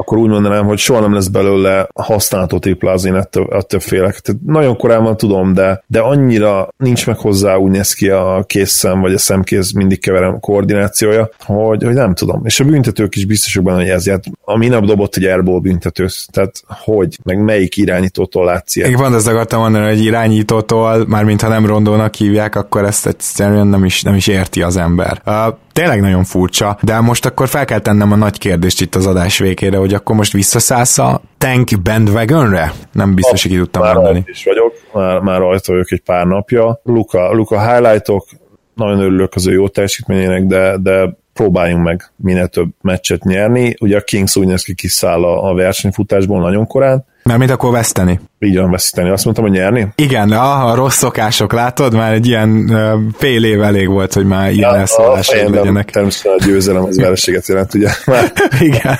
akkor 0.00 0.18
úgy 0.18 0.28
mondanám, 0.28 0.66
hogy 0.66 0.78
soha 0.78 1.00
nem 1.00 1.14
lesz 1.14 1.26
belőle 1.26 1.88
használható 1.94 2.58
triplázén, 2.58 3.14
ettől, 3.14 3.46
ettől 3.50 3.80
félek. 3.80 4.18
Tehát 4.18 4.40
nagyon 4.46 4.76
korán 4.76 5.02
van 5.02 5.16
tudom, 5.16 5.54
de, 5.54 5.84
de 5.86 6.00
annyira 6.00 6.68
nincs 6.76 7.06
meg 7.06 7.16
hozzá 7.16 7.56
úgy 7.56 7.70
néz 7.70 7.92
ki 7.92 8.08
a 8.08 8.44
készszem, 8.46 9.00
vagy 9.00 9.14
a 9.14 9.18
szemkéz 9.18 9.72
mindig 9.72 10.00
keverem 10.00 10.40
koordinációja, 10.40 11.30
hogy, 11.44 11.82
hogy 11.82 11.94
nem 11.94 12.14
tudom. 12.14 12.40
És 12.44 12.60
a 12.60 12.64
büntetők 12.64 13.16
is 13.16 13.24
biztosok 13.24 13.64
benne, 13.64 13.76
hogy 13.76 13.88
ez 13.88 14.06
ját. 14.06 14.24
A 14.44 14.56
minap 14.56 14.84
dobott 14.84 15.16
egy 15.16 15.24
airball 15.24 15.60
büntető, 15.60 16.06
tehát 16.32 16.62
hogy, 16.66 17.18
meg 17.22 17.44
melyik 17.44 17.76
irányítótól 17.76 18.44
látsz 18.44 18.76
ilyet? 18.76 18.88
Én 18.88 18.96
van, 18.96 19.14
ezt 19.14 19.28
akartam 19.28 19.60
mondani, 19.60 19.88
hogy 19.88 20.04
irányítótól, 20.04 21.06
már 21.06 21.24
mintha 21.24 21.48
nem 21.48 21.66
rondónak 21.66 22.14
hívják, 22.14 22.54
akkor 22.54 22.84
ezt 22.84 23.06
egyszerűen 23.06 23.66
nem 23.66 23.84
is, 23.84 24.02
nem 24.02 24.14
is 24.14 24.26
érti 24.26 24.62
az 24.62 24.76
ember. 24.76 25.22
Uh, 25.26 25.54
tényleg 25.72 26.00
nagyon 26.00 26.24
furcsa, 26.24 26.78
de 26.82 27.00
most 27.00 27.26
akkor 27.26 27.48
fel 27.48 27.64
kell 27.64 27.78
tennem 27.78 28.12
a 28.12 28.16
nagy 28.16 28.38
kérdést 28.38 28.80
itt 28.80 28.94
az 28.94 29.06
adás 29.06 29.38
végére, 29.38 29.76
hogy 29.76 29.94
akkor 29.94 30.16
most 30.16 30.32
visszaszállsz 30.32 30.98
a 30.98 31.20
tank 31.38 31.68
bandwagonre? 31.82 32.72
Nem 32.92 33.14
biztos, 33.14 33.42
hogy 33.42 33.50
ki 33.50 33.56
tudtam 33.56 33.82
már 33.82 33.94
mondani. 33.94 34.22
is 34.26 34.44
vagyok, 34.44 34.74
már, 34.92 35.18
már 35.18 35.38
rajta 35.38 35.72
vagyok 35.72 35.92
egy 35.92 36.02
pár 36.02 36.26
napja. 36.26 36.80
Luka, 36.82 37.32
Luka 37.32 37.72
highlightok, 37.72 38.26
nagyon 38.74 38.98
örülök 38.98 39.34
az 39.34 39.46
ő 39.46 39.52
jó 39.52 39.68
teljesítményének, 39.68 40.44
de, 40.44 40.76
de 40.78 41.18
próbáljunk 41.32 41.84
meg 41.84 42.12
minél 42.16 42.46
több 42.46 42.68
meccset 42.80 43.24
nyerni. 43.24 43.76
Ugye 43.80 43.96
a 43.96 44.00
Kings 44.00 44.36
úgy 44.36 44.46
néz 44.46 44.62
ki 44.62 44.74
kiszáll 44.74 45.24
a, 45.24 45.50
a 45.50 45.54
versenyfutásból 45.54 46.40
nagyon 46.40 46.66
korán, 46.66 47.04
mit 47.22 47.50
akkor 47.50 47.72
veszteni. 47.72 48.20
Így 48.38 48.56
van, 48.56 48.70
veszíteni. 48.70 49.10
Azt 49.10 49.24
mondtam, 49.24 49.44
hogy 49.44 49.54
nyerni? 49.54 49.88
Igen, 49.94 50.32
a, 50.32 50.70
a 50.70 50.74
rossz 50.74 50.96
szokások, 50.96 51.52
látod? 51.52 51.94
Már 51.94 52.12
egy 52.12 52.26
ilyen 52.26 52.72
fél 53.18 53.44
év 53.44 53.62
elég 53.62 53.88
volt, 53.88 54.12
hogy 54.12 54.24
már 54.24 54.52
ilyen 54.52 54.72
ja, 54.72 54.78
elszólásaid 54.78 55.50
legyenek. 55.50 55.90
Természetesen 55.90 56.38
a 56.38 56.52
győzelem 56.52 56.84
az 56.84 56.98
vereséget 56.98 57.48
jelent, 57.48 57.74
ugye? 57.74 57.90
Már, 58.06 58.32
Igen 58.60 58.98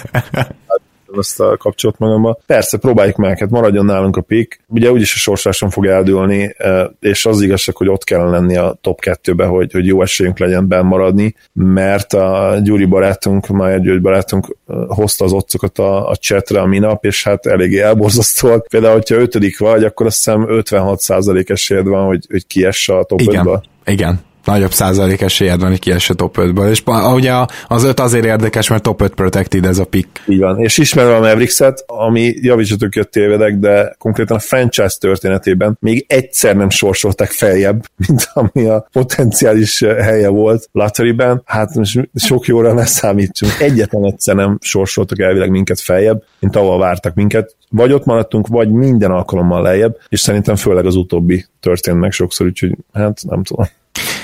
azt 1.12 1.40
a 1.40 1.56
kapcsolat 1.56 1.98
magamba. 1.98 2.38
Persze, 2.46 2.78
próbáljuk 2.78 3.16
meg, 3.16 3.38
hát 3.38 3.50
maradjon 3.50 3.84
nálunk 3.84 4.16
a 4.16 4.20
pick. 4.20 4.60
Ugye 4.66 4.92
úgyis 4.92 5.14
a 5.14 5.18
sorsáson 5.18 5.70
fog 5.70 5.86
eldőlni, 5.86 6.54
e, 6.58 6.90
és 7.00 7.26
az 7.26 7.42
igazság, 7.42 7.76
hogy 7.76 7.88
ott 7.88 8.04
kell 8.04 8.30
lenni 8.30 8.56
a 8.56 8.78
top 8.80 8.98
2-be, 9.02 9.44
hogy, 9.44 9.72
hogy 9.72 9.86
jó 9.86 10.02
esélyünk 10.02 10.38
legyen 10.38 10.68
benn 10.68 10.84
maradni, 10.84 11.34
mert 11.52 12.12
a 12.12 12.58
Gyuri 12.62 12.84
barátunk, 12.84 13.46
Mája 13.46 13.78
Gyuri 13.78 13.98
barátunk 13.98 14.56
e, 14.68 14.74
hozta 14.88 15.24
az 15.24 15.32
otcokat 15.32 15.78
a, 15.78 16.08
a 16.08 16.16
chatre 16.16 16.60
a 16.60 16.66
minap, 16.66 17.04
és 17.04 17.24
hát 17.24 17.46
eléggé 17.46 17.80
elborzasztóak. 17.80 18.66
Például, 18.68 18.92
hogyha 18.92 19.16
ötödik 19.16 19.58
vagy, 19.58 19.84
akkor 19.84 20.06
azt 20.06 20.16
hiszem 20.16 20.46
56% 20.48 21.50
esélyed 21.50 21.86
van, 21.86 22.06
hogy, 22.06 22.26
hogy 22.30 22.46
kiess 22.46 22.88
a 22.88 23.04
top 23.04 23.20
Igen. 23.20 23.44
5-ből. 23.44 23.62
Igen. 23.84 24.28
Nagyobb 24.44 24.72
százalék 24.72 25.20
esélyed 25.20 25.60
van, 25.60 25.68
hogy 25.68 25.78
kiesse 25.78 26.14
top 26.14 26.36
5-ből. 26.38 26.70
És 26.70 26.82
ugye 27.14 27.32
az 27.66 27.84
5 27.84 28.00
azért 28.00 28.24
érdekes, 28.24 28.68
mert 28.68 28.82
top 28.82 29.02
5 29.02 29.14
protected 29.14 29.64
ez 29.64 29.78
a 29.78 29.84
pick. 29.84 30.08
Így 30.26 30.38
van. 30.38 30.60
És 30.60 30.78
ismerve 30.78 31.14
a 31.14 31.20
Mavericks-et, 31.20 31.84
ami 31.86 32.34
javítsatok 32.40 32.94
jött 32.94 33.10
tévedek, 33.10 33.54
de 33.54 33.94
konkrétan 33.98 34.36
a 34.36 34.40
franchise 34.40 34.96
történetében 35.00 35.76
még 35.80 36.04
egyszer 36.08 36.56
nem 36.56 36.70
sorsolták 36.70 37.30
feljebb, 37.30 37.84
mint 38.06 38.30
ami 38.32 38.66
a 38.66 38.88
potenciális 38.92 39.80
helye 39.80 40.28
volt 40.28 40.68
lotteryben. 40.72 41.42
Hát 41.44 41.74
most 41.74 42.08
sok 42.14 42.46
jóra 42.46 42.72
ne 42.72 42.86
számítsunk. 42.86 43.52
Egyetlen 43.60 44.04
egyszer 44.04 44.34
nem 44.34 44.58
sorsoltak 44.60 45.20
elvileg 45.20 45.50
minket 45.50 45.80
feljebb, 45.80 46.22
mint 46.38 46.56
ahol 46.56 46.78
vártak 46.78 47.14
minket. 47.14 47.56
Vagy 47.70 47.92
ott 47.92 48.04
maradtunk, 48.04 48.46
vagy 48.46 48.70
minden 48.70 49.10
alkalommal 49.10 49.62
lejjebb, 49.62 49.96
és 50.08 50.20
szerintem 50.20 50.56
főleg 50.56 50.86
az 50.86 50.96
utóbbi 50.96 51.46
történt 51.60 51.98
meg 51.98 52.12
sokszor, 52.12 52.46
úgyhogy 52.46 52.76
hát 52.92 53.20
nem 53.28 53.42
tudom. 53.42 53.66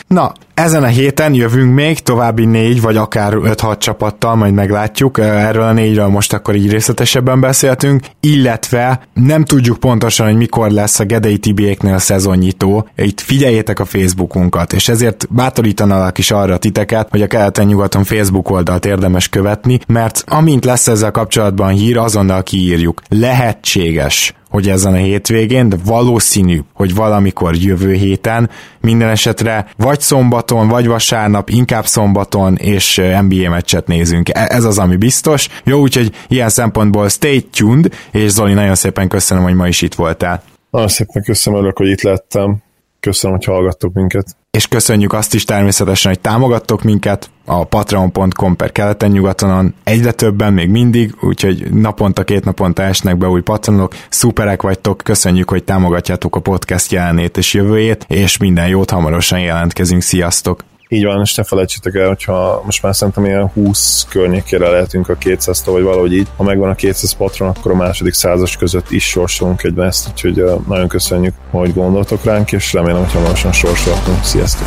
Na, 0.08 0.34
ezen 0.56 0.82
a 0.82 0.86
héten 0.86 1.34
jövünk 1.34 1.74
még 1.74 1.98
további 2.00 2.44
négy, 2.44 2.80
vagy 2.80 2.96
akár 2.96 3.32
5-6 3.36 3.78
csapattal, 3.78 4.34
majd 4.34 4.54
meglátjuk. 4.54 5.18
Erről 5.18 5.62
a 5.62 5.72
négyről 5.72 6.06
most 6.06 6.32
akkor 6.32 6.54
így 6.54 6.70
részletesebben 6.70 7.40
beszéltünk, 7.40 8.04
illetve 8.20 9.00
nem 9.14 9.44
tudjuk 9.44 9.78
pontosan, 9.78 10.26
hogy 10.26 10.36
mikor 10.36 10.70
lesz 10.70 11.00
a 11.00 11.04
Gedei 11.04 11.38
Tibiéknél 11.38 11.94
a 11.94 11.98
szezonnyitó. 11.98 12.88
Itt 12.96 13.20
figyeljétek 13.20 13.80
a 13.80 13.84
Facebookunkat, 13.84 14.72
és 14.72 14.88
ezért 14.88 15.26
bátorítanalak 15.30 16.18
is 16.18 16.30
arra 16.30 16.56
titeket, 16.56 17.08
hogy 17.10 17.22
a 17.22 17.26
keleten-nyugaton 17.26 18.04
Facebook 18.04 18.50
oldalt 18.50 18.86
érdemes 18.86 19.28
követni, 19.28 19.78
mert 19.86 20.24
amint 20.26 20.64
lesz 20.64 20.88
ezzel 20.88 21.10
kapcsolatban 21.10 21.72
hír, 21.72 21.96
azonnal 21.96 22.42
kiírjuk. 22.42 23.02
Lehetséges, 23.08 24.34
hogy 24.50 24.68
ezen 24.68 24.92
a 24.92 24.96
hétvégén, 24.96 25.68
de 25.68 25.76
valószínű, 25.84 26.60
hogy 26.74 26.94
valamikor 26.94 27.54
jövő 27.54 27.92
héten, 27.92 28.50
minden 28.80 29.08
esetre 29.08 29.66
vagy 29.76 30.00
szombaton, 30.46 30.68
vagy 30.68 30.86
vasárnap, 30.86 31.48
inkább 31.48 31.86
szombaton, 31.86 32.56
és 32.56 32.96
NBA 32.96 33.50
meccset 33.50 33.86
nézünk. 33.86 34.28
E, 34.28 34.46
ez 34.48 34.64
az, 34.64 34.78
ami 34.78 34.96
biztos. 34.96 35.48
Jó, 35.64 35.80
úgyhogy 35.80 36.12
ilyen 36.28 36.48
szempontból 36.48 37.08
stay 37.08 37.42
tuned, 37.42 37.94
és 38.12 38.30
Zoli, 38.30 38.52
nagyon 38.52 38.74
szépen 38.74 39.08
köszönöm, 39.08 39.42
hogy 39.42 39.54
ma 39.54 39.68
is 39.68 39.82
itt 39.82 39.94
voltál. 39.94 40.42
Nagyon 40.70 40.88
szépen 40.88 41.22
köszönöm, 41.22 41.60
örök, 41.60 41.76
hogy 41.76 41.88
itt 41.88 42.02
lettem. 42.02 42.56
Köszönöm, 43.00 43.36
hogy 43.36 43.44
hallgattok 43.44 43.92
minket 43.92 44.36
és 44.56 44.66
köszönjük 44.66 45.12
azt 45.12 45.34
is 45.34 45.44
természetesen, 45.44 46.12
hogy 46.12 46.20
támogattok 46.20 46.82
minket 46.82 47.30
a 47.44 47.64
patreon.com 47.64 48.56
per 48.56 48.72
keleten-nyugatonon, 48.72 49.74
egyre 49.84 50.12
többen 50.12 50.52
még 50.52 50.68
mindig, 50.68 51.14
úgyhogy 51.20 51.70
naponta, 51.70 52.24
két 52.24 52.44
naponta 52.44 52.82
esnek 52.82 53.16
be 53.16 53.28
új 53.28 53.40
patronok, 53.40 53.94
szuperek 54.08 54.62
vagytok, 54.62 55.00
köszönjük, 55.04 55.50
hogy 55.50 55.64
támogatjátok 55.64 56.36
a 56.36 56.40
podcast 56.40 56.92
jelenét 56.92 57.36
és 57.36 57.54
jövőjét, 57.54 58.04
és 58.08 58.36
minden 58.36 58.68
jót 58.68 58.90
hamarosan 58.90 59.40
jelentkezünk, 59.40 60.02
sziasztok! 60.02 60.64
Így 60.88 61.04
van, 61.04 61.20
és 61.20 61.34
ne 61.34 61.44
felejtsétek 61.44 61.94
el, 61.94 62.06
hogyha 62.06 62.62
most 62.64 62.82
már 62.82 62.94
szerintem 62.94 63.24
ilyen 63.24 63.46
20 63.48 64.06
környékére 64.08 64.68
lehetünk 64.68 65.08
a 65.08 65.16
200-tól, 65.16 65.70
vagy 65.70 65.82
valahogy 65.82 66.12
így. 66.12 66.28
Ha 66.36 66.42
megvan 66.42 66.70
a 66.70 66.74
200 66.74 67.12
patron, 67.12 67.48
akkor 67.48 67.72
a 67.72 67.76
második 67.76 68.12
százas 68.12 68.56
között 68.56 68.90
is 68.90 69.04
sorsolunk 69.04 69.62
egy 69.62 69.74
meszt, 69.74 70.08
úgyhogy 70.08 70.44
nagyon 70.68 70.88
köszönjük, 70.88 71.34
hogy 71.50 71.74
gondoltok 71.74 72.24
ránk, 72.24 72.52
és 72.52 72.72
remélem, 72.72 73.02
hogy 73.02 73.12
hamarosan 73.12 73.52
sorsolhatunk. 73.52 74.24
Sziasztok! 74.24 74.66